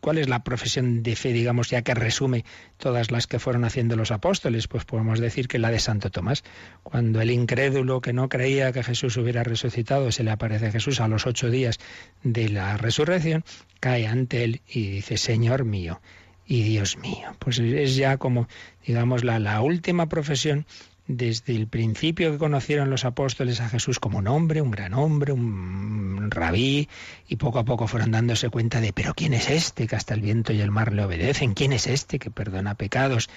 ¿Cuál 0.00 0.18
es 0.18 0.28
la 0.28 0.42
profesión 0.42 1.04
de 1.04 1.14
fe, 1.14 1.32
digamos, 1.32 1.70
ya 1.70 1.82
que 1.82 1.94
resume 1.94 2.44
todas 2.78 3.12
las 3.12 3.28
que 3.28 3.38
fueron 3.38 3.64
haciendo 3.64 3.94
los 3.94 4.10
apóstoles? 4.10 4.66
Pues 4.66 4.84
podemos 4.84 5.20
decir 5.20 5.46
que 5.46 5.60
la 5.60 5.70
de 5.70 5.78
Santo 5.78 6.10
Tomás. 6.10 6.42
Cuando 6.82 7.20
el 7.20 7.30
incrédulo 7.30 8.00
que 8.00 8.12
no 8.12 8.28
creía 8.28 8.72
que 8.72 8.82
Jesús 8.82 9.16
hubiera 9.18 9.44
resucitado, 9.44 10.10
se 10.10 10.24
le 10.24 10.32
aparece 10.32 10.72
Jesús 10.72 11.00
a 11.00 11.06
los 11.06 11.28
ocho 11.28 11.48
días 11.48 11.78
de 12.24 12.48
la 12.48 12.76
resurrección, 12.76 13.44
cae 13.78 14.08
ante 14.08 14.42
él 14.42 14.62
y 14.68 14.90
dice, 14.90 15.16
Señor 15.16 15.64
mío 15.64 16.00
y 16.46 16.62
Dios 16.62 16.96
mío. 16.98 17.34
Pues 17.38 17.58
es 17.58 17.96
ya 17.96 18.16
como, 18.16 18.48
digamos, 18.86 19.24
la, 19.24 19.38
la 19.38 19.60
última 19.60 20.08
profesión 20.08 20.66
desde 21.08 21.54
el 21.54 21.68
principio 21.68 22.32
que 22.32 22.38
conocieron 22.38 22.90
los 22.90 23.04
apóstoles 23.04 23.60
a 23.60 23.68
Jesús 23.68 24.00
como 24.00 24.18
un 24.18 24.26
hombre, 24.26 24.60
un 24.60 24.70
gran 24.70 24.94
hombre, 24.94 25.32
un 25.32 26.30
rabí, 26.30 26.88
y 27.28 27.36
poco 27.36 27.58
a 27.58 27.64
poco 27.64 27.86
fueron 27.86 28.10
dándose 28.10 28.50
cuenta 28.50 28.80
de, 28.80 28.92
pero 28.92 29.14
¿quién 29.14 29.32
es 29.32 29.48
este 29.48 29.86
que 29.86 29.96
hasta 29.96 30.14
el 30.14 30.20
viento 30.20 30.52
y 30.52 30.60
el 30.60 30.70
mar 30.70 30.92
le 30.92 31.04
obedecen? 31.04 31.54
¿Quién 31.54 31.72
es 31.72 31.86
este 31.86 32.18
que 32.18 32.30
perdona 32.30 32.74
pecados? 32.74 33.28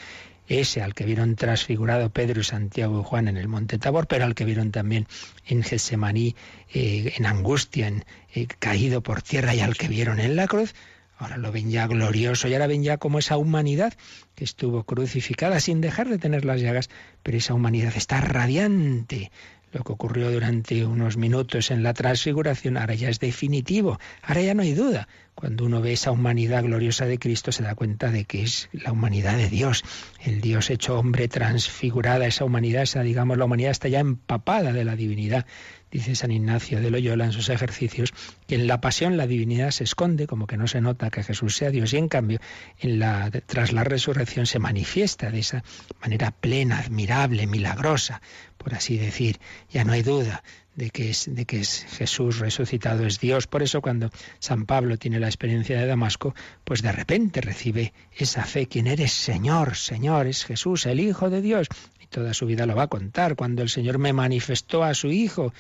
Ese 0.48 0.82
al 0.82 0.96
que 0.96 1.06
vieron 1.06 1.36
transfigurado 1.36 2.10
Pedro, 2.10 2.44
Santiago 2.44 3.02
y 3.02 3.04
Juan 3.04 3.28
en 3.28 3.38
el 3.38 3.48
monte 3.48 3.78
Tabor, 3.78 4.08
pero 4.08 4.26
al 4.26 4.34
que 4.34 4.46
vieron 4.46 4.72
también 4.72 5.08
en 5.46 5.62
Getsemaní, 5.62 6.36
eh, 6.74 7.14
en 7.18 7.28
angustia, 7.28 7.88
en, 7.88 8.04
eh, 8.34 8.48
caído 8.48 9.04
por 9.04 9.22
tierra, 9.22 9.54
y 9.54 9.60
al 9.60 9.78
que 9.78 9.88
vieron 9.88 10.20
en 10.20 10.36
la 10.36 10.48
cruz, 10.48 10.74
Ahora 11.20 11.36
lo 11.36 11.52
ven 11.52 11.70
ya 11.70 11.86
glorioso 11.86 12.48
y 12.48 12.54
ahora 12.54 12.68
ven 12.68 12.82
ya 12.82 12.98
como 12.98 13.20
esa 13.20 13.36
humanidad 13.36 13.94
que 14.36 14.46
estuvo 14.46 14.86
crucificada 14.86 15.60
sin 15.60 15.82
dejar 15.82 16.08
de 16.08 16.18
tener 16.18 16.46
las 16.46 16.62
llagas, 16.62 16.90
pero 17.24 17.38
esa 17.38 17.54
humanidad 17.54 17.92
está 17.98 18.22
radiante. 18.22 19.30
Lo 19.74 19.84
que 19.84 19.92
ocurrió 19.92 20.32
durante 20.32 20.86
unos 20.86 21.18
minutos 21.18 21.72
en 21.72 21.84
la 21.84 21.94
transfiguración 21.94 22.78
ahora 22.78 22.96
ya 22.96 23.10
es 23.10 23.20
definitivo, 23.20 24.00
ahora 24.24 24.42
ya 24.42 24.54
no 24.54 24.64
hay 24.64 24.74
duda. 24.74 25.10
Cuando 25.36 25.66
uno 25.66 25.82
ve 25.82 25.94
esa 25.94 26.12
humanidad 26.12 26.64
gloriosa 26.64 27.06
de 27.06 27.20
Cristo 27.20 27.52
se 27.52 27.64
da 27.64 27.76
cuenta 27.76 28.12
de 28.12 28.24
que 28.24 28.42
es 28.42 28.70
la 28.72 28.94
humanidad 28.94 29.36
de 29.38 29.50
Dios, 29.50 29.84
el 30.24 30.40
Dios 30.40 30.70
hecho 30.70 30.98
hombre 30.98 31.28
transfigurada, 31.28 32.26
esa 32.28 32.46
humanidad, 32.46 32.84
esa 32.84 33.02
digamos 33.02 33.38
la 33.38 33.46
humanidad 33.46 33.72
está 33.72 33.90
ya 33.90 34.00
empapada 34.00 34.72
de 34.72 34.86
la 34.86 34.96
divinidad 34.96 35.46
dice 35.92 36.16
San 36.16 36.32
Ignacio 36.32 36.82
de 36.82 36.90
Loyola 36.90 37.26
en 37.26 37.32
sus 37.32 37.50
ejercicios, 37.50 38.14
que 38.48 38.56
en 38.56 38.68
la 38.68 38.82
pasión 38.82 39.18
la 39.18 39.28
divinidad 39.28 39.72
se 39.72 39.84
esconde, 39.84 40.28
como 40.28 40.48
que 40.48 40.58
no 40.58 40.68
se 40.68 40.82
nota 40.82 41.10
que 41.10 41.24
Jesús 41.24 41.56
sea 41.56 41.72
Dios, 41.72 41.94
y 41.94 41.98
en 41.98 42.08
cambio, 42.08 42.40
en 42.80 43.00
la, 43.00 43.32
tras 43.46 43.72
la 43.72 43.84
resurrección 43.84 44.46
se 44.46 44.60
manifiesta 44.60 45.32
de 45.32 45.40
esa 45.40 45.64
manera 46.02 46.32
plena, 46.32 46.80
admirable, 46.80 47.48
milagrosa, 47.48 48.22
por 48.58 48.74
así 48.74 48.98
decir. 48.98 49.40
Ya 49.70 49.84
no 49.84 49.94
hay 49.94 50.02
duda 50.02 50.44
de 50.76 50.90
que, 50.90 51.10
es, 51.10 51.34
de 51.34 51.46
que 51.46 51.60
es 51.60 51.86
Jesús 51.98 52.40
resucitado, 52.40 53.06
es 53.06 53.20
Dios. 53.20 53.48
Por 53.48 53.64
eso 53.64 53.82
cuando 53.82 54.10
San 54.40 54.66
Pablo 54.66 54.98
tiene 54.98 55.20
la 55.20 55.28
experiencia 55.28 55.80
de 55.80 55.86
Damasco, 55.86 56.34
pues 56.64 56.82
de 56.82 56.92
repente 56.92 57.42
recibe 57.42 57.94
esa 58.16 58.44
fe. 58.44 58.68
¿Quién 58.68 58.88
eres? 58.88 59.12
Señor, 59.14 59.76
Señor, 59.76 60.28
es 60.28 60.46
Jesús, 60.46 60.86
el 60.86 61.00
Hijo 61.00 61.30
de 61.30 61.42
Dios 61.42 61.68
toda 62.10 62.34
su 62.34 62.46
vida 62.46 62.66
lo 62.66 62.76
va 62.76 62.84
a 62.84 62.88
contar. 62.88 63.36
Cuando 63.36 63.62
el 63.62 63.70
Señor 63.70 63.98
me 63.98 64.14
manifestó 64.14 64.84
a 64.84 64.94
su 64.94 65.08
Hijo, 65.08 65.54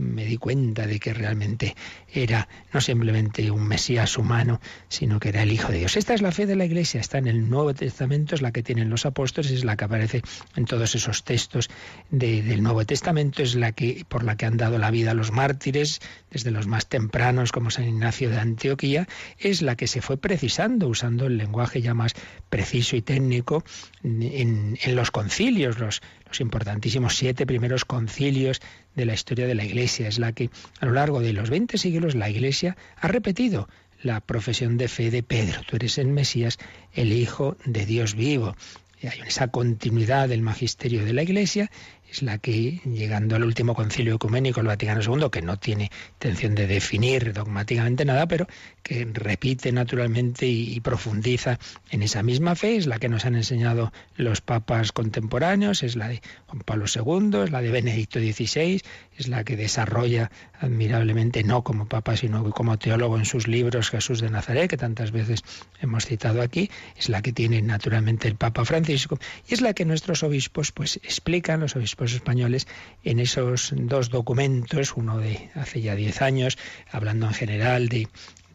me 0.00 0.24
di 0.24 0.36
cuenta 0.36 0.86
de 0.86 0.98
que 0.98 1.12
realmente 1.12 1.76
era 2.12 2.48
no 2.72 2.80
simplemente 2.80 3.50
un 3.50 3.66
Mesías 3.68 4.16
humano, 4.18 4.60
sino 4.88 5.20
que 5.20 5.28
era 5.28 5.42
el 5.42 5.52
Hijo 5.52 5.70
de 5.70 5.78
Dios. 5.78 5.96
Esta 5.96 6.14
es 6.14 6.22
la 6.22 6.32
fe 6.32 6.46
de 6.46 6.56
la 6.56 6.64
Iglesia, 6.64 7.00
está 7.00 7.18
en 7.18 7.26
el 7.26 7.48
Nuevo 7.48 7.74
Testamento, 7.74 8.34
es 8.34 8.42
la 8.42 8.52
que 8.52 8.62
tienen 8.62 8.90
los 8.90 9.06
apóstoles, 9.06 9.50
es 9.50 9.64
la 9.64 9.76
que 9.76 9.84
aparece 9.84 10.22
en 10.56 10.64
todos 10.64 10.94
esos 10.94 11.24
textos 11.24 11.68
del 12.10 12.62
Nuevo 12.62 12.84
Testamento, 12.84 13.42
es 13.42 13.54
la 13.54 13.72
que 13.72 14.04
por 14.08 14.24
la 14.24 14.36
que 14.36 14.46
han 14.46 14.56
dado 14.56 14.78
la 14.78 14.90
vida 14.90 15.14
los 15.14 15.30
mártires, 15.32 16.00
desde 16.30 16.50
los 16.50 16.66
más 16.66 16.86
tempranos 16.86 17.52
como 17.52 17.70
San 17.70 17.86
Ignacio 17.86 18.30
de 18.30 18.38
Antioquía, 18.38 19.06
es 19.38 19.62
la 19.62 19.76
que 19.76 19.86
se 19.86 20.00
fue 20.00 20.16
precisando, 20.16 20.88
usando 20.88 21.26
el 21.26 21.36
lenguaje 21.36 21.82
ya 21.82 21.94
más 21.94 22.14
preciso 22.48 22.96
y 22.96 23.02
técnico 23.02 23.62
en, 24.02 24.78
en 24.82 24.96
los 24.96 25.10
concilios, 25.10 25.78
los, 25.78 26.00
los 26.30 26.40
importantísimos 26.40 27.16
siete 27.16 27.44
primeros 27.44 27.84
concilios 27.84 28.60
de 28.94 29.04
la 29.04 29.14
historia 29.14 29.46
de 29.46 29.54
la 29.54 29.64
Iglesia. 29.64 30.08
Es 30.08 30.18
la 30.18 30.32
que 30.32 30.50
a 30.80 30.86
lo 30.86 30.92
largo 30.92 31.20
de 31.20 31.32
los 31.32 31.50
20 31.50 31.76
siglos 31.76 32.14
la 32.14 32.30
Iglesia 32.30 32.76
ha 32.96 33.08
repetido 33.08 33.68
la 34.02 34.20
profesión 34.20 34.78
de 34.78 34.88
fe 34.88 35.10
de 35.10 35.22
Pedro. 35.22 35.60
Tú 35.68 35.76
eres 35.76 35.98
el 35.98 36.06
Mesías, 36.08 36.58
el 36.94 37.12
Hijo 37.12 37.56
de 37.64 37.84
Dios 37.84 38.14
vivo. 38.14 38.56
Y 39.02 39.08
hay 39.08 39.20
esa 39.26 39.48
continuidad 39.48 40.28
del 40.28 40.42
magisterio 40.42 41.04
de 41.04 41.12
la 41.12 41.22
Iglesia 41.22 41.70
es 42.10 42.22
la 42.22 42.38
que, 42.38 42.80
llegando 42.84 43.36
al 43.36 43.44
último 43.44 43.74
concilio 43.74 44.16
ecuménico, 44.16 44.60
el 44.60 44.66
Vaticano 44.66 45.00
II, 45.00 45.30
que 45.30 45.42
no 45.42 45.58
tiene 45.58 45.90
intención 46.14 46.54
de 46.54 46.66
definir 46.66 47.32
dogmáticamente 47.32 48.04
nada, 48.04 48.26
pero 48.26 48.46
que 48.82 49.06
repite 49.12 49.72
naturalmente 49.72 50.46
y, 50.46 50.80
profundiza 50.80 51.58
en 51.90 52.02
esa 52.02 52.22
misma 52.22 52.54
fe, 52.54 52.76
es 52.76 52.86
la 52.86 52.98
que 52.98 53.08
nos 53.08 53.24
han 53.24 53.36
enseñado 53.36 53.92
los 54.16 54.40
papas 54.40 54.92
contemporáneos, 54.92 55.82
es 55.82 55.96
la 55.96 56.08
de 56.08 56.22
Juan 56.46 56.62
Pablo 56.62 56.86
II, 56.92 57.44
es 57.44 57.50
la 57.50 57.60
de 57.60 57.70
Benedicto 57.70 58.18
XVI, 58.18 58.80
es 59.16 59.28
la 59.28 59.44
que 59.44 59.56
desarrolla 59.56 60.30
admirablemente, 60.58 61.44
no 61.44 61.62
como 61.62 61.86
papa, 61.86 62.16
sino 62.16 62.48
como 62.50 62.78
teólogo 62.78 63.18
en 63.18 63.24
sus 63.24 63.46
libros 63.48 63.90
Jesús 63.90 64.20
de 64.20 64.30
Nazaret, 64.30 64.70
que 64.70 64.76
tantas 64.76 65.10
veces 65.12 65.42
hemos 65.80 66.06
citado 66.06 66.42
aquí, 66.42 66.70
es 66.96 67.08
la 67.08 67.22
que 67.22 67.32
tiene 67.32 67.62
naturalmente 67.62 68.28
el 68.28 68.36
Papa 68.36 68.64
Francisco, 68.64 69.18
y 69.48 69.54
es 69.54 69.60
la 69.60 69.74
que 69.74 69.84
nuestros 69.84 70.22
obispos 70.22 70.72
pues 70.72 70.96
explican, 71.02 71.60
los 71.60 71.76
obispos 71.76 72.12
españoles 72.12 72.66
en 73.04 73.20
esos 73.20 73.72
dos 73.76 74.10
documentos, 74.10 74.94
uno 74.96 75.18
de 75.18 75.50
hace 75.54 75.80
ya 75.80 75.94
diez 75.94 76.22
años, 76.22 76.58
hablando 76.90 77.26
en 77.26 77.34
general 77.34 77.88
de 77.88 78.08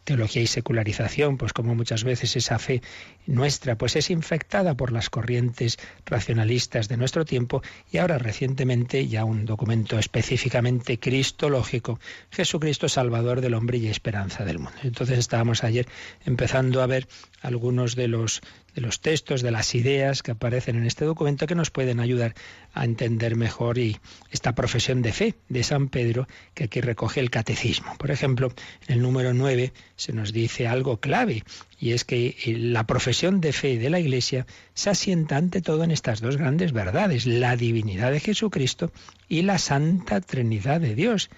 teología 0.06 0.40
y 0.40 0.46
secularización, 0.46 1.36
pues 1.36 1.52
como 1.52 1.74
muchas 1.74 2.04
veces 2.04 2.36
esa 2.36 2.58
fe 2.60 2.80
nuestra 3.26 3.76
pues 3.76 3.96
es 3.96 4.08
infectada 4.08 4.74
por 4.74 4.92
las 4.92 5.10
corrientes 5.10 5.78
racionalistas 6.06 6.88
de 6.88 6.96
nuestro 6.96 7.24
tiempo 7.24 7.60
y 7.90 7.98
ahora 7.98 8.16
recientemente 8.16 9.08
ya 9.08 9.24
un 9.24 9.44
documento 9.44 9.98
específicamente 9.98 10.98
cristológico, 11.00 11.98
Jesucristo 12.30 12.88
Salvador 12.88 13.40
del 13.40 13.54
hombre 13.54 13.78
y 13.78 13.88
esperanza 13.88 14.44
del 14.44 14.60
mundo. 14.60 14.78
Entonces 14.84 15.18
estábamos 15.18 15.64
ayer 15.64 15.88
empezando 16.24 16.82
a 16.82 16.86
ver 16.86 17.08
algunos 17.42 17.96
de 17.96 18.06
los 18.06 18.42
de 18.76 18.82
los 18.82 19.00
textos, 19.00 19.40
de 19.40 19.50
las 19.50 19.74
ideas 19.74 20.22
que 20.22 20.32
aparecen 20.32 20.76
en 20.76 20.84
este 20.84 21.06
documento 21.06 21.46
que 21.46 21.54
nos 21.54 21.70
pueden 21.70 21.98
ayudar 21.98 22.34
a 22.74 22.84
entender 22.84 23.34
mejor 23.34 23.78
y 23.78 23.96
esta 24.30 24.54
profesión 24.54 25.00
de 25.00 25.14
fe 25.14 25.34
de 25.48 25.62
San 25.62 25.88
Pedro 25.88 26.28
que 26.52 26.64
aquí 26.64 26.82
recoge 26.82 27.20
el 27.20 27.30
catecismo. 27.30 27.96
Por 27.96 28.10
ejemplo, 28.10 28.52
en 28.86 28.96
el 28.96 29.02
número 29.02 29.32
9 29.32 29.72
se 29.96 30.12
nos 30.12 30.30
dice 30.34 30.68
algo 30.68 30.98
clave 31.00 31.42
y 31.80 31.92
es 31.92 32.04
que 32.04 32.36
eh, 32.44 32.58
la 32.58 32.86
profesión 32.86 33.40
de 33.40 33.54
fe 33.54 33.78
de 33.78 33.88
la 33.88 33.98
Iglesia 33.98 34.46
se 34.74 34.90
asienta 34.90 35.38
ante 35.38 35.62
todo 35.62 35.82
en 35.82 35.90
estas 35.90 36.20
dos 36.20 36.36
grandes 36.36 36.72
verdades, 36.72 37.24
la 37.24 37.56
divinidad 37.56 38.12
de 38.12 38.20
Jesucristo 38.20 38.92
y 39.26 39.40
la 39.40 39.56
santa 39.56 40.20
Trinidad 40.20 40.82
de 40.82 40.94
Dios. 40.94 41.30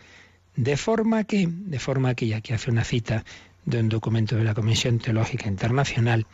De 0.57 0.77
forma 0.77 1.23
que, 1.23 1.47
de 1.49 1.79
forma 1.79 2.17
que, 2.17 2.25
y 2.25 2.33
aquí 2.33 2.53
hace 2.53 2.69
una 2.69 2.83
cita 2.83 3.25
de 3.65 3.79
un 3.79 3.89
documento 3.89 4.35
de 4.35 4.43
la 4.43 4.55
Comisión 4.55 4.99
Teológica 4.99 5.47
Internacional, 5.47 6.27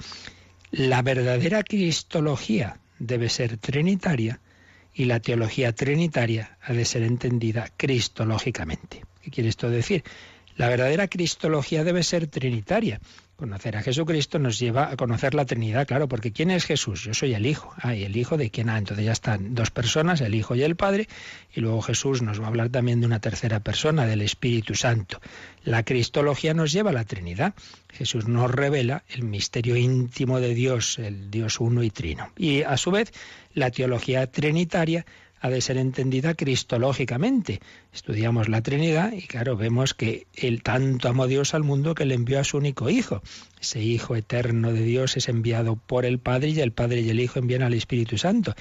la 0.70 1.02
verdadera 1.02 1.62
cristología 1.62 2.78
debe 2.98 3.28
ser 3.28 3.56
trinitaria 3.58 4.40
y 4.94 5.04
la 5.06 5.20
teología 5.20 5.72
trinitaria 5.72 6.56
ha 6.62 6.72
de 6.72 6.84
ser 6.84 7.02
entendida 7.02 7.68
cristológicamente. 7.76 9.04
¿Qué 9.22 9.30
quiere 9.30 9.48
esto 9.48 9.68
decir? 9.68 10.04
La 10.56 10.68
verdadera 10.68 11.08
cristología 11.08 11.82
debe 11.82 12.02
ser 12.02 12.28
trinitaria. 12.28 13.00
Conocer 13.44 13.76
a 13.76 13.82
Jesucristo 13.82 14.38
nos 14.38 14.58
lleva 14.58 14.90
a 14.90 14.96
conocer 14.96 15.34
la 15.34 15.44
Trinidad, 15.44 15.86
claro, 15.86 16.08
porque 16.08 16.32
¿quién 16.32 16.50
es 16.50 16.64
Jesús? 16.64 17.04
Yo 17.04 17.12
soy 17.12 17.34
el 17.34 17.44
Hijo. 17.44 17.74
Ah, 17.76 17.94
¿y 17.94 18.04
el 18.04 18.16
Hijo 18.16 18.38
de 18.38 18.48
quién? 18.48 18.70
Ah, 18.70 18.78
entonces 18.78 19.04
ya 19.04 19.12
están 19.12 19.54
dos 19.54 19.70
personas, 19.70 20.22
el 20.22 20.34
Hijo 20.34 20.54
y 20.54 20.62
el 20.62 20.76
Padre, 20.76 21.08
y 21.54 21.60
luego 21.60 21.82
Jesús 21.82 22.22
nos 22.22 22.40
va 22.40 22.46
a 22.46 22.48
hablar 22.48 22.70
también 22.70 23.00
de 23.00 23.06
una 23.06 23.20
tercera 23.20 23.60
persona, 23.60 24.06
del 24.06 24.22
Espíritu 24.22 24.74
Santo. 24.74 25.20
La 25.62 25.82
Cristología 25.82 26.54
nos 26.54 26.72
lleva 26.72 26.88
a 26.88 26.94
la 26.94 27.04
Trinidad. 27.04 27.52
Jesús 27.92 28.26
nos 28.28 28.50
revela 28.50 29.04
el 29.10 29.24
misterio 29.24 29.76
íntimo 29.76 30.40
de 30.40 30.54
Dios, 30.54 30.98
el 30.98 31.30
Dios 31.30 31.60
uno 31.60 31.82
y 31.82 31.90
trino. 31.90 32.30
Y 32.38 32.62
a 32.62 32.78
su 32.78 32.92
vez, 32.92 33.12
la 33.52 33.70
teología 33.70 34.26
trinitaria 34.26 35.04
ha 35.44 35.50
de 35.50 35.60
ser 35.60 35.76
entendida 35.76 36.32
cristológicamente. 36.32 37.60
Estudiamos 37.92 38.48
la 38.48 38.62
Trinidad 38.62 39.12
y 39.12 39.26
claro, 39.26 39.58
vemos 39.58 39.92
que 39.92 40.26
Él 40.34 40.62
tanto 40.62 41.10
amó 41.10 41.26
Dios 41.26 41.52
al 41.52 41.62
mundo 41.62 41.94
que 41.94 42.06
le 42.06 42.14
envió 42.14 42.40
a 42.40 42.44
su 42.44 42.56
único 42.56 42.88
Hijo. 42.88 43.20
Ese 43.60 43.82
Hijo 43.82 44.16
eterno 44.16 44.72
de 44.72 44.82
Dios 44.82 45.18
es 45.18 45.28
enviado 45.28 45.76
por 45.76 46.06
el 46.06 46.18
Padre 46.18 46.48
y 46.48 46.60
el 46.60 46.72
Padre 46.72 47.02
y 47.02 47.10
el 47.10 47.20
Hijo 47.20 47.40
envían 47.40 47.62
al 47.62 47.74
Espíritu 47.74 48.16
Santo. 48.16 48.54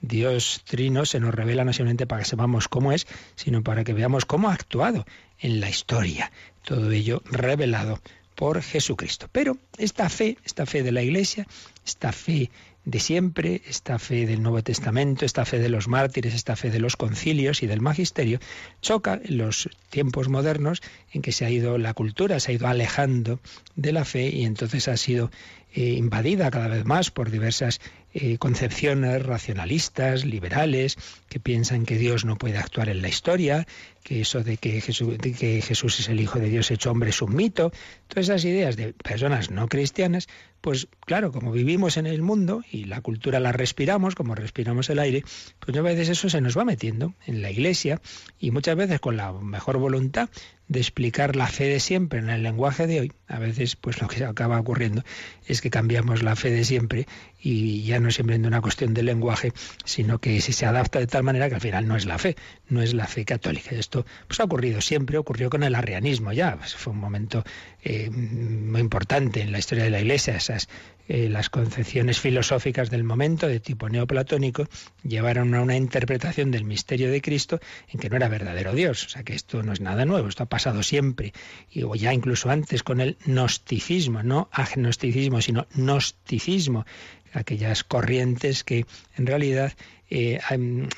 Dios 0.00 0.62
Trino 0.64 1.06
se 1.06 1.18
nos 1.18 1.34
revela 1.34 1.64
no 1.64 1.72
solamente 1.72 2.06
para 2.06 2.22
que 2.22 2.28
sepamos 2.28 2.68
cómo 2.68 2.92
es, 2.92 3.08
sino 3.34 3.64
para 3.64 3.82
que 3.82 3.92
veamos 3.92 4.24
cómo 4.24 4.48
ha 4.48 4.54
actuado 4.54 5.06
en 5.40 5.58
la 5.58 5.68
historia. 5.68 6.30
Todo 6.62 6.92
ello 6.92 7.20
revelado 7.24 8.00
por 8.36 8.62
Jesucristo. 8.62 9.28
Pero 9.32 9.56
esta 9.76 10.08
fe, 10.08 10.38
esta 10.44 10.66
fe 10.66 10.84
de 10.84 10.92
la 10.92 11.02
Iglesia, 11.02 11.48
esta 11.84 12.12
fe 12.12 12.48
de 12.88 13.00
siempre, 13.00 13.60
esta 13.68 13.98
fe 13.98 14.24
del 14.24 14.42
Nuevo 14.42 14.62
Testamento, 14.62 15.26
esta 15.26 15.44
fe 15.44 15.58
de 15.58 15.68
los 15.68 15.88
mártires, 15.88 16.32
esta 16.32 16.56
fe 16.56 16.70
de 16.70 16.80
los 16.80 16.96
concilios 16.96 17.62
y 17.62 17.66
del 17.66 17.82
magisterio, 17.82 18.40
choca 18.80 19.20
en 19.22 19.36
los 19.36 19.68
tiempos 19.90 20.30
modernos 20.30 20.80
en 21.12 21.20
que 21.20 21.32
se 21.32 21.44
ha 21.44 21.50
ido 21.50 21.76
la 21.76 21.92
cultura, 21.92 22.40
se 22.40 22.50
ha 22.50 22.54
ido 22.54 22.66
alejando 22.66 23.40
de 23.76 23.92
la 23.92 24.06
fe 24.06 24.30
y 24.34 24.46
entonces 24.46 24.88
ha 24.88 24.96
sido 24.96 25.30
eh, 25.74 25.90
invadida 25.98 26.50
cada 26.50 26.68
vez 26.68 26.86
más 26.86 27.10
por 27.10 27.30
diversas 27.30 27.78
eh, 28.14 28.38
concepciones 28.38 29.22
racionalistas, 29.24 30.24
liberales, 30.24 30.96
que 31.28 31.40
piensan 31.40 31.84
que 31.84 31.98
Dios 31.98 32.24
no 32.24 32.36
puede 32.36 32.58
actuar 32.58 32.88
en 32.88 33.02
la 33.02 33.08
historia, 33.08 33.66
que 34.02 34.22
eso 34.22 34.42
de 34.42 34.56
que, 34.56 34.80
Jesús, 34.80 35.18
de 35.18 35.32
que 35.32 35.60
Jesús 35.60 36.00
es 36.00 36.08
el 36.08 36.20
Hijo 36.20 36.38
de 36.38 36.48
Dios 36.48 36.70
hecho 36.70 36.90
hombre 36.90 37.10
es 37.10 37.20
un 37.20 37.36
mito, 37.36 37.70
todas 38.06 38.30
esas 38.30 38.44
ideas 38.46 38.76
de 38.76 38.94
personas 38.94 39.50
no 39.50 39.68
cristianas, 39.68 40.28
pues 40.62 40.88
claro, 41.04 41.30
como 41.32 41.52
vivimos 41.52 41.98
en 41.98 42.06
el 42.06 42.22
mundo 42.22 42.64
y 42.72 42.84
la 42.84 43.00
cultura 43.02 43.38
la 43.40 43.52
respiramos, 43.52 44.14
como 44.14 44.34
respiramos 44.34 44.88
el 44.88 44.98
aire, 44.98 45.22
pues 45.60 45.76
a 45.76 45.82
veces 45.82 46.08
eso 46.08 46.30
se 46.30 46.40
nos 46.40 46.56
va 46.56 46.64
metiendo 46.64 47.14
en 47.26 47.42
la 47.42 47.50
iglesia 47.50 48.00
y 48.40 48.50
muchas 48.50 48.76
veces 48.76 49.00
con 49.00 49.16
la 49.16 49.32
mejor 49.32 49.78
voluntad 49.78 50.30
de 50.68 50.80
explicar 50.80 51.36
la 51.36 51.46
fe 51.46 51.64
de 51.64 51.80
siempre 51.80 52.18
en 52.18 52.28
el 52.28 52.42
lenguaje 52.42 52.86
de 52.86 53.00
hoy, 53.00 53.12
a 53.26 53.38
veces 53.38 53.76
pues 53.76 54.00
lo 54.00 54.08
que 54.08 54.24
acaba 54.24 54.60
ocurriendo 54.60 55.02
es 55.46 55.60
que 55.60 55.70
cambiamos 55.70 56.22
la 56.22 56.36
fe 56.36 56.50
de 56.50 56.64
siempre 56.64 57.06
y 57.40 57.82
ya 57.82 58.00
no 58.00 58.08
es 58.08 58.16
simplemente 58.16 58.48
una 58.48 58.60
cuestión 58.60 58.94
de 58.94 59.02
lenguaje, 59.02 59.52
sino 59.84 60.18
que 60.18 60.40
si 60.40 60.52
se 60.52 60.66
adapta 60.66 60.98
de 60.98 61.06
tal 61.06 61.22
manera 61.22 61.48
que 61.48 61.54
al 61.54 61.60
final 61.60 61.86
no 61.86 61.96
es 61.96 62.06
la 62.06 62.18
fe, 62.18 62.36
no 62.68 62.82
es 62.82 62.94
la 62.94 63.06
fe 63.06 63.24
católica. 63.24 63.70
Esto 63.74 64.04
pues 64.26 64.40
ha 64.40 64.44
ocurrido 64.44 64.80
siempre, 64.80 65.18
ocurrió 65.18 65.50
con 65.50 65.62
el 65.62 65.74
arrianismo 65.74 66.32
ya, 66.32 66.56
pues, 66.56 66.74
fue 66.74 66.92
un 66.92 66.98
momento 66.98 67.44
eh, 67.82 68.10
muy 68.10 68.80
importante 68.80 69.40
en 69.40 69.52
la 69.52 69.58
historia 69.58 69.84
de 69.84 69.90
la 69.90 70.00
Iglesia, 70.00 70.36
esas 70.36 70.68
eh, 71.10 71.30
las 71.30 71.48
concepciones 71.48 72.20
filosóficas 72.20 72.90
del 72.90 73.02
momento 73.02 73.48
de 73.48 73.60
tipo 73.60 73.88
neoplatónico 73.88 74.68
llevaron 75.02 75.54
a 75.54 75.62
una 75.62 75.74
interpretación 75.74 76.50
del 76.50 76.64
misterio 76.64 77.10
de 77.10 77.22
Cristo 77.22 77.60
en 77.88 77.98
que 77.98 78.10
no 78.10 78.16
era 78.16 78.28
verdadero 78.28 78.74
Dios. 78.74 79.06
O 79.06 79.08
sea 79.08 79.22
que 79.22 79.34
esto 79.34 79.62
no 79.62 79.72
es 79.72 79.80
nada 79.80 80.04
nuevo, 80.04 80.28
esto 80.28 80.42
ha 80.42 80.46
pasado 80.46 80.82
siempre. 80.82 81.32
Y 81.70 81.84
o 81.84 81.94
ya 81.94 82.12
incluso 82.12 82.50
antes 82.50 82.82
con 82.82 83.00
el 83.00 83.16
gnosticismo, 83.24 84.22
no 84.22 84.50
agnosticismo, 84.52 85.40
sino 85.40 85.66
gnosticismo, 85.74 86.84
aquellas 87.32 87.84
corrientes 87.84 88.62
que 88.62 88.84
en 89.16 89.26
realidad 89.26 89.72
eh, 90.10 90.40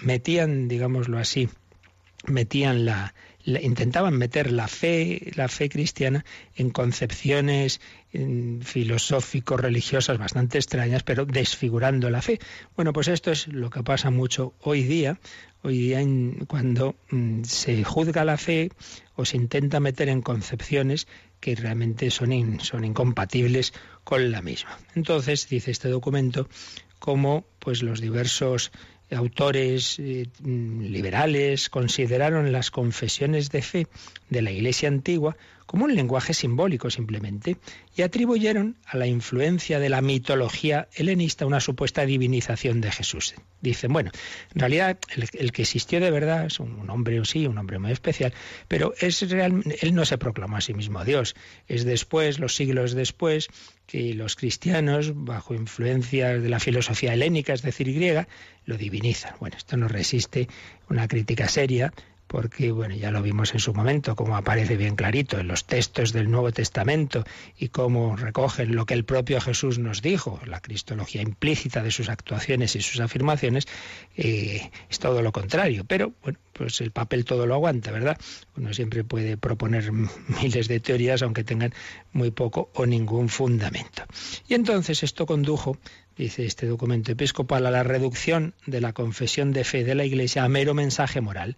metían, 0.02 0.66
digámoslo 0.66 1.18
así, 1.18 1.48
metían 2.26 2.84
la, 2.84 3.14
intentaban 3.44 4.16
meter 4.16 4.52
la 4.52 4.68
fe, 4.68 5.32
la 5.34 5.48
fe 5.48 5.68
cristiana 5.68 6.24
en 6.56 6.70
concepciones 6.70 7.80
filosófico-religiosas 8.12 10.18
bastante 10.18 10.58
extrañas, 10.58 11.02
pero 11.02 11.26
desfigurando 11.26 12.10
la 12.10 12.22
fe. 12.22 12.38
Bueno, 12.76 12.92
pues 12.92 13.08
esto 13.08 13.30
es 13.30 13.48
lo 13.48 13.70
que 13.70 13.82
pasa 13.82 14.10
mucho 14.10 14.54
hoy 14.60 14.82
día, 14.82 15.18
hoy 15.62 15.78
día 15.78 16.00
cuando 16.46 16.96
mm, 17.10 17.44
se 17.44 17.84
juzga 17.84 18.24
la 18.24 18.36
fe 18.36 18.70
o 19.14 19.24
se 19.24 19.36
intenta 19.36 19.80
meter 19.80 20.08
en 20.08 20.22
concepciones 20.22 21.06
que 21.40 21.54
realmente 21.54 22.10
son, 22.10 22.60
son 22.60 22.84
incompatibles 22.84 23.72
con 24.04 24.30
la 24.30 24.42
misma. 24.42 24.78
Entonces, 24.94 25.48
dice 25.48 25.70
este 25.70 25.88
documento, 25.88 26.48
como 26.98 27.46
pues 27.58 27.82
los 27.82 28.00
diversos 28.00 28.72
autores 29.10 29.98
eh, 29.98 30.26
liberales 30.44 31.68
consideraron 31.68 32.52
las 32.52 32.70
confesiones 32.70 33.50
de 33.50 33.62
fe 33.62 33.86
de 34.28 34.42
la 34.42 34.52
Iglesia 34.52 34.88
antigua 34.88 35.36
como 35.70 35.84
un 35.84 35.94
lenguaje 35.94 36.34
simbólico 36.34 36.90
simplemente, 36.90 37.56
y 37.94 38.02
atribuyeron 38.02 38.76
a 38.86 38.96
la 38.96 39.06
influencia 39.06 39.78
de 39.78 39.88
la 39.88 40.00
mitología 40.00 40.88
helenista 40.96 41.46
una 41.46 41.60
supuesta 41.60 42.04
divinización 42.04 42.80
de 42.80 42.90
Jesús. 42.90 43.36
Dicen, 43.60 43.92
bueno, 43.92 44.10
en 44.52 44.58
realidad 44.58 44.98
el, 45.14 45.52
que 45.52 45.62
existió 45.62 46.00
de 46.00 46.10
verdad 46.10 46.46
es 46.46 46.58
un, 46.58 46.90
hombre, 46.90 47.24
sí, 47.24 47.46
un 47.46 47.56
hombre 47.56 47.78
muy 47.78 47.92
especial, 47.92 48.34
pero 48.66 48.94
es 48.98 49.20
real, 49.30 49.62
él 49.80 49.94
no 49.94 50.04
se 50.04 50.18
proclamó 50.18 50.56
a 50.56 50.60
sí 50.60 50.74
mismo 50.74 51.04
Dios. 51.04 51.36
Es 51.68 51.84
después, 51.84 52.40
los 52.40 52.56
siglos 52.56 52.94
después, 52.94 53.46
que 53.86 54.14
los 54.14 54.34
cristianos, 54.34 55.12
bajo 55.14 55.54
influencia 55.54 56.36
de 56.40 56.48
la 56.48 56.58
filosofía 56.58 57.14
helénica, 57.14 57.52
es 57.52 57.62
decir, 57.62 57.94
griega, 57.94 58.26
lo 58.64 58.76
divinizan. 58.76 59.34
Bueno, 59.38 59.56
esto 59.56 59.76
no 59.76 59.86
resiste 59.86 60.48
una 60.88 61.06
crítica 61.06 61.46
seria, 61.46 61.92
porque 62.30 62.70
bueno, 62.70 62.94
ya 62.94 63.10
lo 63.10 63.22
vimos 63.22 63.54
en 63.54 63.58
su 63.58 63.74
momento, 63.74 64.14
como 64.14 64.36
aparece 64.36 64.76
bien 64.76 64.94
clarito 64.94 65.40
en 65.40 65.48
los 65.48 65.64
textos 65.64 66.12
del 66.12 66.30
Nuevo 66.30 66.52
Testamento 66.52 67.24
y 67.58 67.70
cómo 67.70 68.14
recogen 68.14 68.76
lo 68.76 68.86
que 68.86 68.94
el 68.94 69.04
propio 69.04 69.40
Jesús 69.40 69.80
nos 69.80 70.00
dijo, 70.00 70.38
la 70.46 70.60
cristología 70.60 71.22
implícita 71.22 71.82
de 71.82 71.90
sus 71.90 72.08
actuaciones 72.08 72.76
y 72.76 72.82
sus 72.82 73.00
afirmaciones, 73.00 73.66
eh, 74.16 74.70
es 74.88 75.00
todo 75.00 75.22
lo 75.22 75.32
contrario. 75.32 75.82
Pero 75.88 76.12
bueno, 76.22 76.38
pues 76.52 76.80
el 76.80 76.92
papel 76.92 77.24
todo 77.24 77.46
lo 77.46 77.54
aguanta, 77.54 77.90
¿verdad? 77.90 78.16
Uno 78.56 78.72
siempre 78.74 79.02
puede 79.02 79.36
proponer 79.36 79.90
miles 80.40 80.68
de 80.68 80.78
teorías, 80.78 81.22
aunque 81.22 81.42
tengan 81.42 81.74
muy 82.12 82.30
poco 82.30 82.70
o 82.74 82.86
ningún 82.86 83.28
fundamento. 83.28 84.04
Y 84.46 84.54
entonces 84.54 85.02
esto 85.02 85.26
condujo 85.26 85.78
dice 86.16 86.44
este 86.44 86.66
documento 86.66 87.10
episcopal, 87.10 87.64
a 87.66 87.70
la 87.70 87.82
reducción 87.82 88.54
de 88.66 88.82
la 88.82 88.92
confesión 88.92 89.52
de 89.52 89.64
fe 89.64 89.84
de 89.84 89.94
la 89.94 90.04
Iglesia 90.04 90.44
a 90.44 90.48
mero 90.48 90.74
mensaje 90.74 91.20
moral. 91.22 91.56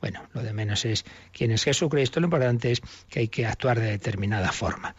Bueno, 0.00 0.22
lo 0.32 0.42
de 0.42 0.52
menos 0.52 0.84
es 0.84 1.04
quién 1.32 1.50
es 1.50 1.64
Jesucristo, 1.64 2.20
lo 2.20 2.26
importante 2.26 2.70
es 2.70 2.80
que 3.08 3.20
hay 3.20 3.28
que 3.28 3.46
actuar 3.46 3.80
de 3.80 3.90
determinada 3.90 4.52
forma. 4.52 4.94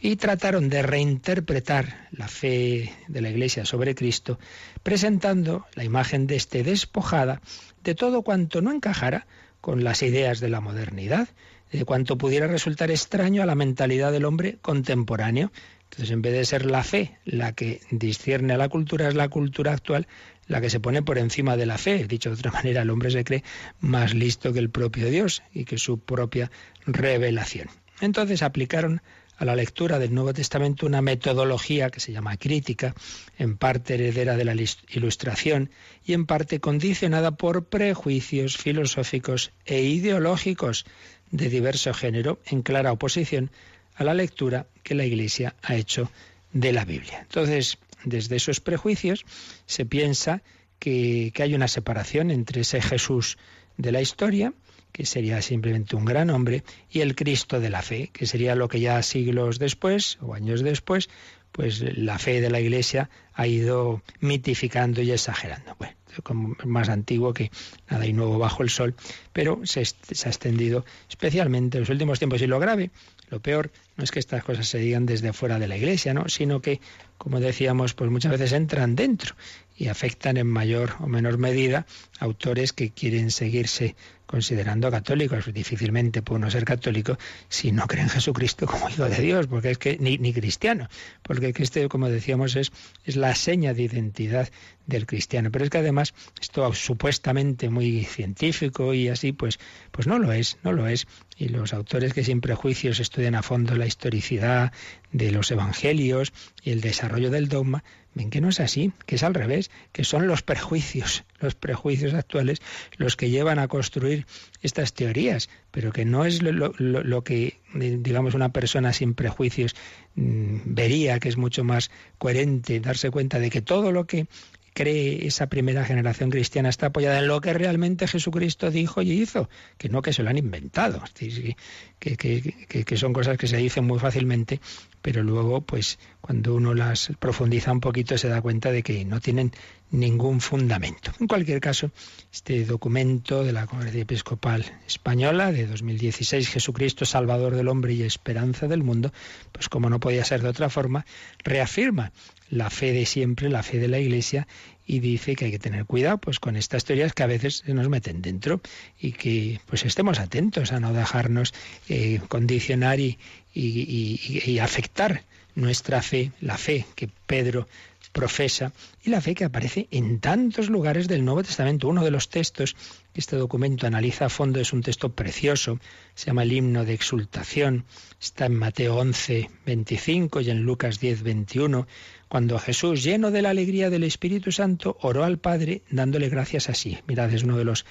Y 0.00 0.16
trataron 0.16 0.68
de 0.68 0.82
reinterpretar 0.82 2.08
la 2.12 2.28
fe 2.28 2.92
de 3.08 3.20
la 3.20 3.30
Iglesia 3.30 3.64
sobre 3.64 3.94
Cristo, 3.94 4.38
presentando 4.82 5.66
la 5.74 5.82
imagen 5.82 6.26
de 6.28 6.36
este 6.36 6.62
despojada 6.62 7.40
de 7.82 7.94
todo 7.94 8.22
cuanto 8.22 8.62
no 8.62 8.70
encajara 8.70 9.26
con 9.60 9.82
las 9.82 10.02
ideas 10.02 10.40
de 10.40 10.50
la 10.50 10.60
modernidad, 10.60 11.28
de 11.72 11.84
cuanto 11.84 12.16
pudiera 12.16 12.46
resultar 12.46 12.90
extraño 12.90 13.42
a 13.42 13.46
la 13.46 13.56
mentalidad 13.56 14.12
del 14.12 14.26
hombre 14.26 14.58
contemporáneo. 14.62 15.50
Entonces, 15.84 16.10
en 16.10 16.22
vez 16.22 16.32
de 16.32 16.44
ser 16.44 16.66
la 16.66 16.84
fe 16.84 17.18
la 17.24 17.52
que 17.52 17.80
discierne 17.90 18.54
a 18.54 18.58
la 18.58 18.68
cultura, 18.68 19.08
es 19.08 19.14
la 19.14 19.28
cultura 19.28 19.72
actual 19.72 20.06
la 20.46 20.60
que 20.60 20.70
se 20.70 20.80
pone 20.80 21.02
por 21.02 21.18
encima 21.18 21.56
de 21.56 21.66
la 21.66 21.78
fe. 21.78 22.06
Dicho 22.06 22.30
de 22.30 22.36
otra 22.36 22.50
manera, 22.52 22.82
el 22.82 22.90
hombre 22.90 23.10
se 23.10 23.24
cree 23.24 23.44
más 23.80 24.14
listo 24.14 24.52
que 24.52 24.58
el 24.58 24.70
propio 24.70 25.10
Dios 25.10 25.42
y 25.52 25.64
que 25.64 25.78
su 25.78 25.98
propia 25.98 26.50
revelación. 26.86 27.68
Entonces 28.00 28.42
aplicaron 28.42 29.02
a 29.36 29.44
la 29.44 29.56
lectura 29.56 29.98
del 29.98 30.14
Nuevo 30.14 30.32
Testamento 30.32 30.86
una 30.86 31.02
metodología 31.02 31.90
que 31.90 32.00
se 32.00 32.12
llama 32.12 32.36
crítica, 32.36 32.94
en 33.38 33.56
parte 33.56 33.94
heredera 33.94 34.36
de 34.36 34.44
la 34.44 34.54
Ilustración 34.88 35.70
y 36.04 36.12
en 36.12 36.26
parte 36.26 36.60
condicionada 36.60 37.32
por 37.32 37.64
prejuicios 37.64 38.56
filosóficos 38.56 39.52
e 39.64 39.82
ideológicos 39.82 40.86
de 41.30 41.48
diverso 41.48 41.92
género, 41.94 42.38
en 42.46 42.62
clara 42.62 42.92
oposición 42.92 43.50
a 43.96 44.04
la 44.04 44.14
lectura 44.14 44.66
que 44.82 44.94
la 44.94 45.04
Iglesia 45.04 45.56
ha 45.62 45.74
hecho 45.74 46.10
de 46.52 46.72
la 46.72 46.84
Biblia. 46.84 47.20
Entonces, 47.22 47.78
desde 48.04 48.36
esos 48.36 48.60
prejuicios 48.60 49.24
se 49.66 49.84
piensa 49.84 50.42
que, 50.78 51.32
hay 51.38 51.54
una 51.54 51.68
separación 51.68 52.30
entre 52.30 52.60
ese 52.60 52.80
Jesús 52.80 53.38
de 53.76 53.92
la 53.92 54.00
historia, 54.00 54.52
que 54.92 55.06
sería 55.06 55.42
simplemente 55.42 55.96
un 55.96 56.04
gran 56.04 56.30
hombre, 56.30 56.62
y 56.90 57.00
el 57.00 57.16
Cristo 57.16 57.58
de 57.58 57.70
la 57.70 57.82
fe, 57.82 58.10
que 58.12 58.26
sería 58.26 58.54
lo 58.54 58.68
que 58.68 58.80
ya 58.80 59.02
siglos 59.02 59.58
después 59.58 60.18
o 60.20 60.34
años 60.34 60.62
después, 60.62 61.08
pues 61.52 61.80
la 61.80 62.18
fe 62.18 62.40
de 62.40 62.50
la 62.50 62.60
Iglesia 62.60 63.10
ha 63.32 63.46
ido 63.46 64.02
mitificando 64.20 65.02
y 65.02 65.10
exagerando. 65.10 65.76
Bueno, 65.78 65.94
como 66.22 66.56
más 66.64 66.88
antiguo 66.88 67.32
que 67.32 67.50
nada 67.88 68.06
y 68.06 68.12
nuevo 68.12 68.38
bajo 68.38 68.62
el 68.62 68.70
sol, 68.70 68.94
pero 69.32 69.60
se, 69.64 69.84
se 69.84 70.28
ha 70.28 70.30
extendido 70.30 70.84
especialmente 71.08 71.78
en 71.78 71.82
los 71.82 71.90
últimos 71.90 72.18
tiempos. 72.18 72.42
Y 72.42 72.46
lo 72.46 72.60
grave, 72.60 72.90
lo 73.34 73.40
peor, 73.40 73.70
no 73.96 74.04
es 74.04 74.10
que 74.10 74.20
estas 74.20 74.44
cosas 74.44 74.68
se 74.68 74.78
digan 74.78 75.06
desde 75.06 75.32
fuera 75.32 75.58
de 75.58 75.66
la 75.66 75.76
Iglesia, 75.76 76.14
¿no? 76.14 76.28
sino 76.28 76.60
que 76.60 76.80
como 77.18 77.40
decíamos, 77.40 77.94
pues 77.94 78.10
muchas 78.10 78.32
veces 78.32 78.52
entran 78.52 78.94
dentro 78.96 79.34
y 79.76 79.88
afectan 79.88 80.36
en 80.36 80.46
mayor 80.46 80.94
o 81.00 81.06
menor 81.06 81.38
medida 81.38 81.86
autores 82.20 82.72
que 82.72 82.90
quieren 82.90 83.30
seguirse 83.30 83.96
considerando 84.26 84.90
católicos. 84.90 85.52
Difícilmente 85.52 86.22
puede 86.22 86.38
uno 86.38 86.50
ser 86.50 86.64
católico 86.64 87.18
si 87.48 87.72
no 87.72 87.86
cree 87.86 88.02
en 88.02 88.08
Jesucristo 88.08 88.66
como 88.66 88.88
Hijo 88.88 89.08
de 89.08 89.20
Dios, 89.20 89.46
porque 89.46 89.70
es 89.70 89.78
que 89.78 89.98
ni, 89.98 90.18
ni 90.18 90.32
cristiano, 90.32 90.88
porque 91.22 91.52
este, 91.56 91.88
como 91.88 92.08
decíamos, 92.08 92.56
es, 92.56 92.72
es 93.04 93.16
la 93.16 93.34
seña 93.34 93.74
de 93.74 93.82
identidad 93.82 94.48
del 94.86 95.06
cristiano. 95.06 95.50
Pero 95.50 95.64
es 95.64 95.70
que 95.70 95.78
además 95.78 96.14
esto 96.40 96.72
supuestamente 96.72 97.70
muy 97.70 98.04
científico 98.04 98.94
y 98.94 99.08
así, 99.08 99.32
pues, 99.32 99.58
pues 99.90 100.06
no 100.06 100.18
lo 100.18 100.32
es, 100.32 100.58
no 100.62 100.72
lo 100.72 100.88
es. 100.88 101.06
Y 101.36 101.48
los 101.48 101.74
autores 101.74 102.12
que 102.12 102.24
sin 102.24 102.40
prejuicios 102.40 103.00
estudian 103.00 103.34
a 103.34 103.42
fondo 103.42 103.76
la 103.76 103.86
historicidad 103.86 104.72
de 105.12 105.30
los 105.30 105.50
evangelios 105.50 106.32
y 106.62 106.70
el 106.70 106.80
desarrollo 106.80 107.30
del 107.30 107.48
dogma, 107.48 107.84
ven 108.14 108.30
que 108.30 108.40
no 108.40 108.48
es 108.48 108.60
así, 108.60 108.92
que 109.06 109.16
es 109.16 109.22
al 109.22 109.34
revés, 109.34 109.70
que 109.92 110.04
son 110.04 110.26
los 110.26 110.42
prejuicios, 110.42 111.24
los 111.40 111.54
prejuicios 111.54 112.14
actuales 112.14 112.60
los 112.96 113.16
que 113.16 113.30
llevan 113.30 113.58
a 113.58 113.68
construir 113.68 114.26
estas 114.62 114.94
teorías, 114.94 115.50
pero 115.70 115.92
que 115.92 116.04
no 116.04 116.24
es 116.24 116.42
lo, 116.42 117.24
que, 117.24 117.58
digamos, 117.74 118.34
una 118.34 118.50
persona 118.50 118.92
sin 118.92 119.14
prejuicios 119.14 119.74
mm, 120.14 120.58
vería 120.64 121.18
que 121.20 121.28
es 121.28 121.36
mucho 121.36 121.64
más 121.64 121.90
coherente 122.18 122.80
darse 122.80 123.10
cuenta 123.10 123.38
de 123.38 123.50
que 123.50 123.62
todo 123.62 123.92
lo 123.92 124.06
que 124.06 124.26
cree 124.74 125.26
esa 125.26 125.46
primera 125.46 125.84
generación 125.84 126.30
cristiana 126.30 126.68
está 126.68 126.86
apoyada 126.86 127.20
en 127.20 127.28
lo 127.28 127.40
que 127.40 127.54
realmente 127.54 128.08
Jesucristo 128.08 128.70
dijo 128.70 129.00
y 129.02 129.12
hizo, 129.12 129.48
que 129.78 129.88
no 129.88 130.02
que 130.02 130.12
se 130.12 130.22
lo 130.22 130.30
han 130.30 130.36
inventado, 130.36 131.02
que, 131.14 132.16
que, 132.16 132.96
son 132.96 133.12
cosas 133.12 133.38
que 133.38 133.46
se 133.46 133.56
dicen 133.56 133.84
muy 133.84 133.98
fácilmente, 133.98 134.60
pero 135.00 135.22
luego, 135.22 135.60
pues, 135.60 135.98
cuando 136.20 136.54
uno 136.54 136.74
las 136.74 137.12
profundiza 137.18 137.72
un 137.72 137.80
poquito 137.80 138.18
se 138.18 138.28
da 138.28 138.42
cuenta 138.42 138.72
de 138.72 138.82
que 138.82 139.04
no 139.04 139.20
tienen 139.20 139.52
ningún 139.90 140.40
fundamento. 140.40 141.12
En 141.20 141.28
cualquier 141.28 141.60
caso, 141.60 141.92
este 142.32 142.64
documento 142.64 143.44
de 143.44 143.52
la 143.52 143.66
Conferencia 143.66 144.02
Episcopal 144.02 144.64
Española 144.86 145.52
de 145.52 145.66
2016, 145.66 146.48
Jesucristo, 146.48 147.04
Salvador 147.04 147.54
del 147.54 147.68
Hombre 147.68 147.94
y 147.94 148.02
Esperanza 148.02 148.66
del 148.66 148.82
Mundo, 148.82 149.12
pues 149.52 149.68
como 149.68 149.88
no 149.88 150.00
podía 150.00 150.24
ser 150.24 150.42
de 150.42 150.48
otra 150.48 150.68
forma, 150.68 151.06
reafirma 151.44 152.12
la 152.54 152.70
fe 152.70 152.92
de 152.92 153.04
siempre, 153.04 153.48
la 153.50 153.62
fe 153.62 153.78
de 153.78 153.88
la 153.88 153.98
Iglesia, 153.98 154.46
y 154.86 155.00
dice 155.00 155.34
que 155.34 155.46
hay 155.46 155.50
que 155.50 155.58
tener 155.58 155.86
cuidado 155.86 156.18
pues 156.18 156.38
con 156.38 156.56
estas 156.56 156.84
teorías 156.84 157.12
que 157.12 157.22
a 157.22 157.26
veces 157.26 157.62
se 157.66 157.74
nos 157.74 157.88
meten 157.88 158.22
dentro 158.22 158.60
y 158.98 159.12
que 159.12 159.60
pues 159.66 159.84
estemos 159.84 160.18
atentos 160.18 160.72
a 160.72 160.80
no 160.80 160.92
dejarnos 160.92 161.52
eh, 161.88 162.20
condicionar 162.28 163.00
y, 163.00 163.18
y 163.54 164.58
afectar 164.58 165.24
nuestra 165.54 166.02
fe, 166.02 166.32
la 166.40 166.58
fe 166.58 166.84
que 166.94 167.08
Pedro 167.26 167.66
profesa 168.14 168.72
y 169.02 169.10
la 169.10 169.20
fe 169.20 169.34
que 169.34 169.44
aparece 169.44 169.88
en 169.90 170.20
tantos 170.20 170.70
lugares 170.70 171.08
del 171.08 171.24
Nuevo 171.24 171.42
Testamento. 171.42 171.88
Uno 171.88 172.04
de 172.04 172.12
los 172.12 172.28
textos 172.28 172.74
que 173.12 173.20
este 173.20 173.36
documento 173.36 173.86
analiza 173.86 174.26
a 174.26 174.30
fondo 174.30 174.60
es 174.60 174.72
un 174.72 174.82
texto 174.82 175.10
precioso, 175.10 175.80
se 176.14 176.26
llama 176.26 176.44
el 176.44 176.52
himno 176.52 176.84
de 176.84 176.94
exultación, 176.94 177.84
está 178.20 178.46
en 178.46 178.54
Mateo 178.54 178.96
11, 178.96 179.50
25 179.66 180.40
y 180.40 180.50
en 180.50 180.62
Lucas 180.62 181.00
10, 181.00 181.22
21, 181.22 181.86
cuando 182.28 182.58
Jesús, 182.58 183.02
lleno 183.02 183.30
de 183.30 183.42
la 183.42 183.50
alegría 183.50 183.90
del 183.90 184.04
Espíritu 184.04 184.52
Santo, 184.52 184.96
oró 185.00 185.24
al 185.24 185.38
Padre 185.38 185.82
dándole 185.90 186.28
gracias 186.28 186.68
así. 186.68 186.98
Mirad, 187.06 187.32
es 187.32 187.42
uno 187.42 187.56
de 187.56 187.64
los, 187.64 187.84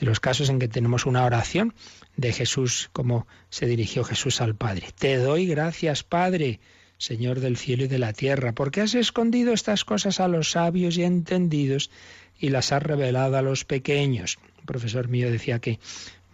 de 0.00 0.06
los 0.06 0.20
casos 0.20 0.48
en 0.48 0.58
que 0.58 0.68
tenemos 0.68 1.06
una 1.06 1.24
oración 1.24 1.74
de 2.16 2.32
Jesús, 2.32 2.90
como 2.92 3.26
se 3.50 3.66
dirigió 3.66 4.04
Jesús 4.04 4.40
al 4.40 4.54
Padre. 4.54 4.88
Te 4.98 5.16
doy 5.16 5.46
gracias, 5.46 6.04
Padre 6.04 6.60
Señor 6.98 7.38
del 7.38 7.56
cielo 7.56 7.84
y 7.84 7.88
de 7.88 7.98
la 7.98 8.12
tierra, 8.12 8.52
porque 8.52 8.80
has 8.80 8.94
escondido 8.96 9.52
estas 9.52 9.84
cosas 9.84 10.18
a 10.18 10.26
los 10.26 10.50
sabios 10.50 10.98
y 10.98 11.04
entendidos 11.04 11.90
y 12.38 12.50
las 12.50 12.72
has 12.72 12.82
revelado 12.82 13.36
a 13.36 13.42
los 13.42 13.64
pequeños. 13.64 14.38
Un 14.58 14.66
profesor 14.66 15.08
mío 15.08 15.30
decía 15.30 15.60
que 15.60 15.78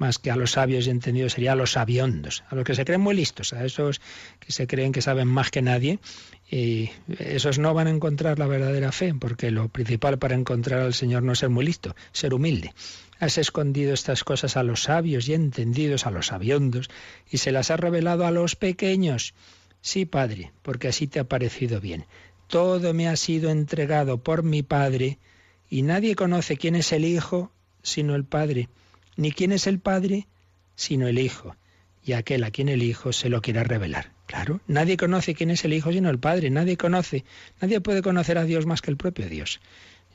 más 0.04 0.18
que 0.18 0.30
a 0.30 0.36
los 0.36 0.50
sabios 0.52 0.86
y 0.86 0.90
entendidos 0.90 1.32
sería 1.32 1.52
a 1.52 1.56
los 1.56 1.72
sabiondos, 1.72 2.44
a 2.50 2.54
los 2.54 2.64
que 2.64 2.74
se 2.74 2.84
creen 2.84 3.00
muy 3.00 3.14
listos, 3.14 3.54
a 3.54 3.64
esos 3.64 4.02
que 4.38 4.52
se 4.52 4.66
creen 4.66 4.92
que 4.92 5.00
saben 5.00 5.28
más 5.28 5.50
que 5.50 5.62
nadie, 5.62 5.98
y 6.50 6.90
esos 7.18 7.58
no 7.58 7.72
van 7.72 7.86
a 7.86 7.90
encontrar 7.90 8.38
la 8.38 8.46
verdadera 8.46 8.92
fe, 8.92 9.14
porque 9.14 9.50
lo 9.50 9.68
principal 9.68 10.18
para 10.18 10.34
encontrar 10.34 10.80
al 10.80 10.92
Señor 10.92 11.22
no 11.22 11.32
es 11.32 11.38
ser 11.38 11.48
muy 11.48 11.64
listo, 11.64 11.96
ser 12.12 12.34
humilde. 12.34 12.74
Has 13.18 13.38
escondido 13.38 13.94
estas 13.94 14.24
cosas 14.24 14.58
a 14.58 14.62
los 14.62 14.82
sabios 14.82 15.26
y 15.26 15.32
entendidos, 15.32 16.04
a 16.06 16.10
los 16.10 16.26
sabiondos, 16.26 16.90
y 17.30 17.38
se 17.38 17.50
las 17.50 17.70
has 17.70 17.80
revelado 17.80 18.26
a 18.26 18.30
los 18.30 18.56
pequeños. 18.56 19.32
Sí, 19.80 20.04
Padre, 20.04 20.52
porque 20.60 20.88
así 20.88 21.06
te 21.06 21.18
ha 21.18 21.24
parecido 21.24 21.80
bien. 21.80 22.04
Todo 22.46 22.92
me 22.92 23.08
ha 23.08 23.16
sido 23.16 23.48
entregado 23.48 24.22
por 24.22 24.42
mi 24.42 24.62
Padre, 24.62 25.18
Y 25.70 25.80
nadie 25.80 26.14
conoce 26.14 26.58
quién 26.58 26.76
es 26.76 26.92
el 26.92 27.06
Hijo 27.06 27.50
sino 27.84 28.14
el 28.16 28.24
Padre, 28.24 28.68
ni 29.16 29.32
quién 29.32 29.52
es 29.52 29.66
el 29.66 29.78
Padre 29.78 30.26
sino 30.76 31.06
el 31.06 31.18
Hijo, 31.18 31.56
y 32.04 32.12
aquel 32.12 32.44
a 32.44 32.50
quien 32.50 32.68
el 32.68 32.82
Hijo 32.82 33.12
se 33.12 33.28
lo 33.28 33.40
quiera 33.40 33.62
revelar. 33.62 34.12
Claro, 34.26 34.60
nadie 34.66 34.96
conoce 34.96 35.34
quién 35.34 35.50
es 35.50 35.64
el 35.64 35.72
Hijo 35.72 35.92
sino 35.92 36.10
el 36.10 36.18
Padre, 36.18 36.50
nadie 36.50 36.76
conoce, 36.76 37.24
nadie 37.60 37.80
puede 37.80 38.02
conocer 38.02 38.38
a 38.38 38.44
Dios 38.44 38.66
más 38.66 38.82
que 38.82 38.90
el 38.90 38.96
propio 38.96 39.28
Dios. 39.28 39.60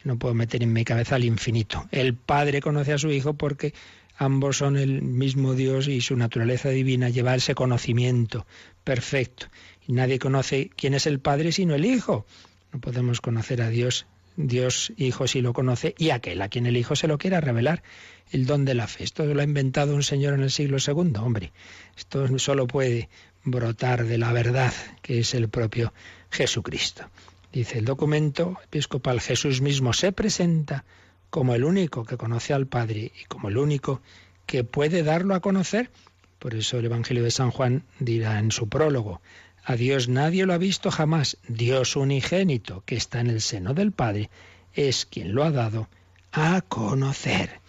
No 0.04 0.18
puedo 0.18 0.34
meter 0.34 0.64
en 0.64 0.72
mi 0.72 0.86
cabeza 0.86 1.16
al 1.16 1.26
infinito. 1.26 1.88
El 1.92 2.16
Padre 2.16 2.62
conoce 2.62 2.94
a 2.94 2.98
su 2.98 3.12
Hijo 3.12 3.34
porque 3.34 3.74
ambos 4.18 4.58
son 4.58 4.78
el 4.78 5.02
mismo 5.02 5.56
Dios 5.56 5.88
y 5.88 6.02
su 6.02 6.16
naturaleza 6.16 6.70
divina 6.70 7.10
lleva 7.10 7.36
ese 7.36 7.54
conocimiento 7.54 8.46
perfecto. 8.84 9.48
Y 9.88 9.94
nadie 9.94 10.20
conoce 10.20 10.70
quién 10.76 10.94
es 10.94 11.06
el 11.06 11.20
Padre 11.20 11.52
sino 11.52 11.76
el 11.76 11.86
Hijo. 11.86 12.26
No 12.72 12.80
podemos 12.80 13.20
conocer 13.20 13.62
a 13.62 13.70
Dios, 13.70 14.06
Dios 14.42 14.94
Hijo 14.96 15.28
si 15.28 15.42
lo 15.42 15.52
conoce, 15.52 15.96
y 15.98 16.12
aquel 16.12 16.42
a 16.42 16.48
quien 16.48 16.66
el 16.66 16.78
Hijo 16.78 16.96
se 16.96 17.08
lo 17.08 17.18
quiera 17.18 17.42
revelar. 17.42 17.84
El 18.32 18.46
don 18.46 18.64
de 18.64 18.74
la 18.74 18.88
fe. 18.88 19.04
Esto 19.04 19.26
lo 19.26 19.42
ha 19.42 19.44
inventado 19.44 19.94
un 19.94 20.04
señor 20.04 20.34
en 20.34 20.42
el 20.42 20.52
siglo 20.52 20.78
II, 20.78 21.14
hombre. 21.18 21.52
Esto 21.98 22.40
solo 22.40 22.66
puede 22.66 23.10
brotar 23.44 24.06
de 24.06 24.18
la 24.18 24.32
verdad 24.32 24.72
que 25.02 25.20
es 25.20 25.34
el 25.34 25.50
propio 25.50 25.94
Jesucristo. 26.30 27.04
Dice 27.52 27.80
el 27.80 27.86
documento 27.86 28.58
episcopal, 28.64 29.20
Jesús 29.20 29.60
mismo 29.60 29.92
se 29.92 30.14
presenta 30.14 30.86
como 31.30 31.54
el 31.54 31.66
único 31.66 32.06
que 32.06 32.16
conoce 32.16 32.54
al 32.54 32.68
Padre 32.68 33.12
y 33.22 33.26
como 33.28 33.50
el 33.50 33.58
único 33.58 34.02
que 34.46 34.64
puede 34.64 35.04
darlo 35.04 35.36
a 35.36 35.42
conocer. 35.42 35.90
Por 36.38 36.56
eso 36.56 36.78
el 36.78 36.86
Evangelio 36.86 37.24
de 37.24 37.32
San 37.32 37.52
Juan 37.52 37.84
dirá 38.00 38.40
en 38.40 38.52
su 38.52 38.70
prólogo, 38.70 39.22
a 39.70 39.76
Dios 39.76 40.10
nadie 40.10 40.48
lo 40.48 40.54
ha 40.54 40.58
visto 40.58 40.90
jamás, 40.90 41.38
Dios 41.48 41.96
unigénito 41.96 42.82
que 42.88 42.96
está 42.96 43.20
en 43.20 43.28
el 43.28 43.40
seno 43.40 43.76
del 43.76 43.92
Padre 43.92 44.32
es 44.74 45.06
quien 45.06 45.36
lo 45.36 45.44
ha 45.44 45.52
dado 45.52 45.90
a 46.32 46.62
conocer. 46.62 47.60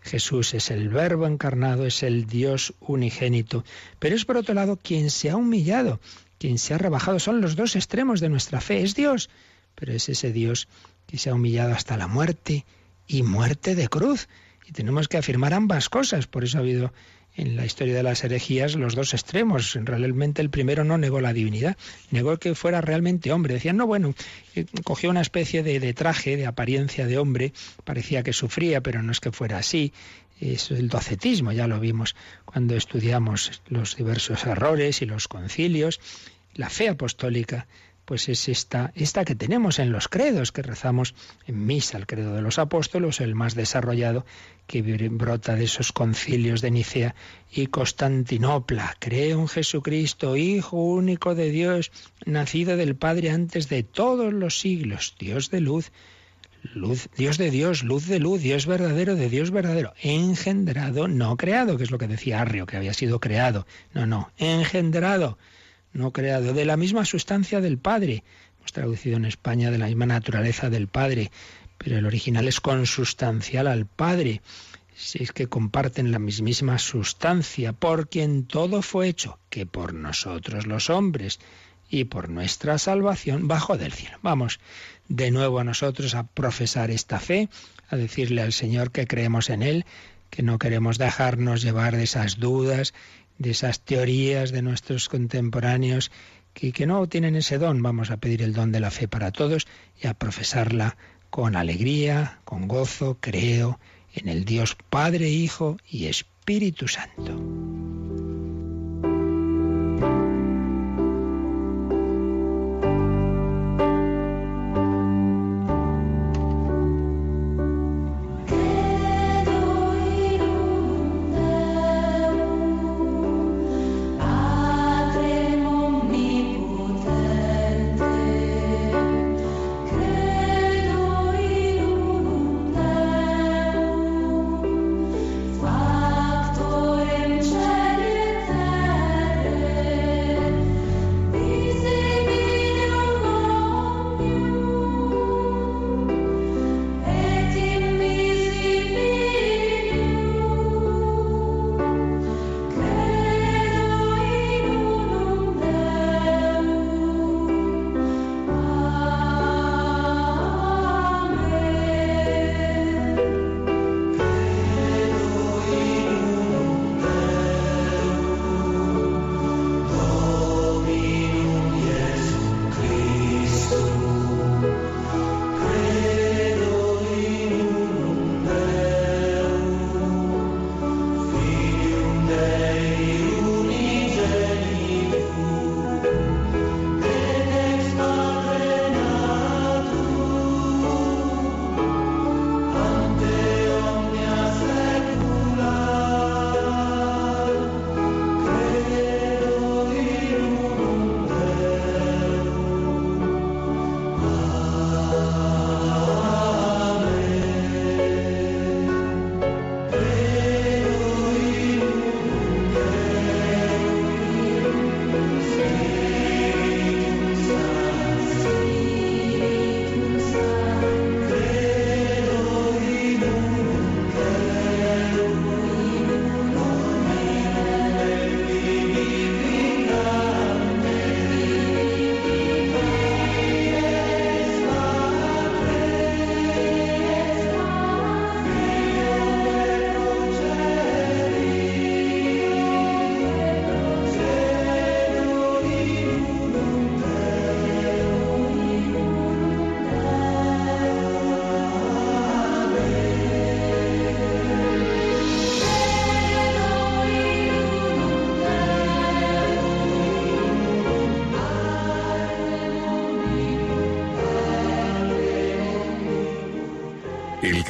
Jesús 0.00 0.54
es 0.54 0.70
el 0.70 0.90
Verbo 0.90 1.26
encarnado, 1.26 1.86
es 1.86 2.04
el 2.04 2.26
Dios 2.26 2.74
unigénito, 2.78 3.64
pero 3.98 4.14
es 4.14 4.24
por 4.24 4.36
otro 4.36 4.54
lado 4.54 4.78
quien 4.80 5.10
se 5.10 5.30
ha 5.30 5.36
humillado 5.36 5.98
quien 6.38 6.58
se 6.58 6.74
ha 6.74 6.78
rebajado. 6.78 7.18
Son 7.18 7.40
los 7.40 7.56
dos 7.56 7.74
extremos 7.74 8.20
de 8.20 8.28
nuestra 8.28 8.60
fe. 8.60 8.82
Es 8.82 8.94
Dios, 8.94 9.30
pero 9.74 9.92
es 9.92 10.08
ese 10.08 10.30
Dios 10.30 10.68
que 11.06 11.18
se 11.18 11.30
ha 11.30 11.34
humillado 11.34 11.72
hasta 11.72 11.96
la 11.96 12.06
muerte 12.06 12.64
y 13.06 13.22
muerte 13.22 13.74
de 13.74 13.88
cruz. 13.88 14.28
Y 14.66 14.72
tenemos 14.72 15.08
que 15.08 15.16
afirmar 15.16 15.54
ambas 15.54 15.88
cosas. 15.88 16.26
Por 16.26 16.44
eso 16.44 16.58
ha 16.58 16.60
habido 16.60 16.92
en 17.36 17.56
la 17.56 17.64
historia 17.64 17.94
de 17.94 18.02
las 18.02 18.22
herejías 18.24 18.74
los 18.74 18.94
dos 18.94 19.12
extremos. 19.14 19.74
Realmente 19.74 20.42
el 20.42 20.50
primero 20.50 20.84
no 20.84 20.98
negó 20.98 21.20
la 21.20 21.32
divinidad, 21.32 21.76
negó 22.10 22.36
que 22.38 22.54
fuera 22.54 22.80
realmente 22.80 23.32
hombre. 23.32 23.54
Decían, 23.54 23.76
no, 23.76 23.86
bueno, 23.86 24.14
eh, 24.54 24.66
cogió 24.84 25.10
una 25.10 25.20
especie 25.20 25.62
de, 25.62 25.80
de, 25.80 25.94
traje, 25.94 26.36
de 26.36 26.46
apariencia 26.46 27.06
de 27.06 27.18
hombre, 27.18 27.52
parecía 27.84 28.22
que 28.22 28.32
sufría, 28.32 28.80
pero 28.80 29.02
no 29.02 29.12
es 29.12 29.20
que 29.20 29.32
fuera 29.32 29.58
así. 29.58 29.92
Es 30.40 30.70
el 30.70 30.88
docetismo, 30.88 31.52
ya 31.52 31.68
lo 31.68 31.78
vimos 31.78 32.16
cuando 32.44 32.76
estudiamos 32.76 33.62
los 33.68 33.96
diversos 33.96 34.44
errores 34.44 35.00
y 35.02 35.06
los 35.06 35.28
concilios. 35.28 36.00
La 36.54 36.70
fe 36.70 36.88
apostólica 36.88 37.66
pues 38.04 38.28
es 38.28 38.48
esta, 38.48 38.92
esta 38.94 39.24
que 39.24 39.34
tenemos 39.34 39.78
en 39.78 39.90
los 39.90 40.08
credos 40.08 40.52
que 40.52 40.62
rezamos 40.62 41.14
en 41.46 41.64
misa, 41.64 41.96
el 41.98 42.06
credo 42.06 42.34
de 42.34 42.42
los 42.42 42.58
apóstolos, 42.58 43.20
el 43.20 43.34
más 43.34 43.54
desarrollado 43.54 44.26
que 44.66 44.82
brota 45.08 45.54
de 45.54 45.64
esos 45.64 45.92
concilios 45.92 46.60
de 46.60 46.70
Nicea 46.70 47.14
y 47.50 47.66
Constantinopla. 47.66 48.96
Creo 48.98 49.40
en 49.40 49.48
Jesucristo, 49.48 50.36
Hijo 50.36 50.76
único 50.76 51.34
de 51.34 51.50
Dios, 51.50 51.90
nacido 52.24 52.76
del 52.76 52.96
Padre 52.96 53.30
antes 53.30 53.68
de 53.68 53.82
todos 53.82 54.32
los 54.32 54.58
siglos, 54.58 55.16
Dios 55.18 55.50
de 55.50 55.60
luz, 55.60 55.90
luz, 56.74 57.08
Dios 57.16 57.38
de 57.38 57.50
Dios, 57.50 57.82
luz 57.84 58.06
de 58.06 58.18
luz, 58.18 58.40
Dios 58.40 58.66
verdadero 58.66 59.16
de 59.16 59.28
Dios 59.28 59.50
verdadero, 59.50 59.94
engendrado, 60.02 61.08
no 61.08 61.36
creado, 61.36 61.76
que 61.76 61.84
es 61.84 61.90
lo 61.90 61.98
que 61.98 62.08
decía 62.08 62.40
Arrio, 62.40 62.66
que 62.66 62.76
había 62.76 62.94
sido 62.94 63.20
creado. 63.20 63.66
No, 63.92 64.06
no, 64.06 64.30
engendrado 64.38 65.38
no 65.94 66.12
creado, 66.12 66.52
de 66.52 66.64
la 66.64 66.76
misma 66.76 67.04
sustancia 67.04 67.60
del 67.60 67.78
Padre. 67.78 68.24
Hemos 68.58 68.72
traducido 68.72 69.16
en 69.16 69.24
España 69.24 69.70
de 69.70 69.78
la 69.78 69.86
misma 69.86 70.06
naturaleza 70.06 70.68
del 70.68 70.88
Padre, 70.88 71.30
pero 71.78 71.96
el 71.96 72.06
original 72.06 72.46
es 72.48 72.60
consustancial 72.60 73.66
al 73.66 73.86
Padre. 73.86 74.42
Si 74.94 75.22
es 75.22 75.32
que 75.32 75.48
comparten 75.48 76.12
la 76.12 76.18
mismísima 76.18 76.78
sustancia, 76.78 77.72
por 77.72 78.08
quien 78.08 78.44
todo 78.44 78.82
fue 78.82 79.08
hecho, 79.08 79.38
que 79.50 79.66
por 79.66 79.94
nosotros 79.94 80.66
los 80.66 80.90
hombres 80.90 81.40
y 81.88 82.04
por 82.04 82.28
nuestra 82.28 82.78
salvación 82.78 83.46
bajo 83.48 83.76
del 83.76 83.92
cielo. 83.92 84.18
Vamos 84.22 84.60
de 85.08 85.30
nuevo 85.30 85.58
a 85.60 85.64
nosotros 85.64 86.14
a 86.14 86.26
profesar 86.26 86.90
esta 86.90 87.20
fe, 87.20 87.48
a 87.88 87.96
decirle 87.96 88.42
al 88.42 88.52
Señor 88.52 88.90
que 88.90 89.06
creemos 89.06 89.50
en 89.50 89.62
Él, 89.62 89.84
que 90.30 90.42
no 90.42 90.58
queremos 90.58 90.98
dejarnos 90.98 91.62
llevar 91.62 91.96
de 91.96 92.04
esas 92.04 92.38
dudas 92.38 92.94
de 93.38 93.50
esas 93.50 93.80
teorías 93.80 94.52
de 94.52 94.62
nuestros 94.62 95.08
contemporáneos 95.08 96.10
que, 96.52 96.72
que 96.72 96.86
no 96.86 97.06
tienen 97.08 97.36
ese 97.36 97.58
don. 97.58 97.82
Vamos 97.82 98.10
a 98.10 98.16
pedir 98.16 98.42
el 98.42 98.52
don 98.52 98.72
de 98.72 98.80
la 98.80 98.90
fe 98.90 99.08
para 99.08 99.32
todos 99.32 99.66
y 100.00 100.06
a 100.06 100.14
profesarla 100.14 100.96
con 101.30 101.56
alegría, 101.56 102.40
con 102.44 102.68
gozo, 102.68 103.18
creo 103.20 103.80
en 104.14 104.28
el 104.28 104.44
Dios 104.44 104.76
Padre, 104.88 105.28
Hijo 105.28 105.78
y 105.88 106.06
Espíritu 106.06 106.86
Santo. 106.88 107.40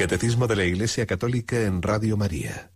Catecismo 0.07 0.45
de 0.45 0.55
la 0.55 0.65
Iglesia 0.65 1.07
Católica 1.07 1.59
en 1.63 1.81
Radio 1.81 2.15
María. 2.15 2.69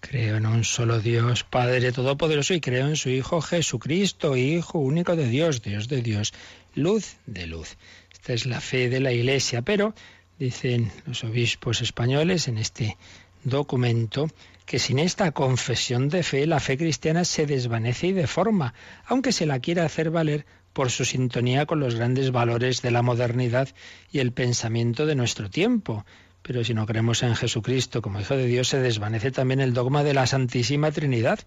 Creo 0.00 0.38
en 0.38 0.46
un 0.46 0.64
solo 0.64 0.98
Dios, 0.98 1.44
Padre 1.44 1.92
Todopoderoso, 1.92 2.54
y 2.54 2.60
creo 2.62 2.88
en 2.88 2.96
su 2.96 3.10
Hijo 3.10 3.42
Jesucristo, 3.42 4.34
Hijo 4.34 4.78
único 4.78 5.14
de 5.14 5.28
Dios, 5.28 5.60
Dios 5.60 5.88
de 5.88 6.00
Dios, 6.00 6.32
luz 6.74 7.16
de 7.26 7.46
luz. 7.46 7.76
Esta 8.10 8.32
es 8.32 8.46
la 8.46 8.62
fe 8.62 8.88
de 8.88 9.00
la 9.00 9.12
Iglesia, 9.12 9.60
pero 9.60 9.94
dicen 10.38 10.90
los 11.04 11.22
obispos 11.22 11.82
españoles 11.82 12.48
en 12.48 12.56
este 12.56 12.96
documento 13.42 14.30
que 14.64 14.78
sin 14.78 14.98
esta 14.98 15.32
confesión 15.32 16.08
de 16.08 16.22
fe 16.22 16.46
la 16.46 16.60
fe 16.60 16.78
cristiana 16.78 17.26
se 17.26 17.44
desvanece 17.44 18.06
y 18.06 18.12
deforma, 18.12 18.72
aunque 19.04 19.32
se 19.32 19.44
la 19.44 19.60
quiera 19.60 19.84
hacer 19.84 20.10
valer 20.10 20.46
por 20.74 20.90
su 20.90 21.06
sintonía 21.06 21.64
con 21.64 21.80
los 21.80 21.94
grandes 21.94 22.32
valores 22.32 22.82
de 22.82 22.90
la 22.90 23.00
modernidad 23.00 23.68
y 24.12 24.18
el 24.18 24.32
pensamiento 24.32 25.06
de 25.06 25.14
nuestro 25.14 25.48
tiempo. 25.48 26.04
Pero 26.42 26.62
si 26.62 26.74
no 26.74 26.84
creemos 26.84 27.22
en 27.22 27.34
Jesucristo 27.36 28.02
como 28.02 28.20
Hijo 28.20 28.36
de 28.36 28.46
Dios, 28.46 28.68
se 28.68 28.80
desvanece 28.80 29.30
también 29.30 29.60
el 29.60 29.72
dogma 29.72 30.04
de 30.04 30.12
la 30.12 30.26
Santísima 30.26 30.90
Trinidad 30.90 31.38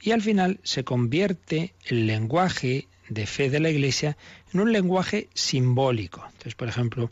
y 0.00 0.12
al 0.12 0.22
final 0.22 0.60
se 0.62 0.84
convierte 0.84 1.74
el 1.84 2.06
lenguaje 2.06 2.88
de 3.10 3.26
fe 3.26 3.50
de 3.50 3.60
la 3.60 3.68
Iglesia 3.68 4.16
en 4.54 4.60
un 4.60 4.72
lenguaje 4.72 5.28
simbólico. 5.34 6.24
Entonces, 6.24 6.54
por 6.54 6.68
ejemplo, 6.68 7.10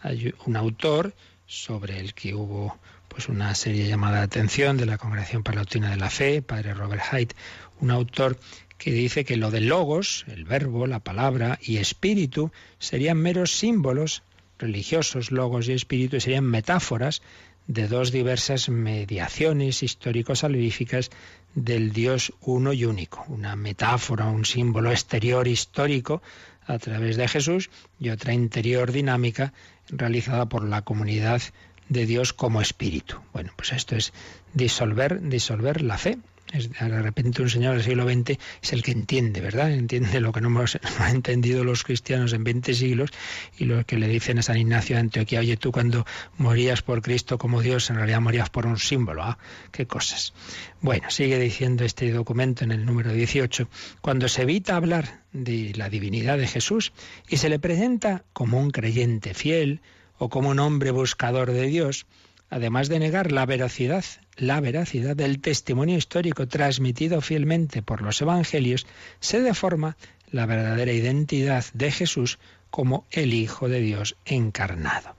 hay 0.00 0.32
un 0.46 0.56
autor 0.56 1.14
sobre 1.46 1.98
el 1.98 2.14
que 2.14 2.34
hubo 2.34 2.78
pues 3.08 3.28
una 3.28 3.54
serie 3.54 3.88
llamada 3.88 4.18
de 4.18 4.24
atención 4.24 4.76
de 4.76 4.86
la 4.86 4.98
Congregación 4.98 5.42
Palautina 5.42 5.90
de 5.90 5.96
la 5.96 6.10
Fe, 6.10 6.42
padre 6.42 6.74
Robert 6.74 7.02
Haidt, 7.10 7.32
un 7.80 7.90
autor 7.90 8.38
que 8.78 8.92
dice 8.92 9.24
que 9.24 9.36
lo 9.36 9.50
de 9.50 9.60
logos, 9.60 10.24
el 10.28 10.44
verbo, 10.44 10.86
la 10.86 11.00
palabra 11.00 11.58
y 11.60 11.78
espíritu 11.78 12.52
serían 12.78 13.18
meros 13.18 13.58
símbolos 13.58 14.22
religiosos, 14.58 15.30
logos 15.30 15.68
y 15.68 15.72
espíritu 15.72 16.20
serían 16.20 16.44
metáforas 16.44 17.22
de 17.66 17.86
dos 17.86 18.12
diversas 18.12 18.70
mediaciones 18.70 19.82
histórico-salvíficas 19.82 21.10
del 21.54 21.92
Dios 21.92 22.32
uno 22.40 22.72
y 22.72 22.84
único. 22.84 23.24
Una 23.28 23.56
metáfora, 23.56 24.26
un 24.26 24.44
símbolo 24.44 24.90
exterior 24.90 25.46
histórico 25.46 26.22
a 26.66 26.78
través 26.78 27.16
de 27.16 27.28
Jesús 27.28 27.70
y 28.00 28.10
otra 28.10 28.32
interior 28.32 28.92
dinámica 28.92 29.52
realizada 29.88 30.46
por 30.46 30.64
la 30.64 30.82
comunidad 30.82 31.42
de 31.88 32.06
Dios 32.06 32.32
como 32.32 32.60
espíritu. 32.60 33.16
Bueno, 33.32 33.52
pues 33.56 33.72
esto 33.72 33.96
es 33.96 34.12
disolver, 34.54 35.20
disolver 35.22 35.82
la 35.82 35.98
fe. 35.98 36.18
De 36.52 37.02
repente 37.02 37.42
un 37.42 37.50
señor 37.50 37.74
del 37.74 37.84
siglo 37.84 38.08
XX 38.08 38.38
es 38.62 38.72
el 38.72 38.82
que 38.82 38.92
entiende, 38.92 39.40
¿verdad? 39.40 39.70
Entiende 39.70 40.20
lo 40.20 40.32
que 40.32 40.40
no 40.40 40.48
hemos 40.48 40.78
entendido 41.10 41.62
los 41.62 41.84
cristianos 41.84 42.32
en 42.32 42.42
20 42.42 42.74
siglos 42.74 43.10
y 43.58 43.66
lo 43.66 43.84
que 43.84 43.98
le 43.98 44.08
dicen 44.08 44.38
a 44.38 44.42
San 44.42 44.56
Ignacio 44.56 44.96
de 44.96 45.00
Antioquía, 45.00 45.40
oye, 45.40 45.56
tú 45.56 45.72
cuando 45.72 46.06
morías 46.38 46.82
por 46.82 47.02
Cristo 47.02 47.36
como 47.36 47.60
Dios, 47.60 47.90
en 47.90 47.96
realidad 47.96 48.20
morías 48.20 48.48
por 48.48 48.66
un 48.66 48.78
símbolo. 48.78 49.22
Ah, 49.22 49.38
qué 49.72 49.86
cosas. 49.86 50.32
Bueno, 50.80 51.10
sigue 51.10 51.38
diciendo 51.38 51.84
este 51.84 52.10
documento 52.12 52.64
en 52.64 52.72
el 52.72 52.86
número 52.86 53.12
18, 53.12 53.68
cuando 54.00 54.28
se 54.28 54.42
evita 54.42 54.76
hablar 54.76 55.24
de 55.32 55.72
la 55.76 55.90
divinidad 55.90 56.38
de 56.38 56.46
Jesús 56.46 56.92
y 57.28 57.36
se 57.36 57.48
le 57.48 57.58
presenta 57.58 58.24
como 58.32 58.58
un 58.58 58.70
creyente 58.70 59.34
fiel, 59.34 59.82
o 60.18 60.28
como 60.28 60.50
un 60.50 60.58
hombre 60.58 60.90
buscador 60.90 61.52
de 61.52 61.66
Dios, 61.66 62.06
además 62.50 62.88
de 62.88 62.98
negar 62.98 63.32
la 63.32 63.46
veracidad, 63.46 64.04
la 64.36 64.60
veracidad 64.60 65.16
del 65.16 65.40
testimonio 65.40 65.96
histórico 65.96 66.48
transmitido 66.48 67.20
fielmente 67.20 67.82
por 67.82 68.02
los 68.02 68.20
evangelios, 68.20 68.86
se 69.20 69.40
deforma 69.40 69.96
la 70.30 70.46
verdadera 70.46 70.92
identidad 70.92 71.64
de 71.74 71.90
Jesús 71.90 72.38
como 72.70 73.06
el 73.10 73.34
Hijo 73.34 73.68
de 73.68 73.80
Dios 73.80 74.16
encarnado. 74.24 75.16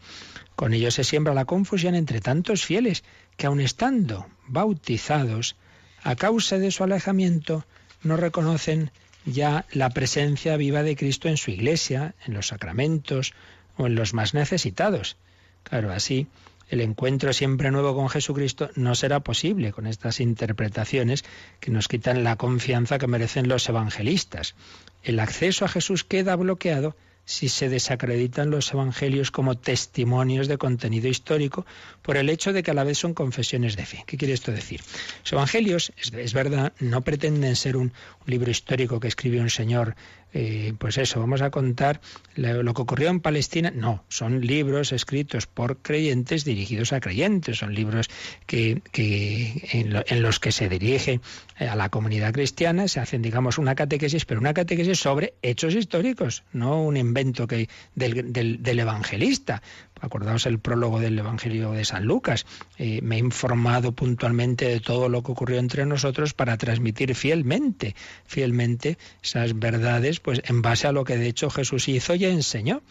Con 0.55 0.73
ello 0.73 0.91
se 0.91 1.03
siembra 1.03 1.34
la 1.34 1.45
confusión 1.45 1.95
entre 1.95 2.19
tantos 2.19 2.65
fieles 2.65 3.03
que 3.38 3.47
aun 3.47 3.61
estando 3.61 4.27
bautizados, 4.47 5.55
a 6.03 6.15
causa 6.15 6.57
de 6.57 6.71
su 6.71 6.84
alejamiento, 6.84 7.65
no 8.03 8.17
reconocen 8.17 8.91
ya 9.25 9.65
la 9.71 9.89
presencia 9.89 10.57
viva 10.57 10.84
de 10.84 10.95
Cristo 10.95 11.27
en 11.27 11.38
su 11.38 11.51
iglesia, 11.51 12.15
en 12.25 12.34
los 12.34 12.47
sacramentos, 12.47 13.34
o 13.77 13.88
en 13.88 13.95
los 13.95 14.13
más 14.13 14.34
necesitados. 14.34 15.17
Claro, 15.63 15.91
así 15.91 16.27
el 16.70 16.82
encuentro 16.82 17.34
siempre 17.34 17.72
nuevo 17.72 17.95
con 17.95 18.09
Jesucristo 18.09 18.70
no 18.76 18.95
será 18.95 19.22
posible 19.22 19.72
con 19.72 19.88
estas 19.88 20.20
interpretaciones 20.20 21.26
que 21.59 21.72
nos 21.72 21.88
quitan 21.88 22.24
la 22.24 22.36
confianza 22.36 22.99
que 22.99 23.07
merecen 23.07 23.49
los 23.49 23.67
evangelistas. 23.67 24.55
El 25.03 25.20
acceso 25.20 25.65
a 25.65 25.70
Jesús 25.70 26.03
queda 26.03 26.36
bloqueado 26.36 26.95
si 27.30 27.47
se 27.47 27.70
desacreditan 27.70 28.49
los 28.49 28.74
evangelios 28.74 29.30
como 29.30 29.55
testimonios 29.55 30.47
de 30.47 30.57
contenido 30.57 31.07
histórico 31.07 31.63
por 32.01 32.17
el 32.17 32.28
hecho 32.28 32.53
de 32.53 32.63
que 32.63 32.72
a 32.72 32.74
la 32.74 32.84
vez 32.84 32.97
son 32.97 33.13
confesiones 33.13 33.76
de 33.76 33.86
fe. 33.86 34.03
¿Qué 34.07 34.17
quiere 34.17 34.34
esto 34.34 34.51
decir? 34.51 34.82
Los 35.24 35.34
evangelios, 35.34 35.93
es, 35.95 36.34
verdad, 36.34 36.74
no 36.80 37.01
pretenden 37.01 37.55
ser 37.55 37.78
un, 37.78 37.93
libro 38.26 38.49
histórico 38.49 38.99
que 38.99 39.07
escribió 39.07 39.41
un 39.41 39.51
señor 39.51 39.95
eh, 40.34 40.73
pues 40.77 40.97
eso, 40.97 41.19
vamos 41.19 41.41
a 41.41 41.49
contar 41.49 42.01
lo, 42.36 42.73
que 42.73 42.82
ocurrió 42.82 43.09
en 43.09 43.19
Palestina. 43.19 43.71
No, 43.73 44.03
son 44.09 44.41
libros 44.41 44.91
escritos 44.91 45.47
por 45.47 45.77
creyentes 45.77 46.45
dirigidos 46.45 46.93
a 46.93 46.99
creyentes, 46.99 47.57
son 47.57 47.73
libros 47.73 48.07
que, 48.45 48.82
en, 48.93 50.21
los 50.21 50.39
que 50.39 50.51
se 50.51 50.69
dirige 50.69 51.21
a 51.57 51.75
la 51.75 51.89
comunidad 51.89 52.34
cristiana, 52.34 52.88
se 52.88 52.99
hacen, 52.99 53.21
digamos, 53.21 53.57
una 53.57 53.75
catequesis, 53.75 54.25
pero 54.25 54.39
una 54.39 54.53
catequesis 54.53 54.99
sobre 54.99 55.34
hechos 55.41 55.75
históricos, 55.75 56.43
no 56.53 56.84
un 56.84 56.97
invento 56.97 57.47
que, 57.47 57.67
del, 57.95 58.32
del 58.32 58.80
evangelista. 58.80 59.61
Acordaos 60.02 60.45
el 60.45 60.60
prólogo 60.60 61.00
del 61.00 61.18
Evangelio 61.20 61.72
de 61.72 61.86
San 61.86 62.06
Lucas. 62.06 62.45
Eh, 62.78 63.02
me 63.02 63.16
he 63.16 63.20
informado 63.20 63.91
puntualmente 63.91 64.66
de 64.66 64.80
todo 64.80 65.10
lo 65.10 65.24
que 65.24 65.32
ocurrió 65.32 65.60
entre 65.60 65.86
nosotros 65.86 66.34
para 66.34 66.58
transmitir 66.58 67.16
fielmente, 67.16 67.95
fielmente 68.26 68.97
esas 69.24 69.58
verdades, 69.58 70.20
pues 70.20 70.41
en 70.45 70.62
base 70.62 70.88
a 70.88 70.91
lo 70.91 71.04
que 71.04 71.18
de 71.18 71.28
hecho 71.28 71.50
Jesús 71.50 71.88
hizo 71.88 72.16
y 72.16 72.26
enseñó. 72.26 72.82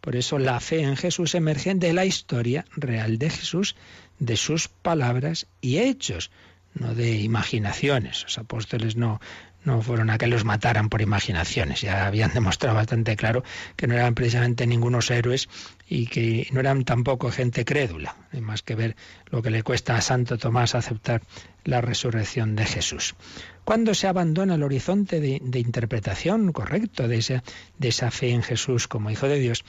Por 0.00 0.16
eso 0.16 0.38
la 0.38 0.60
fe 0.60 0.82
en 0.82 0.96
Jesús 0.96 1.34
emerge 1.34 1.74
de 1.74 1.92
la 1.92 2.04
historia 2.04 2.64
real 2.76 3.18
de 3.18 3.30
Jesús, 3.30 3.76
de 4.18 4.36
sus 4.36 4.68
palabras 4.68 5.46
y 5.60 5.78
hechos, 5.78 6.30
no 6.74 6.94
de 6.94 7.16
imaginaciones. 7.16 8.22
Los 8.22 8.38
apóstoles 8.38 8.96
no, 8.96 9.20
no 9.66 9.82
fueron 9.82 10.10
a 10.10 10.16
que 10.16 10.28
los 10.28 10.44
mataran 10.44 10.88
por 10.88 11.02
imaginaciones. 11.02 11.80
Ya 11.82 12.06
habían 12.06 12.32
demostrado 12.34 12.76
bastante 12.76 13.16
claro 13.16 13.42
que 13.74 13.86
no 13.86 13.94
eran 13.94 14.14
precisamente 14.14 14.66
ningunos 14.66 15.10
héroes 15.10 15.48
y 15.88 16.06
que 16.06 16.48
no 16.52 16.60
eran 16.60 16.84
tampoco 16.84 17.30
gente 17.30 17.64
crédula. 17.64 18.16
Hay 18.32 18.40
más 18.40 18.62
que 18.62 18.76
ver 18.76 18.96
lo 19.26 19.42
que 19.42 19.50
le 19.50 19.62
cuesta 19.62 19.96
a 19.96 20.00
Santo 20.00 20.38
Tomás 20.38 20.74
aceptar 20.74 21.22
la 21.64 21.80
resurrección 21.80 22.54
de 22.54 22.64
Jesús. 22.64 23.16
Cuando 23.64 23.94
se 23.94 24.06
abandona 24.06 24.54
el 24.54 24.62
horizonte 24.62 25.20
de, 25.20 25.58
interpretación 25.58 26.52
correcto 26.52 27.08
de 27.08 27.18
esa, 27.18 27.42
de 27.78 27.88
esa 27.88 28.12
fe 28.12 28.30
en 28.30 28.44
Jesús 28.44 28.86
como 28.86 29.10
Hijo 29.10 29.26
de 29.26 29.40
Dios, 29.40 29.64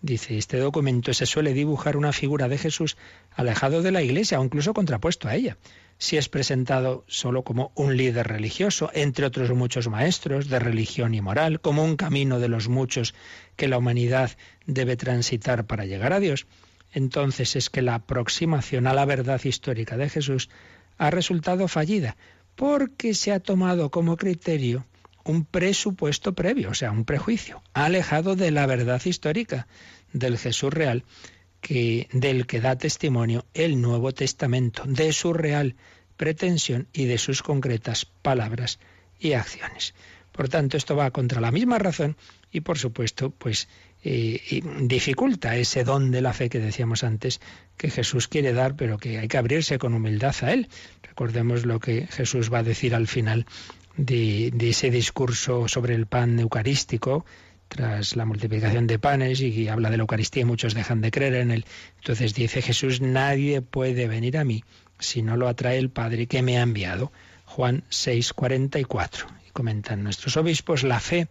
dice 0.00 0.38
este 0.38 0.56
documento, 0.56 1.12
se 1.12 1.26
suele 1.26 1.52
dibujar 1.52 1.98
una 1.98 2.14
figura 2.14 2.48
de 2.48 2.56
Jesús 2.56 2.96
alejado 3.34 3.82
de 3.82 3.92
la 3.92 4.00
Iglesia 4.00 4.40
o 4.40 4.44
incluso 4.44 4.72
contrapuesto 4.72 5.28
a 5.28 5.34
ella 5.34 5.58
si 6.02 6.16
es 6.16 6.28
presentado 6.28 7.04
solo 7.06 7.44
como 7.44 7.70
un 7.76 7.96
líder 7.96 8.26
religioso, 8.26 8.90
entre 8.92 9.24
otros 9.24 9.52
muchos 9.52 9.86
maestros 9.86 10.48
de 10.48 10.58
religión 10.58 11.14
y 11.14 11.20
moral, 11.20 11.60
como 11.60 11.84
un 11.84 11.94
camino 11.94 12.40
de 12.40 12.48
los 12.48 12.68
muchos 12.68 13.14
que 13.54 13.68
la 13.68 13.78
humanidad 13.78 14.32
debe 14.66 14.96
transitar 14.96 15.64
para 15.64 15.84
llegar 15.84 16.12
a 16.12 16.18
Dios, 16.18 16.48
entonces 16.92 17.54
es 17.54 17.70
que 17.70 17.82
la 17.82 17.94
aproximación 17.94 18.88
a 18.88 18.94
la 18.94 19.04
verdad 19.04 19.40
histórica 19.44 19.96
de 19.96 20.08
Jesús 20.08 20.50
ha 20.98 21.12
resultado 21.12 21.68
fallida, 21.68 22.16
porque 22.56 23.14
se 23.14 23.30
ha 23.30 23.38
tomado 23.38 23.92
como 23.92 24.16
criterio 24.16 24.84
un 25.22 25.44
presupuesto 25.44 26.32
previo, 26.34 26.70
o 26.70 26.74
sea, 26.74 26.90
un 26.90 27.04
prejuicio, 27.04 27.62
alejado 27.74 28.34
de 28.34 28.50
la 28.50 28.66
verdad 28.66 29.00
histórica 29.04 29.68
del 30.12 30.36
Jesús 30.36 30.72
real 30.72 31.04
que, 31.62 32.08
del 32.12 32.46
que 32.46 32.60
da 32.60 32.76
testimonio 32.76 33.46
el 33.54 33.80
Nuevo 33.80 34.12
Testamento, 34.12 34.82
de 34.84 35.12
su 35.14 35.32
real 35.32 35.76
pretensión 36.18 36.88
y 36.92 37.06
de 37.06 37.16
sus 37.16 37.42
concretas 37.42 38.04
palabras 38.04 38.78
y 39.18 39.32
acciones. 39.32 39.94
Por 40.32 40.48
tanto, 40.48 40.76
esto 40.76 40.96
va 40.96 41.10
contra 41.10 41.40
la 41.40 41.52
misma 41.52 41.78
razón 41.78 42.16
y, 42.50 42.60
por 42.60 42.78
supuesto, 42.78 43.30
pues 43.30 43.68
eh, 44.02 44.62
dificulta 44.80 45.56
ese 45.56 45.84
don 45.84 46.10
de 46.10 46.20
la 46.20 46.32
fe 46.32 46.48
que 46.48 46.58
decíamos 46.58 47.04
antes 47.04 47.40
que 47.76 47.90
Jesús 47.90 48.28
quiere 48.28 48.52
dar, 48.52 48.74
pero 48.74 48.98
que 48.98 49.18
hay 49.18 49.28
que 49.28 49.38
abrirse 49.38 49.78
con 49.78 49.94
humildad 49.94 50.34
a 50.42 50.52
él. 50.52 50.68
Recordemos 51.02 51.64
lo 51.64 51.80
que 51.80 52.06
Jesús 52.08 52.52
va 52.52 52.58
a 52.58 52.62
decir 52.62 52.94
al 52.94 53.06
final 53.06 53.46
de, 53.96 54.50
de 54.54 54.70
ese 54.70 54.90
discurso 54.90 55.68
sobre 55.68 55.94
el 55.94 56.06
pan 56.06 56.40
eucarístico, 56.40 57.24
tras 57.72 58.16
la 58.16 58.26
multiplicación 58.26 58.86
de 58.86 58.98
panes 58.98 59.40
y 59.40 59.66
habla 59.68 59.88
de 59.88 59.96
la 59.96 60.02
Eucaristía 60.02 60.42
y 60.42 60.44
muchos 60.44 60.74
dejan 60.74 61.00
de 61.00 61.10
creer 61.10 61.36
en 61.36 61.50
él. 61.50 61.64
Entonces 61.96 62.34
dice 62.34 62.60
Jesús, 62.60 63.00
nadie 63.00 63.62
puede 63.62 64.08
venir 64.08 64.36
a 64.36 64.44
mí 64.44 64.62
si 64.98 65.22
no 65.22 65.38
lo 65.38 65.48
atrae 65.48 65.78
el 65.78 65.88
Padre 65.88 66.26
que 66.26 66.42
me 66.42 66.58
ha 66.58 66.62
enviado. 66.62 67.12
Juan 67.46 67.82
6:44. 67.88 69.24
Y 69.48 69.50
comentan 69.52 70.04
nuestros 70.04 70.36
obispos, 70.36 70.82
la 70.82 71.00
fe, 71.00 71.28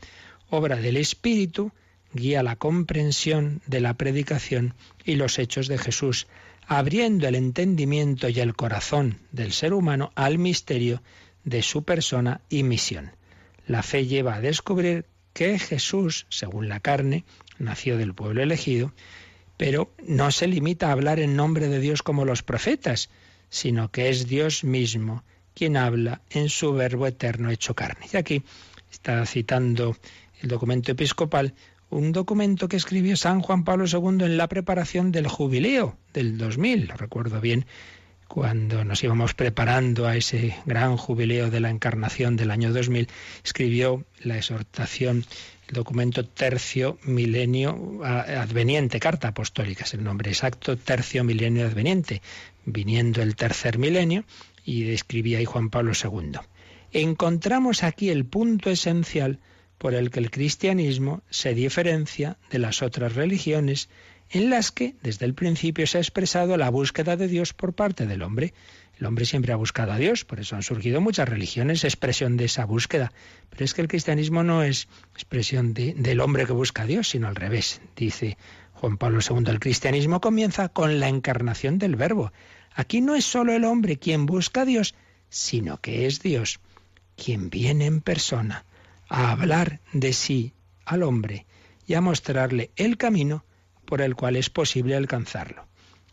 obra 0.50 0.78
del 0.78 0.98
Espíritu, 0.98 1.72
guía 2.12 2.42
la 2.42 2.56
comprensión 2.56 3.62
de 3.68 3.80
la 3.80 3.94
predicación 3.94 4.74
y 5.06 5.18
los 5.18 5.38
hechos 5.38 5.68
de 5.68 5.78
Jesús, 5.78 6.26
abriendo 6.66 7.28
el 7.28 7.36
entendimiento 7.36 8.30
y 8.30 8.40
el 8.40 8.56
corazón 8.56 9.20
del 9.32 9.52
ser 9.52 9.76
humano 9.76 10.12
al 10.16 10.40
misterio 10.40 11.04
de 11.44 11.62
su 11.62 11.84
persona 11.84 12.42
y 12.50 12.64
misión. 12.64 13.12
La 13.68 13.84
fe 13.84 14.08
lleva 14.08 14.36
a 14.36 14.42
descubrir 14.42 15.06
que 15.34 15.60
Jesús, 15.60 16.26
según 16.30 16.70
la 16.70 16.80
carne, 16.80 17.24
nació 17.60 17.98
del 17.98 18.14
pueblo 18.14 18.42
elegido, 18.42 18.94
pero 19.58 19.94
no 20.06 20.32
se 20.32 20.48
limita 20.48 20.90
a 20.90 20.92
hablar 20.94 21.20
en 21.20 21.36
nombre 21.36 21.68
de 21.68 21.80
Dios 21.80 22.02
como 22.02 22.26
los 22.26 22.44
profetas, 22.44 23.10
sino 23.50 23.92
que 23.92 24.10
es 24.10 24.28
Dios 24.28 24.64
mismo 24.64 25.24
quien 25.54 25.78
habla 25.78 26.22
en 26.30 26.50
su 26.50 26.74
verbo 26.74 27.06
eterno 27.08 27.52
hecho 27.52 27.76
carne. 27.76 28.08
Y 28.12 28.18
aquí 28.18 28.44
está 28.92 29.26
citando 29.26 29.96
el 30.42 30.50
documento 30.50 30.92
episcopal, 30.92 31.54
un 31.90 32.14
documento 32.14 32.68
que 32.70 32.78
escribió 32.78 33.18
San 33.18 33.42
Juan 33.42 33.64
Pablo 33.64 33.86
II 33.86 34.26
en 34.26 34.38
la 34.38 34.48
preparación 34.48 35.12
del 35.12 35.28
jubileo 35.28 35.98
del 36.14 36.38
2000, 36.38 36.88
lo 36.88 36.96
recuerdo 36.96 37.42
bien, 37.42 37.66
cuando 38.32 38.86
nos 38.86 39.04
íbamos 39.04 39.34
preparando 39.34 40.08
a 40.08 40.16
ese 40.16 40.56
gran 40.66 40.96
jubileo 40.96 41.50
de 41.50 41.60
la 41.60 41.70
encarnación 41.70 42.38
del 42.38 42.52
año 42.52 42.72
2000, 42.72 43.10
escribió 43.44 44.06
la 44.24 44.38
exhortación, 44.38 45.26
el 45.68 45.74
documento 45.74 46.26
Tercio 46.26 46.98
Milenio 47.04 48.00
Adveniente, 48.06 49.02
Carta 49.02 49.28
Apostólica, 49.28 49.84
es 49.84 49.96
el 49.96 50.06
nombre 50.06 50.32
exacto, 50.32 50.78
Tercio 50.78 51.26
Milenio 51.26 51.66
Adveniente, 51.66 52.22
viniendo 52.64 53.22
el 53.22 53.36
tercer 53.36 53.78
milenio, 53.78 54.24
y 54.64 54.84
describía 54.84 55.40
ahí 55.40 55.46
Juan 55.46 55.70
Pablo 55.70 55.92
II. 55.92 56.40
Encontramos 56.94 57.84
aquí 57.84 58.12
el 58.12 58.24
punto 58.24 58.70
esencial 58.70 59.40
por 59.78 59.94
el 59.94 60.10
que 60.10 60.22
el 60.22 60.32
cristianismo 60.32 61.22
se 61.30 61.54
diferencia 61.54 62.38
de 62.50 62.60
las 62.60 62.82
otras 62.82 63.14
religiones 63.14 63.90
en 64.32 64.50
las 64.50 64.72
que 64.72 64.96
desde 65.04 65.26
el 65.26 65.34
principio 65.34 65.86
se 65.86 65.98
ha 65.98 66.02
expresado 66.02 66.56
la 66.56 66.70
búsqueda 66.70 67.18
de 67.18 67.28
Dios 67.28 67.54
por 67.54 67.74
parte 67.74 68.08
del 68.08 68.22
hombre. 68.22 68.54
El 68.98 69.06
hombre 69.06 69.26
siempre 69.26 69.52
ha 69.52 69.58
buscado 69.58 69.92
a 69.92 69.98
Dios, 69.98 70.24
por 70.24 70.40
eso 70.40 70.56
han 70.56 70.64
surgido 70.64 71.02
muchas 71.02 71.28
religiones, 71.28 71.84
expresión 71.84 72.38
de 72.38 72.46
esa 72.46 72.66
búsqueda. 72.66 73.12
Pero 73.50 73.66
es 73.66 73.74
que 73.74 73.82
el 73.82 73.90
cristianismo 73.90 74.44
no 74.44 74.64
es 74.64 74.88
expresión 75.14 75.74
del 75.74 76.22
hombre 76.22 76.46
que 76.46 76.54
busca 76.54 76.84
a 76.84 76.86
Dios, 76.86 77.10
sino 77.10 77.28
al 77.28 77.36
revés. 77.36 77.82
Dice 77.96 78.38
Juan 78.74 78.98
Pablo 78.98 79.20
II, 79.28 79.44
el 79.48 79.60
cristianismo 79.60 80.22
comienza 80.22 80.70
con 80.70 81.00
la 81.00 81.10
encarnación 81.10 81.78
del 81.78 81.98
Verbo. 81.98 82.32
Aquí 82.74 83.02
no 83.02 83.16
es 83.16 83.26
solo 83.26 83.54
el 83.54 83.66
hombre 83.66 83.98
quien 83.98 84.26
busca 84.26 84.62
a 84.62 84.66
Dios, 84.66 84.96
sino 85.30 85.78
que 85.82 86.06
es 86.06 86.22
Dios 86.22 86.62
quien 87.18 87.50
viene 87.50 87.86
en 87.86 88.02
persona 88.02 88.66
a 89.10 89.32
hablar 89.32 89.82
de 89.92 90.14
sí 90.14 90.54
al 90.86 91.04
hombre 91.04 91.46
y 91.86 91.96
a 91.96 92.02
mostrarle 92.02 92.72
el 92.78 92.98
camino 92.98 93.44
por 93.92 94.02
el 94.02 94.16
cual 94.16 94.38
es 94.38 94.50
posible 94.50 94.96
alcanzarlo. 94.96 95.68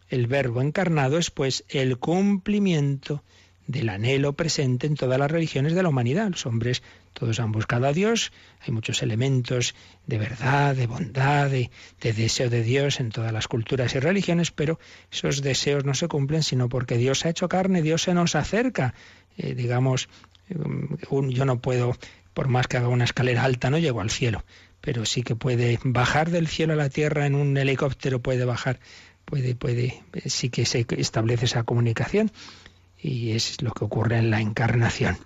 El 0.09 0.27
verbo 0.27 0.61
encarnado 0.63 1.17
es 1.17 1.31
pues 1.31 1.65
el 1.69 1.97
cumplimiento 1.97 3.23
del 3.69 3.89
anhelo 3.89 4.33
presente 4.33 4.89
en 4.89 4.97
todas 4.97 5.17
las 5.17 5.31
religiones 5.31 5.75
de 5.75 5.85
la 5.85 5.89
humanidad. 5.89 6.29
Los 6.29 6.45
hombres 6.45 6.83
todos 7.13 7.39
han 7.39 7.53
buscado 7.53 7.87
a 7.87 7.93
Dios, 7.93 8.33
hay 8.67 8.75
muchos 8.75 9.01
elementos 9.01 9.77
de 10.09 10.19
verdad, 10.19 10.75
de 10.75 10.89
bondad, 10.89 11.51
de, 11.51 11.71
deseo 12.01 12.51
de 12.51 12.65
Dios 12.65 12.99
en 12.99 13.11
todas 13.11 13.33
las 13.33 13.47
culturas 13.47 13.95
y 13.95 14.01
religiones, 14.01 14.51
pero 14.51 14.81
esos 15.13 15.41
deseos 15.41 15.85
no 15.85 15.95
se 15.95 16.09
cumplen 16.09 16.43
sino 16.43 16.69
porque 16.69 16.97
Dios 16.97 17.25
ha 17.27 17.31
hecho 17.31 17.49
carne, 17.49 17.81
Dios 17.81 18.03
se 18.03 18.13
nos 18.13 18.35
acerca. 18.35 18.93
Eh, 19.37 19.55
digamos, 19.55 20.09
yo 20.49 21.45
no 21.45 21.61
puedo, 21.61 21.97
por 22.35 22.49
más 22.49 22.67
que 22.67 22.79
haga 22.79 22.89
una 22.89 23.05
escalera 23.05 23.45
alta, 23.45 23.71
no 23.71 23.79
llego 23.79 24.01
al 24.01 24.11
cielo, 24.11 24.43
pero 24.89 25.05
sí 25.05 25.23
que 25.23 25.37
puede 25.37 25.79
bajar 25.85 26.31
del 26.31 26.49
cielo 26.49 26.73
a 26.73 26.77
la 26.77 26.89
tierra 26.89 27.27
en 27.27 27.35
un 27.35 27.55
helicóptero, 27.59 28.23
puede 28.23 28.47
bajar, 28.47 28.81
puede, 29.27 29.55
puede, 29.55 30.03
sí 30.25 30.49
que 30.49 30.65
se 30.65 30.87
establece 30.97 31.45
esa 31.45 31.63
comunicación 31.65 32.33
y 32.99 33.33
es 33.33 33.61
lo 33.61 33.73
que 33.73 33.85
ocurre 33.85 34.17
en 34.17 34.31
la 34.31 34.41
encarnación. 34.41 35.19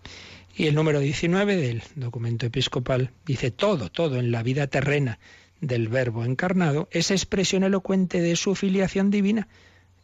Y 0.56 0.66
el 0.66 0.74
número 0.74 0.98
19 0.98 1.54
del 1.54 1.80
documento 1.94 2.44
episcopal 2.44 3.12
dice 3.24 3.52
todo, 3.52 3.88
todo 3.88 4.16
en 4.16 4.32
la 4.32 4.42
vida 4.42 4.66
terrena 4.66 5.20
del 5.60 5.86
verbo 5.86 6.24
encarnado 6.24 6.88
es 6.90 7.12
expresión 7.12 7.62
elocuente 7.62 8.20
de 8.20 8.34
su 8.34 8.56
filiación 8.56 9.12
divina. 9.12 9.46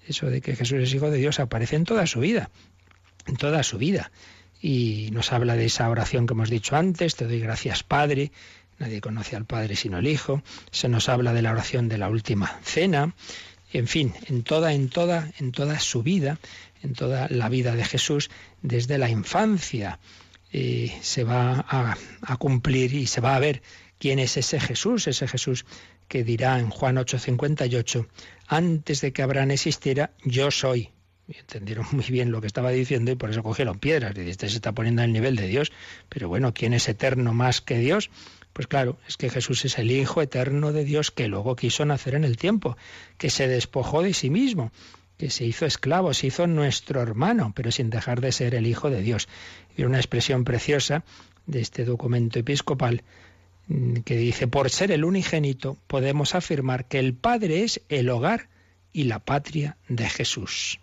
Eso 0.07 0.27
de 0.31 0.41
que 0.41 0.55
Jesús 0.55 0.79
es 0.79 0.95
hijo 0.95 1.11
de 1.11 1.19
Dios 1.19 1.41
aparece 1.41 1.75
en 1.75 1.83
toda 1.83 2.07
su 2.07 2.21
vida, 2.21 2.49
en 3.27 3.35
toda 3.35 3.65
su 3.65 3.77
vida. 3.77 4.13
Y 4.61 5.11
nos 5.13 5.33
habla 5.33 5.57
de 5.57 5.67
esa 5.67 5.91
oración 5.91 6.29
que 6.29 6.35
hemos 6.35 6.49
dicho 6.49 6.77
antes, 6.77 7.17
te 7.17 7.27
doy 7.27 7.41
gracias 7.41 7.83
Padre, 7.83 8.31
nadie 8.79 9.01
conoce 9.01 9.37
al 9.37 9.45
Padre 9.45 9.77
sino 9.77 9.99
el 9.99 10.07
Hijo. 10.07 10.43
Se 10.71 10.89
nos 10.89 11.09
habla 11.09 11.33
de 11.33 11.43
la 11.43 11.53
oración 11.53 11.89
de 11.89 11.99
la 11.99 12.09
última 12.09 12.59
cena. 12.63 13.15
En 13.73 13.87
fin, 13.87 14.15
en 14.27 14.45
toda, 14.45 14.73
en 14.73 14.89
toda, 14.89 15.31
en 15.39 15.53
toda 15.53 15.79
su 15.79 16.03
vida 16.03 16.39
en 16.83 16.95
toda 16.95 17.29
la 17.29 17.49
vida 17.49 17.75
de 17.75 17.85
Jesús 17.85 18.31
desde 18.63 18.99
la 18.99 19.09
infancia. 19.09 19.99
Eh, 20.51 20.93
se 21.03 21.25
va 21.25 21.65
a, 21.69 22.37
cumplir 22.39 22.95
y 22.95 23.07
se 23.07 23.21
va 23.21 23.37
a 23.37 23.39
ver 23.39 23.63
quién 23.99 24.19
es 24.19 24.37
ese 24.39 24.59
Jesús, 24.59 25.07
ese 25.07 25.29
Jesús 25.29 25.67
que 26.09 26.25
dirá 26.25 26.59
en 26.59 26.71
Juan 26.71 26.97
8:58, 26.97 28.09
antes 28.47 29.03
de 29.03 29.13
que 29.13 29.23
Abraham 29.23 29.51
existiera, 29.51 30.13
yo 30.25 30.51
soy. 30.51 30.91
Y 31.27 31.37
entendieron 31.37 31.87
muy 31.93 32.07
bien 32.07 32.31
lo 32.31 32.41
que 32.41 32.47
estaba 32.47 32.71
diciendo 32.71 33.11
y 33.11 33.17
por 33.17 33.31
eso 33.31 33.43
cogieron 33.43 33.79
piedras. 33.79 34.17
Y 34.17 34.21
este 34.21 34.49
se 34.49 34.57
está 34.57 34.73
poniendo 34.73 35.03
al 35.03 35.13
nivel 35.13 35.37
de 35.37 35.49
Dios. 35.49 35.71
Pero 36.09 36.29
bueno, 36.29 36.55
¿quién 36.55 36.73
es 36.73 36.89
eterno 36.89 37.35
más 37.35 37.61
que 37.61 37.79
Dios? 37.79 38.09
Pues 38.59 38.67
claro, 38.67 38.99
es 39.07 39.17
que 39.17 39.31
Jesús 39.31 39.65
es 39.67 39.79
el 39.79 39.89
Hijo 39.89 40.21
eterno 40.21 40.73
de 40.73 40.83
Dios 40.83 41.13
que 41.13 41.29
luego 41.29 41.55
quiso 41.55 41.85
nacer 41.85 42.17
en 42.17 42.25
el 42.25 42.37
tiempo, 42.37 42.77
que 43.17 43.31
se 43.31 43.47
despojó 43.47 44.03
de 44.03 44.13
sí 44.13 44.31
mismo, 44.31 44.73
que 45.17 45.31
se 45.31 45.45
hizo 45.45 45.65
esclavo, 45.65 46.13
se 46.13 46.27
hizo 46.27 46.49
nuestro 46.49 47.01
hermano, 47.01 47.53
pero 47.55 47.71
sin 47.71 47.89
dejar 47.89 48.21
de 48.21 48.33
ser 48.33 48.57
el 48.57 48.67
Hijo 48.67 48.91
de 48.91 49.01
Dios. 49.01 49.29
Y 49.77 49.85
una 49.85 49.99
expresión 49.99 50.43
preciosa 50.43 51.05
de 51.47 51.61
este 51.61 51.85
documento 51.85 52.41
episcopal 52.41 53.05
mm, 53.69 53.99
que 53.99 54.17
dice, 54.17 54.49
por 54.49 54.71
ser 54.71 54.91
el 54.91 55.05
unigénito, 55.05 55.79
podemos 55.87 56.35
afirmar 56.35 56.87
que 56.87 56.99
el 56.99 57.15
Padre 57.15 57.63
es 57.63 57.81
el 57.89 58.11
hogar 58.11 58.49
y 58.93 59.05
la 59.05 59.21
patria 59.21 59.77
de 59.89 60.09
Jesús. 60.11 60.81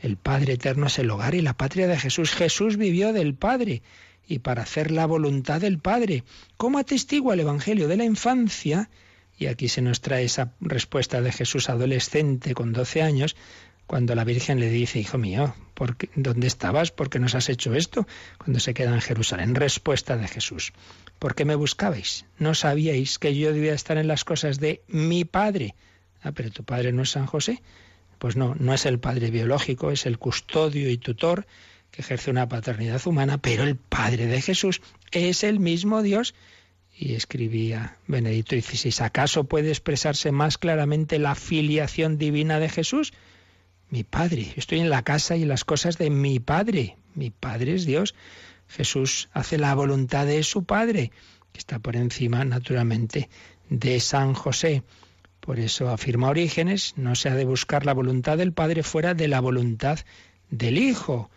El 0.00 0.16
Padre 0.16 0.52
eterno 0.52 0.86
es 0.86 0.96
el 1.00 1.10
hogar 1.10 1.34
y 1.34 1.40
la 1.40 1.54
patria 1.54 1.88
de 1.88 1.98
Jesús. 1.98 2.30
Jesús 2.30 2.76
vivió 2.76 3.12
del 3.12 3.34
Padre 3.34 3.82
y 4.26 4.40
para 4.40 4.62
hacer 4.62 4.90
la 4.90 5.06
voluntad 5.06 5.60
del 5.60 5.78
Padre. 5.78 6.24
Como 6.56 6.78
atestigua 6.78 7.34
el 7.34 7.40
Evangelio 7.40 7.88
de 7.88 7.96
la 7.96 8.04
infancia, 8.04 8.90
y 9.38 9.46
aquí 9.46 9.68
se 9.68 9.82
nos 9.82 10.00
trae 10.00 10.24
esa 10.24 10.52
respuesta 10.60 11.20
de 11.20 11.32
Jesús 11.32 11.68
adolescente 11.68 12.54
con 12.54 12.72
12 12.72 13.02
años, 13.02 13.36
cuando 13.86 14.16
la 14.16 14.24
Virgen 14.24 14.58
le 14.58 14.68
dice, 14.68 14.98
Hijo 14.98 15.16
mío, 15.16 15.54
¿por 15.74 15.96
¿dónde 16.16 16.48
estabas? 16.48 16.90
¿Por 16.90 17.08
qué 17.08 17.20
nos 17.20 17.36
has 17.36 17.48
hecho 17.48 17.74
esto? 17.74 18.06
Cuando 18.38 18.58
se 18.58 18.74
queda 18.74 18.92
en 18.92 19.00
Jerusalén. 19.00 19.54
Respuesta 19.54 20.16
de 20.16 20.26
Jesús. 20.26 20.72
¿Por 21.20 21.34
qué 21.36 21.44
me 21.44 21.54
buscabais? 21.54 22.24
¿No 22.38 22.54
sabíais 22.54 23.18
que 23.18 23.36
yo 23.36 23.52
debía 23.52 23.74
estar 23.74 23.96
en 23.96 24.08
las 24.08 24.24
cosas 24.24 24.58
de 24.58 24.82
mi 24.88 25.24
Padre? 25.24 25.76
Ah, 26.22 26.32
pero 26.32 26.50
tu 26.50 26.64
Padre 26.64 26.92
no 26.92 27.02
es 27.02 27.10
San 27.10 27.26
José. 27.26 27.62
Pues 28.18 28.34
no, 28.34 28.56
no 28.58 28.74
es 28.74 28.86
el 28.86 28.98
Padre 28.98 29.30
biológico, 29.30 29.92
es 29.92 30.06
el 30.06 30.18
custodio 30.18 30.90
y 30.90 30.98
tutor 30.98 31.46
ejerce 31.96 32.30
una 32.30 32.48
paternidad 32.48 33.04
humana, 33.06 33.38
pero 33.38 33.64
el 33.64 33.76
Padre 33.76 34.26
de 34.26 34.40
Jesús 34.40 34.80
es 35.12 35.44
el 35.44 35.60
mismo 35.60 36.02
Dios. 36.02 36.34
Y 36.98 37.14
escribía 37.14 37.98
Benedicto 38.06 38.56
XVI, 38.56 39.04
¿acaso 39.04 39.44
puede 39.44 39.68
expresarse 39.68 40.32
más 40.32 40.56
claramente 40.56 41.18
la 41.18 41.34
filiación 41.34 42.16
divina 42.16 42.58
de 42.58 42.70
Jesús? 42.70 43.12
Mi 43.90 44.02
Padre, 44.02 44.52
estoy 44.56 44.80
en 44.80 44.90
la 44.90 45.02
casa 45.02 45.36
y 45.36 45.42
en 45.42 45.48
las 45.48 45.64
cosas 45.64 45.98
de 45.98 46.10
mi 46.10 46.40
Padre. 46.40 46.96
Mi 47.14 47.30
Padre 47.30 47.74
es 47.74 47.84
Dios. 47.84 48.14
Jesús 48.68 49.28
hace 49.32 49.58
la 49.58 49.74
voluntad 49.74 50.26
de 50.26 50.42
su 50.42 50.64
Padre, 50.64 51.12
que 51.52 51.58
está 51.58 51.78
por 51.78 51.96
encima, 51.96 52.44
naturalmente, 52.44 53.28
de 53.68 54.00
San 54.00 54.34
José. 54.34 54.82
Por 55.40 55.60
eso 55.60 55.90
afirma 55.90 56.30
Orígenes, 56.30 56.94
no 56.96 57.14
se 57.14 57.28
ha 57.28 57.34
de 57.34 57.44
buscar 57.44 57.86
la 57.86 57.94
voluntad 57.94 58.38
del 58.38 58.52
Padre 58.52 58.82
fuera 58.82 59.14
de 59.14 59.28
la 59.28 59.40
voluntad 59.40 60.00
del 60.50 60.78
Hijo. 60.78 61.30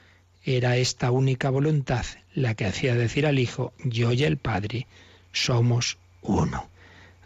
Era 0.44 0.78
esta 0.78 1.12
única 1.12 1.50
voluntad 1.50 2.06
la 2.34 2.56
que 2.56 2.66
hacía 2.66 2.96
decir 2.96 3.26
al 3.26 3.40
Hijo, 3.40 3.74
yo 3.84 4.14
y 4.14 4.24
el 4.24 4.38
Padre 4.38 4.88
somos 5.32 5.98
uno. 6.22 6.70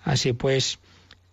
Así 0.03 0.33
pues, 0.33 0.79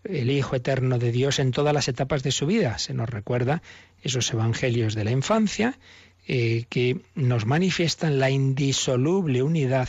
el 0.04 0.30
Hijo 0.30 0.56
Eterno 0.56 0.98
de 0.98 1.12
Dios 1.12 1.38
en 1.38 1.52
todas 1.52 1.74
las 1.74 1.88
etapas 1.88 2.22
de 2.22 2.32
su 2.32 2.46
vida. 2.46 2.78
Se 2.78 2.94
nos 2.94 3.08
recuerda 3.08 3.62
esos 4.02 4.30
evangelios 4.32 4.94
de 4.94 5.04
la 5.04 5.10
infancia 5.10 5.78
eh, 6.26 6.64
que 6.68 7.00
nos 7.14 7.46
manifiestan 7.46 8.18
la 8.18 8.30
indisoluble 8.30 9.42
unidad 9.42 9.88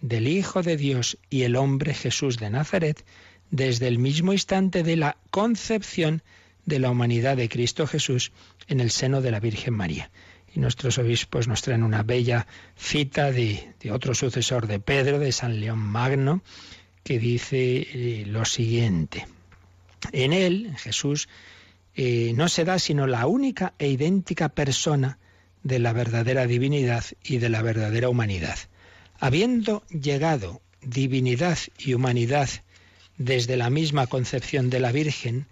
del 0.00 0.28
Hijo 0.28 0.62
de 0.62 0.76
Dios 0.76 1.18
y 1.30 1.42
el 1.42 1.56
hombre 1.56 1.94
Jesús 1.94 2.38
de 2.38 2.50
Nazaret 2.50 3.04
desde 3.50 3.88
el 3.88 3.98
mismo 3.98 4.32
instante 4.32 4.82
de 4.82 4.96
la 4.96 5.16
concepción 5.30 6.22
de 6.66 6.78
la 6.78 6.90
humanidad 6.90 7.36
de 7.36 7.48
Cristo 7.48 7.86
Jesús 7.86 8.32
en 8.68 8.80
el 8.80 8.90
seno 8.90 9.22
de 9.22 9.30
la 9.30 9.40
Virgen 9.40 9.74
María. 9.74 10.10
Nuestros 10.58 10.98
obispos 10.98 11.46
nos 11.46 11.62
traen 11.62 11.84
una 11.84 12.02
bella 12.02 12.48
cita 12.76 13.30
de, 13.30 13.74
otro 13.92 14.12
sucesor 14.12 14.66
de 14.66 14.80
Pedro, 14.80 15.20
de 15.20 15.30
San 15.30 15.60
León 15.60 15.78
Magno, 15.78 16.42
que 17.04 17.20
dice 17.20 17.86
eh, 17.92 18.24
lo 18.26 18.44
siguiente. 18.44 19.28
En 20.10 20.32
él, 20.32 20.74
Jesús, 20.76 21.28
eh, 21.94 22.32
no 22.34 22.48
se 22.48 22.64
da 22.64 22.80
sino 22.80 23.06
la 23.06 23.28
única 23.28 23.74
e 23.78 23.86
idéntica 23.86 24.48
persona 24.48 25.18
de 25.62 25.78
la 25.78 25.92
verdadera 25.92 26.44
divinidad 26.48 27.04
y 27.22 27.38
de 27.38 27.50
la 27.50 27.62
verdadera 27.62 28.08
humanidad. 28.08 28.58
Habiendo 29.20 29.84
llegado 29.86 30.60
divinidad 30.82 31.58
y 31.78 31.94
humanidad 31.94 32.50
desde 33.16 33.56
la 33.56 33.70
misma 33.70 34.08
concepción 34.08 34.70
de 34.70 34.80
la 34.80 34.90
Virgen 34.90 35.46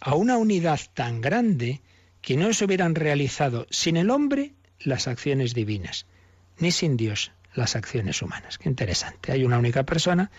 a 0.00 0.14
una 0.16 0.36
unidad 0.36 0.80
tan 0.92 1.22
grande 1.22 1.80
que 2.20 2.36
no 2.36 2.52
se 2.52 2.64
hubieran 2.64 2.94
realizado 2.94 3.66
sin 3.70 3.96
el 3.96 4.10
hombre 4.10 4.52
las 4.78 5.08
acciones 5.08 5.54
divinas, 5.54 6.06
ni 6.58 6.70
sin 6.70 6.96
Dios 6.96 7.32
las 7.54 7.76
acciones 7.76 8.22
humanas. 8.22 8.58
Qué 8.58 8.68
interesante. 8.68 9.32
Hay 9.32 9.44
una 9.44 9.58
única 9.58 9.84
persona, 9.84 10.30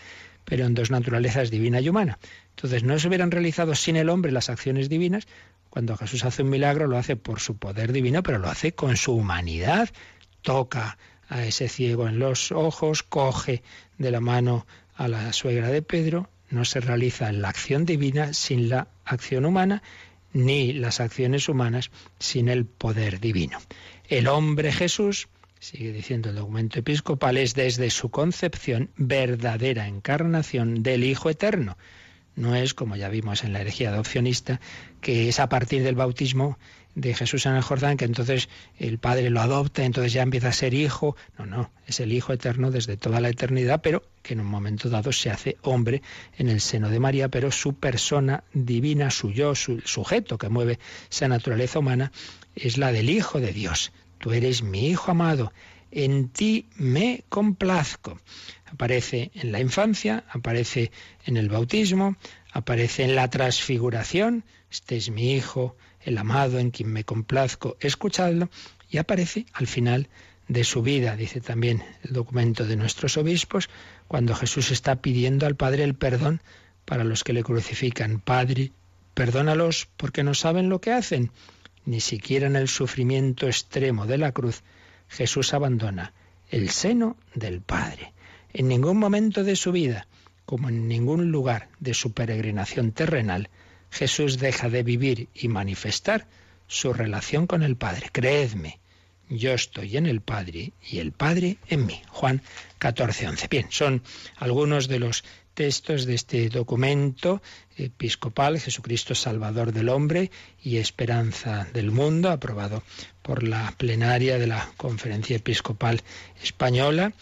pero 0.45 0.65
en 0.65 0.73
dos 0.73 0.91
naturalezas 0.91 1.51
divina 1.51 1.82
y 1.82 1.89
humana. 1.89 2.19
Entonces 2.55 2.84
no 2.84 2.97
se 2.99 3.07
hubieran 3.07 3.32
realizado 3.32 3.75
sin 3.75 3.95
el 3.95 4.09
hombre 4.09 4.32
las 4.32 4.49
acciones 4.49 4.89
divinas. 4.89 5.27
Cuando 5.69 5.95
Jesús 5.97 6.25
hace 6.25 6.43
un 6.43 6.49
milagro 6.49 6.88
lo 6.88 6.97
hace 6.97 7.15
por 7.15 7.39
su 7.39 7.57
poder 7.57 7.91
divino, 7.91 8.23
pero 8.23 8.39
lo 8.39 8.49
hace 8.49 8.73
con 8.73 8.97
su 8.97 9.13
humanidad. 9.13 9.89
Toca 10.41 10.97
a 11.29 11.45
ese 11.45 11.69
ciego 11.69 12.07
en 12.07 12.19
los 12.19 12.51
ojos, 12.51 13.03
coge 13.03 13.63
de 13.97 14.11
la 14.11 14.19
mano 14.19 14.65
a 14.95 15.07
la 15.07 15.32
suegra 15.34 15.69
de 15.69 15.82
Pedro, 15.82 16.29
no 16.49 16.65
se 16.65 16.82
realiza 16.82 17.32
la 17.32 17.49
acción 17.49 17.86
divina 17.86 18.34
sin 18.34 18.67
la 18.67 18.89
acción 19.05 19.45
humana, 19.45 19.82
ni 20.34 20.73
las 20.73 20.99
acciones 20.99 21.49
humanas 21.49 21.91
sin 22.19 22.47
el 22.47 22.65
poder 22.65 23.19
divino. 23.19 23.59
El 24.07 24.27
hombre 24.27 24.71
Jesús, 24.71 25.27
sigue 25.59 25.91
diciendo 25.91 26.29
el 26.29 26.36
documento 26.36 26.79
episcopal, 26.79 27.38
es 27.38 27.53
desde 27.53 27.89
su 27.89 28.09
concepción 28.09 28.89
verdadera 28.95 29.88
encarnación 29.88 30.84
del 30.84 31.03
Hijo 31.03 31.29
Eterno. 31.29 31.77
No 32.36 32.55
es, 32.55 32.73
como 32.73 32.95
ya 32.95 33.09
vimos 33.09 33.43
en 33.43 33.53
la 33.53 33.61
herejía 33.61 33.89
adopcionista, 33.89 34.61
que 35.01 35.27
es 35.27 35.39
a 35.39 35.49
partir 35.49 35.84
del 35.84 35.95
bautismo 35.95 36.57
de 36.95 37.13
Jesús 37.13 37.45
en 37.45 37.55
el 37.55 37.61
Jordán, 37.61 37.97
que 37.97 38.05
entonces 38.05 38.49
el 38.77 38.97
Padre 38.97 39.29
lo 39.29 39.41
adopta, 39.41 39.83
entonces 39.83 40.13
ya 40.13 40.23
empieza 40.23 40.49
a 40.49 40.53
ser 40.53 40.73
hijo. 40.73 41.15
No, 41.37 41.45
no, 41.45 41.71
es 41.87 41.99
el 41.99 42.11
Hijo 42.11 42.33
eterno 42.33 42.71
desde 42.71 42.97
toda 42.97 43.21
la 43.21 43.29
eternidad, 43.29 43.81
pero 43.81 44.03
que 44.21 44.33
en 44.33 44.41
un 44.41 44.47
momento 44.47 44.89
dado 44.89 45.11
se 45.11 45.29
hace 45.29 45.57
hombre 45.61 46.01
en 46.37 46.49
el 46.49 46.61
seno 46.61 46.89
de 46.89 46.99
María, 46.99 47.29
pero 47.29 47.51
su 47.51 47.75
persona 47.75 48.43
divina, 48.53 49.11
su 49.11 49.31
yo, 49.31 49.55
su 49.55 49.79
sujeto 49.81 50.37
que 50.37 50.49
mueve 50.49 50.79
esa 51.09 51.27
naturaleza 51.27 51.79
humana, 51.79 52.11
es 52.55 52.77
la 52.77 52.91
del 52.91 53.09
Hijo 53.09 53.39
de 53.39 53.53
Dios. 53.53 53.91
Tú 54.17 54.33
eres 54.33 54.61
mi 54.61 54.87
Hijo 54.87 55.11
amado, 55.11 55.53
en 55.91 56.29
ti 56.29 56.67
me 56.75 57.23
complazco. 57.29 58.19
Aparece 58.65 59.31
en 59.33 59.51
la 59.51 59.59
infancia, 59.59 60.23
aparece 60.29 60.91
en 61.25 61.37
el 61.37 61.49
bautismo, 61.49 62.15
aparece 62.53 63.03
en 63.03 63.15
la 63.15 63.29
transfiguración, 63.29 64.43
este 64.69 64.97
es 64.97 65.09
mi 65.09 65.33
Hijo 65.33 65.75
el 66.03 66.17
amado 66.17 66.59
en 66.59 66.71
quien 66.71 66.91
me 66.91 67.03
complazco, 67.03 67.77
escuchadlo, 67.79 68.49
y 68.89 68.97
aparece 68.97 69.45
al 69.53 69.67
final 69.67 70.09
de 70.47 70.63
su 70.63 70.81
vida, 70.81 71.15
dice 71.15 71.39
también 71.39 71.83
el 72.03 72.13
documento 72.13 72.65
de 72.65 72.75
nuestros 72.75 73.17
obispos, 73.17 73.69
cuando 74.07 74.35
Jesús 74.35 74.71
está 74.71 74.97
pidiendo 74.97 75.45
al 75.45 75.55
Padre 75.55 75.83
el 75.83 75.95
perdón 75.95 76.41
para 76.85 77.03
los 77.03 77.23
que 77.23 77.33
le 77.33 77.43
crucifican. 77.43 78.19
Padre, 78.19 78.71
perdónalos 79.13 79.87
porque 79.95 80.23
no 80.23 80.33
saben 80.33 80.69
lo 80.69 80.81
que 80.81 80.91
hacen. 80.91 81.31
Ni 81.85 82.01
siquiera 82.01 82.47
en 82.47 82.55
el 82.55 82.67
sufrimiento 82.67 83.47
extremo 83.47 84.05
de 84.05 84.17
la 84.17 84.33
cruz 84.33 84.63
Jesús 85.07 85.53
abandona 85.53 86.13
el 86.49 86.69
seno 86.69 87.17
del 87.33 87.61
Padre. 87.61 88.13
En 88.53 88.67
ningún 88.67 88.97
momento 88.97 89.43
de 89.43 89.55
su 89.55 89.71
vida, 89.71 90.07
como 90.45 90.69
en 90.69 90.87
ningún 90.87 91.31
lugar 91.31 91.69
de 91.79 91.93
su 91.93 92.13
peregrinación 92.13 92.91
terrenal, 92.91 93.49
Jesús 93.91 94.39
deja 94.39 94.69
de 94.69 94.83
vivir 94.83 95.27
y 95.33 95.47
manifestar 95.47 96.27
su 96.67 96.93
relación 96.93 97.47
con 97.47 97.63
el 97.63 97.75
Padre. 97.75 98.09
Creedme, 98.11 98.79
yo 99.29 99.53
estoy 99.53 99.97
en 99.97 100.05
el 100.05 100.21
Padre 100.21 100.73
y 100.89 100.99
el 100.99 101.11
Padre 101.11 101.57
en 101.67 101.85
mí. 101.85 102.01
Juan 102.09 102.41
14, 102.79 103.27
11. 103.27 103.47
Bien, 103.49 103.67
son 103.69 104.01
algunos 104.37 104.87
de 104.87 104.99
los 104.99 105.23
textos 105.53 106.05
de 106.05 106.15
este 106.15 106.49
documento 106.49 107.41
episcopal, 107.77 108.59
Jesucristo 108.59 109.15
Salvador 109.15 109.73
del 109.73 109.89
Hombre 109.89 110.31
y 110.63 110.77
Esperanza 110.77 111.67
del 111.73 111.91
Mundo, 111.91 112.29
aprobado 112.29 112.83
por 113.21 113.43
la 113.43 113.73
plenaria 113.77 114.37
de 114.37 114.47
la 114.47 114.71
Conferencia 114.77 115.35
Episcopal 115.35 116.01
Española 116.41 117.13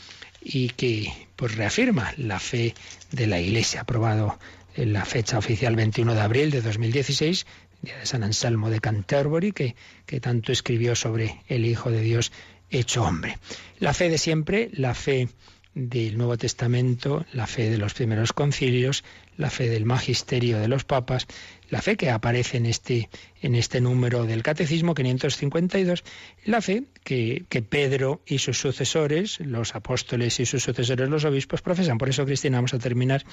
y 0.41 0.70
que 0.70 1.11
pues 1.36 1.55
reafirma 1.55 2.13
la 2.17 2.39
fe 2.39 2.74
de 3.11 3.28
la 3.28 3.39
Iglesia, 3.39 3.82
aprobado 3.82 4.38
en 4.80 4.93
la 4.93 5.05
fecha 5.05 5.38
oficial 5.38 5.75
21 5.75 6.13
de 6.13 6.21
abril 6.21 6.51
de 6.51 6.61
2016, 6.61 7.45
día 7.82 7.97
de 7.97 8.05
San 8.05 8.23
Anselmo 8.23 8.69
de 8.69 8.80
Canterbury, 8.80 9.51
que, 9.51 9.75
que 10.05 10.21
tanto 10.21 10.51
escribió 10.51 10.95
sobre 10.95 11.41
el 11.47 11.65
Hijo 11.65 11.91
de 11.91 12.01
Dios 12.01 12.32
hecho 12.69 13.03
hombre. 13.03 13.38
La 13.80 13.93
fe 13.93 14.09
de 14.09 14.17
siempre, 14.17 14.69
la 14.71 14.93
fe 14.93 15.27
del 15.75 16.17
Nuevo 16.17 16.38
Testamento, 16.38 17.25
la 17.34 17.45
fe 17.45 17.69
de 17.69 17.77
los 17.77 17.93
primeros 17.93 18.32
concilios, 18.32 19.03
la 19.40 19.50
fe 19.50 19.70
del 19.70 19.86
magisterio 19.86 20.60
de 20.60 20.68
los 20.68 20.84
papas, 20.84 21.26
la 21.70 21.82
fe 21.82 21.96
que 21.96 22.10
aparece 22.10 22.58
en 22.58 22.66
este, 22.66 23.10
en 23.42 23.56
este 23.56 23.80
número 23.80 24.26
del 24.26 24.44
Catecismo 24.44 24.94
552, 24.94 26.04
la 26.44 26.62
fe 26.62 26.84
que, 27.06 27.46
que, 27.48 27.62
Pedro 27.62 28.22
y 28.26 28.40
sus 28.40 28.60
sucesores, 28.60 29.40
los 29.40 29.76
apóstoles 29.76 30.42
y 30.42 30.46
sus 30.46 30.62
sucesores, 30.62 31.08
los 31.08 31.24
obispos, 31.24 31.62
profesan. 31.62 31.98
Por 31.98 32.10
eso, 32.10 32.26
Cristina, 32.26 32.58
vamos 32.58 32.74
a 32.74 32.80
terminar 32.80 33.24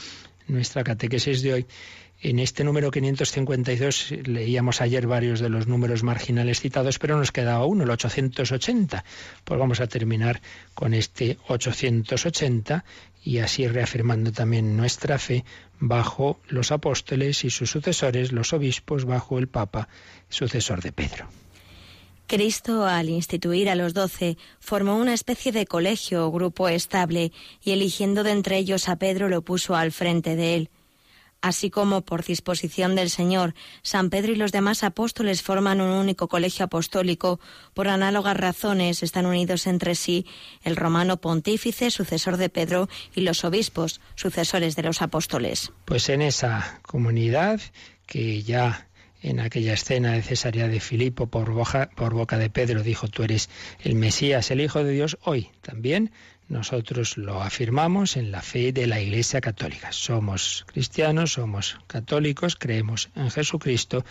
nuestra 0.47 0.85
catequesis 0.85 1.43
de 1.43 1.55
hoy 1.55 1.67
en 2.23 2.39
este 2.39 2.65
número 2.65 2.91
552 2.91 4.13
leíamos 4.25 4.81
ayer 4.81 5.07
varios 5.07 5.41
de 5.41 5.51
los 5.51 5.67
números 5.67 6.03
marginales 6.03 6.61
citados, 6.61 6.99
pero 6.99 7.19
nos 7.19 7.31
quedaba 7.31 7.67
uno, 7.67 7.85
el 7.85 7.91
880. 7.91 9.05
Pues 9.45 9.61
vamos 9.61 9.81
a 9.81 9.87
terminar 9.87 10.41
con 10.75 10.95
este 10.95 11.37
880 11.49 12.85
y 13.27 13.41
así 13.41 13.67
reafirmando 13.67 14.31
también 14.31 14.77
nuestra 14.77 15.19
fe 15.19 15.45
bajo 15.81 16.39
los 16.47 16.71
apóstoles 16.71 17.45
y 17.45 17.51
sus 17.51 17.69
sucesores, 17.69 18.31
los 18.31 18.53
obispos, 18.53 19.05
bajo 19.05 19.41
el 19.41 19.49
Papa, 19.49 19.89
sucesor 20.29 20.81
de 20.81 20.93
Pedro. 20.93 21.27
Cristo, 22.29 22.87
al 22.87 23.09
instituir 23.09 23.69
a 23.69 23.75
los 23.75 23.95
doce, 23.95 24.39
formó 24.61 24.97
una 24.97 25.13
especie 25.13 25.51
de 25.51 25.67
colegio 25.67 26.25
o 26.25 26.31
grupo 26.31 26.69
estable 26.69 27.33
y 27.65 27.73
eligiendo 27.73 28.23
de 28.23 28.31
entre 28.31 28.59
ellos 28.59 28.89
a 28.89 28.97
Pedro 28.97 29.29
lo 29.29 29.43
puso 29.43 29.75
al 29.75 29.91
frente 29.91 30.37
de 30.37 30.55
él. 30.55 30.71
Así 31.47 31.71
como, 31.71 32.01
por 32.01 32.25
disposición 32.25 32.97
del 32.97 33.09
Señor, 33.09 33.55
San 33.83 34.11
Pedro 34.11 34.33
y 34.33 34.35
los 34.35 34.51
demás 34.51 34.83
apóstoles 34.83 35.43
forman 35.43 35.81
un 35.81 35.91
único 35.91 36.27
colegio 36.27 36.65
apostólico, 36.65 37.39
por 37.73 37.87
análogas 37.87 38.37
razones 38.37 39.05
están 39.05 39.27
unidos 39.27 39.69
entre 39.69 39.95
sí 39.95 40.27
el 40.65 40.75
romano 40.75 41.19
pontífice, 41.19 41.93
sucesor 41.93 42.37
de 42.37 42.49
Pedro, 42.49 42.89
y 43.15 43.21
los 43.21 43.45
obispos, 43.45 44.01
sucesores 44.17 44.75
de 44.75 44.83
los 44.83 45.03
apóstoles. 45.03 45.71
Pues 45.85 46.09
en 46.09 46.21
esa 46.21 46.81
comunidad 46.83 47.61
que 48.07 48.43
ya 48.43 48.89
en 49.23 49.41
aquella 49.41 49.75
escena 49.75 50.13
de 50.13 50.23
Cesarea 50.23 50.69
de 50.69 50.81
Filipo 50.81 51.27
por 51.27 51.51
boca, 51.51 51.91
por 51.95 52.15
boca 52.15 52.39
de 52.39 52.51
Pedro 52.51 52.83
dijo 52.83 53.09
tú 53.09 53.23
eres 53.23 53.49
el 53.81 53.95
Mesías, 53.95 54.51
el 54.51 54.61
Hijo 54.61 54.85
de 54.85 54.93
Dios, 54.93 55.19
hoy 55.23 55.51
también 55.63 56.13
nosotros 56.49 57.17
lo 57.17 57.43
afirmamos 57.43 58.17
en 58.17 58.31
la 58.31 58.41
fe 58.41 58.73
de 58.73 58.87
la 58.87 59.01
Iglesia 59.01 59.41
Católica. 59.41 59.91
Somos 59.91 60.65
cristianos, 60.69 61.33
somos 61.33 61.79
católicos, 61.89 62.55
creemos 62.55 63.11
en 63.17 63.31
Jesucristo 63.31 64.05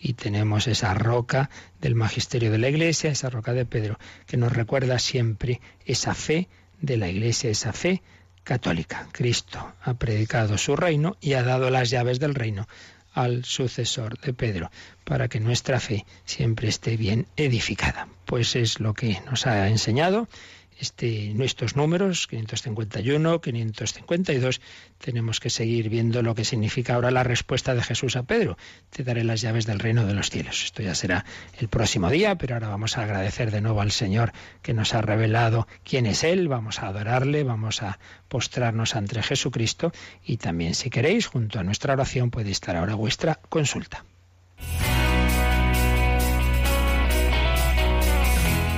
y 0.00 0.14
tenemos 0.14 0.66
esa 0.66 0.94
roca 0.94 1.50
del 1.82 1.94
magisterio 1.94 2.50
de 2.50 2.58
la 2.58 2.70
Iglesia, 2.70 3.10
esa 3.10 3.28
roca 3.28 3.52
de 3.52 3.66
Pedro, 3.66 3.98
que 4.26 4.38
nos 4.38 4.52
recuerda 4.52 4.98
siempre 4.98 5.60
esa 5.84 6.14
fe 6.14 6.48
de 6.80 6.96
la 6.96 7.08
Iglesia, 7.08 7.50
esa 7.50 7.74
fe 7.74 8.02
católica. 8.44 9.08
Cristo 9.12 9.74
ha 9.82 9.94
predicado 9.94 10.56
su 10.56 10.76
reino 10.76 11.16
y 11.20 11.34
ha 11.34 11.42
dado 11.42 11.70
las 11.70 11.90
llaves 11.90 12.18
del 12.18 12.34
reino 12.34 12.66
al 13.14 13.44
sucesor 13.44 14.18
de 14.20 14.34
Pedro, 14.34 14.70
para 15.04 15.28
que 15.28 15.40
nuestra 15.40 15.80
fe 15.80 16.04
siempre 16.24 16.68
esté 16.68 16.96
bien 16.96 17.26
edificada. 17.36 18.08
Pues 18.26 18.56
es 18.56 18.80
lo 18.80 18.92
que 18.92 19.20
nos 19.30 19.46
ha 19.46 19.68
enseñado 19.68 20.28
este, 20.78 21.32
nuestros 21.34 21.76
números, 21.76 22.26
551, 22.26 23.40
552, 23.40 24.60
tenemos 24.98 25.40
que 25.40 25.50
seguir 25.50 25.88
viendo 25.88 26.22
lo 26.22 26.34
que 26.34 26.44
significa 26.44 26.94
ahora 26.94 27.10
la 27.10 27.22
respuesta 27.22 27.74
de 27.74 27.82
Jesús 27.82 28.16
a 28.16 28.24
Pedro. 28.24 28.58
Te 28.90 29.04
daré 29.04 29.24
las 29.24 29.40
llaves 29.40 29.66
del 29.66 29.78
reino 29.78 30.06
de 30.06 30.14
los 30.14 30.30
cielos. 30.30 30.64
Esto 30.64 30.82
ya 30.82 30.94
será 30.94 31.24
el 31.58 31.68
próximo 31.68 32.10
día, 32.10 32.36
pero 32.36 32.54
ahora 32.54 32.68
vamos 32.68 32.98
a 32.98 33.04
agradecer 33.04 33.50
de 33.50 33.60
nuevo 33.60 33.80
al 33.80 33.90
Señor 33.90 34.32
que 34.62 34.74
nos 34.74 34.94
ha 34.94 35.00
revelado 35.00 35.66
quién 35.82 36.06
es 36.06 36.24
Él, 36.24 36.48
vamos 36.48 36.80
a 36.80 36.88
adorarle, 36.88 37.42
vamos 37.42 37.82
a 37.82 37.98
postrarnos 38.28 38.96
ante 38.96 39.14
Jesucristo 39.22 39.92
y 40.24 40.38
también 40.38 40.74
si 40.74 40.90
queréis, 40.90 41.26
junto 41.26 41.58
a 41.58 41.62
nuestra 41.62 41.92
oración 41.92 42.30
puede 42.30 42.50
estar 42.50 42.76
ahora 42.76 42.94
vuestra 42.94 43.36
consulta. 43.48 44.04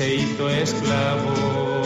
se 0.00 0.14
hizo 0.14 0.48
esclavo, 0.48 1.79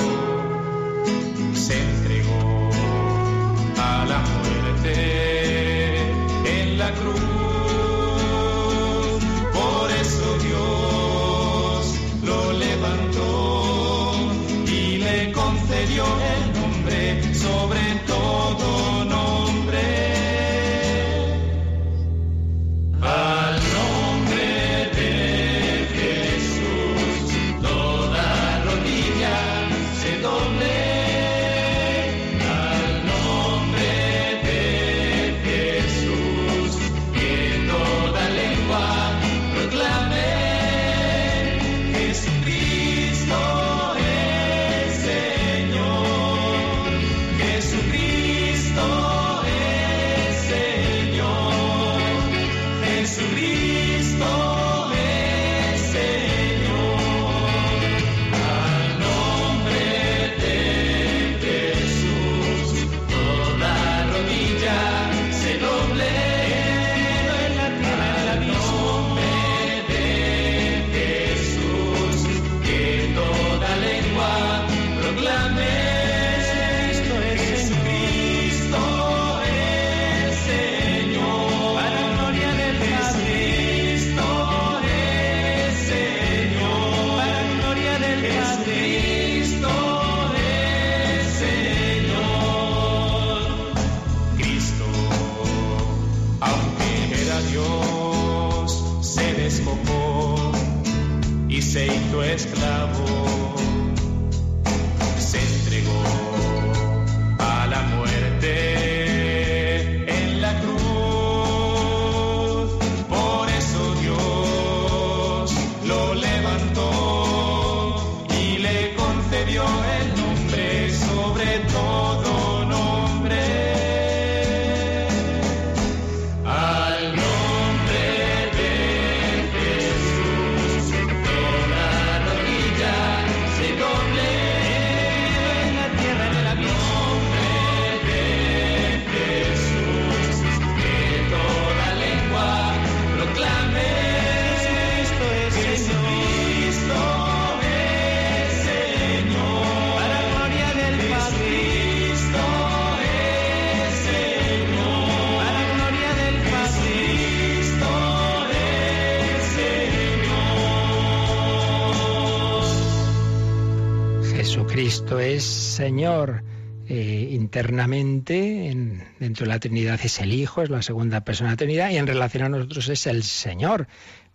Señor 165.40 166.44
eh, 166.86 167.28
internamente, 167.30 168.68
en, 168.68 169.02
dentro 169.18 169.46
de 169.46 169.52
la 169.52 169.58
Trinidad 169.58 169.98
es 170.02 170.20
el 170.20 170.32
Hijo, 170.32 170.62
es 170.62 170.70
la 170.70 170.82
segunda 170.82 171.24
persona 171.24 171.50
de 171.50 171.52
la 171.54 171.56
Trinidad, 171.56 171.90
y 171.90 171.96
en 171.96 172.06
relación 172.06 172.44
a 172.44 172.48
nosotros 172.50 172.88
es 172.88 173.06
el 173.06 173.22
Señor, 173.22 173.88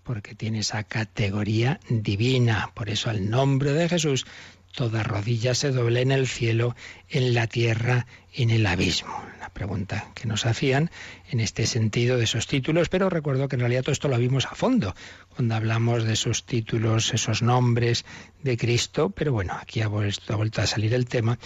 porque 0.03 0.33
tiene 0.35 0.59
esa 0.59 0.83
categoría 0.83 1.79
divina. 1.89 2.71
Por 2.73 2.89
eso 2.89 3.09
al 3.09 3.29
nombre 3.29 3.73
de 3.73 3.87
Jesús 3.87 4.25
toda 4.73 5.03
rodilla 5.03 5.55
se 5.55 5.71
doble 5.71 6.01
en 6.01 6.11
el 6.11 6.27
cielo, 6.27 6.75
en 7.09 7.33
la 7.33 7.47
tierra, 7.47 8.05
en 8.33 8.49
el 8.49 8.65
abismo. 8.65 9.23
La 9.39 9.49
pregunta 9.49 10.11
que 10.13 10.27
nos 10.27 10.45
hacían 10.45 10.91
en 11.29 11.39
este 11.39 11.65
sentido 11.65 12.17
de 12.17 12.25
esos 12.25 12.47
títulos, 12.47 12.89
pero 12.89 13.09
recuerdo 13.09 13.47
que 13.47 13.55
en 13.55 13.61
realidad 13.61 13.83
todo 13.83 13.93
esto 13.93 14.07
lo 14.07 14.17
vimos 14.17 14.45
a 14.45 14.55
fondo 14.55 14.95
cuando 15.35 15.55
hablamos 15.55 16.03
de 16.03 16.13
esos 16.13 16.45
títulos, 16.45 17.13
esos 17.13 17.41
nombres 17.41 18.05
de 18.43 18.57
Cristo, 18.57 19.09
pero 19.09 19.33
bueno, 19.33 19.57
aquí 19.59 19.81
ha 19.81 19.87
vuelto, 19.87 20.33
ha 20.33 20.37
vuelto 20.37 20.61
a 20.61 20.67
salir 20.67 20.93
el 20.93 21.05
tema, 21.05 21.39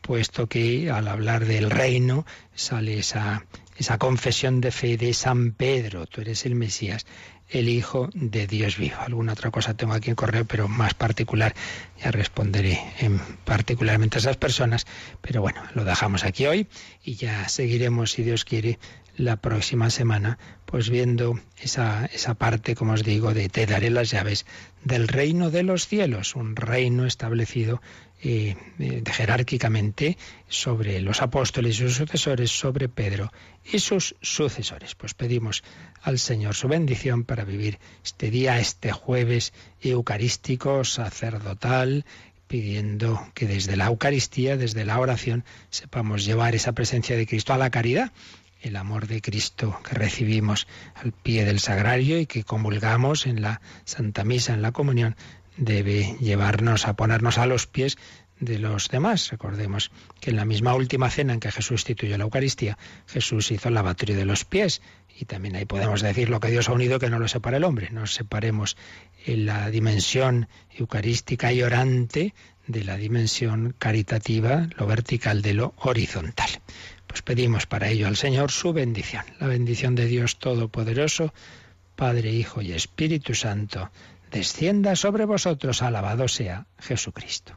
puesto 0.00 0.46
que 0.46 0.90
al 0.90 1.08
hablar 1.08 1.46
del 1.46 1.70
reino 1.70 2.26
sale 2.54 2.98
esa, 2.98 3.44
esa 3.76 3.98
confesión 3.98 4.60
de 4.60 4.70
fe 4.70 4.96
de 4.96 5.12
San 5.14 5.52
Pedro, 5.52 6.06
tú 6.06 6.20
eres 6.20 6.46
el 6.46 6.54
Mesías 6.54 7.06
el 7.48 7.68
Hijo 7.68 8.08
de 8.14 8.46
Dios 8.46 8.76
vivo. 8.76 8.96
Alguna 8.98 9.32
otra 9.32 9.50
cosa 9.50 9.74
tengo 9.74 9.92
aquí 9.94 10.10
en 10.10 10.16
correo, 10.16 10.44
pero 10.44 10.68
más 10.68 10.94
particular, 10.94 11.54
ya 12.02 12.10
responderé 12.10 12.80
en 12.98 13.18
particularmente 13.44 14.18
a 14.18 14.20
esas 14.20 14.36
personas. 14.36 14.86
Pero 15.20 15.40
bueno, 15.40 15.62
lo 15.74 15.84
dejamos 15.84 16.24
aquí 16.24 16.46
hoy 16.46 16.66
y 17.04 17.14
ya 17.14 17.48
seguiremos, 17.48 18.12
si 18.12 18.22
Dios 18.22 18.44
quiere, 18.44 18.78
la 19.16 19.36
próxima 19.36 19.90
semana, 19.90 20.38
pues 20.64 20.90
viendo 20.90 21.40
esa, 21.60 22.06
esa 22.06 22.34
parte, 22.34 22.74
como 22.74 22.92
os 22.92 23.02
digo, 23.02 23.34
de 23.34 23.48
te 23.48 23.66
daré 23.66 23.90
las 23.90 24.10
llaves 24.10 24.46
del 24.84 25.08
reino 25.08 25.50
de 25.50 25.62
los 25.62 25.88
cielos, 25.88 26.36
un 26.36 26.54
reino 26.56 27.06
establecido 27.06 27.80
eh, 28.22 28.56
eh, 28.78 29.02
jerárquicamente 29.06 30.16
sobre 30.48 31.00
los 31.00 31.20
apóstoles 31.20 31.76
y 31.76 31.82
sus 31.82 31.96
sucesores, 31.96 32.50
sobre 32.50 32.88
Pedro 32.88 33.30
y 33.70 33.78
sus 33.78 34.16
sucesores. 34.22 34.94
Pues 34.94 35.14
pedimos 35.14 35.62
al 36.02 36.18
Señor 36.18 36.54
su 36.54 36.66
bendición 36.66 37.24
para 37.24 37.44
vivir 37.44 37.78
este 38.04 38.30
día, 38.30 38.58
este 38.58 38.92
jueves 38.92 39.52
eucarístico, 39.82 40.84
sacerdotal, 40.84 42.04
pidiendo 42.46 43.20
que 43.34 43.46
desde 43.46 43.76
la 43.76 43.86
Eucaristía, 43.86 44.56
desde 44.56 44.84
la 44.84 44.98
oración, 44.98 45.44
sepamos 45.70 46.24
llevar 46.24 46.54
esa 46.54 46.72
presencia 46.72 47.16
de 47.16 47.26
Cristo 47.26 47.52
a 47.52 47.58
la 47.58 47.70
caridad, 47.70 48.12
el 48.60 48.76
amor 48.76 49.06
de 49.06 49.20
Cristo 49.20 49.78
que 49.88 49.94
recibimos 49.94 50.66
al 50.94 51.12
pie 51.12 51.44
del 51.44 51.60
sagrario 51.60 52.18
y 52.18 52.26
que 52.26 52.44
comulgamos 52.44 53.26
en 53.26 53.42
la 53.42 53.60
Santa 53.84 54.24
Misa, 54.24 54.54
en 54.54 54.62
la 54.62 54.72
comunión, 54.72 55.16
debe 55.56 56.16
llevarnos 56.20 56.86
a 56.86 56.94
ponernos 56.94 57.38
a 57.38 57.46
los 57.46 57.66
pies 57.66 57.96
de 58.40 58.58
los 58.58 58.88
demás. 58.88 59.30
Recordemos 59.30 59.90
que 60.20 60.30
en 60.30 60.36
la 60.36 60.44
misma 60.44 60.74
última 60.74 61.10
cena 61.10 61.32
en 61.32 61.40
que 61.40 61.52
Jesús 61.52 61.82
instituyó 61.82 62.18
la 62.18 62.24
Eucaristía, 62.24 62.76
Jesús 63.06 63.50
hizo 63.50 63.68
el 63.68 63.74
lavatorio 63.74 64.16
de 64.16 64.24
los 64.24 64.44
pies. 64.44 64.82
Y 65.18 65.24
también 65.24 65.56
ahí 65.56 65.64
podemos 65.64 66.02
decir 66.02 66.28
lo 66.28 66.40
que 66.40 66.50
Dios 66.50 66.68
ha 66.68 66.72
unido, 66.72 66.98
que 66.98 67.08
no 67.08 67.18
lo 67.18 67.28
separa 67.28 67.56
el 67.56 67.64
hombre. 67.64 67.88
Nos 67.90 68.14
separemos 68.14 68.76
en 69.24 69.46
la 69.46 69.70
dimensión 69.70 70.48
eucarística 70.76 71.52
y 71.52 71.62
orante 71.62 72.34
de 72.66 72.84
la 72.84 72.96
dimensión 72.96 73.74
caritativa, 73.78 74.68
lo 74.76 74.86
vertical 74.86 75.40
de 75.40 75.54
lo 75.54 75.74
horizontal. 75.78 76.50
Pues 77.16 77.22
pedimos 77.22 77.64
para 77.64 77.88
ello 77.88 78.08
al 78.08 78.16
Señor 78.16 78.50
su 78.50 78.74
bendición, 78.74 79.24
la 79.40 79.46
bendición 79.46 79.94
de 79.94 80.04
Dios 80.04 80.38
Todopoderoso, 80.38 81.32
Padre, 81.94 82.30
Hijo 82.30 82.60
y 82.60 82.72
Espíritu 82.72 83.34
Santo, 83.34 83.90
descienda 84.30 84.94
sobre 84.96 85.24
vosotros, 85.24 85.80
alabado 85.80 86.28
sea 86.28 86.66
Jesucristo. 86.78 87.56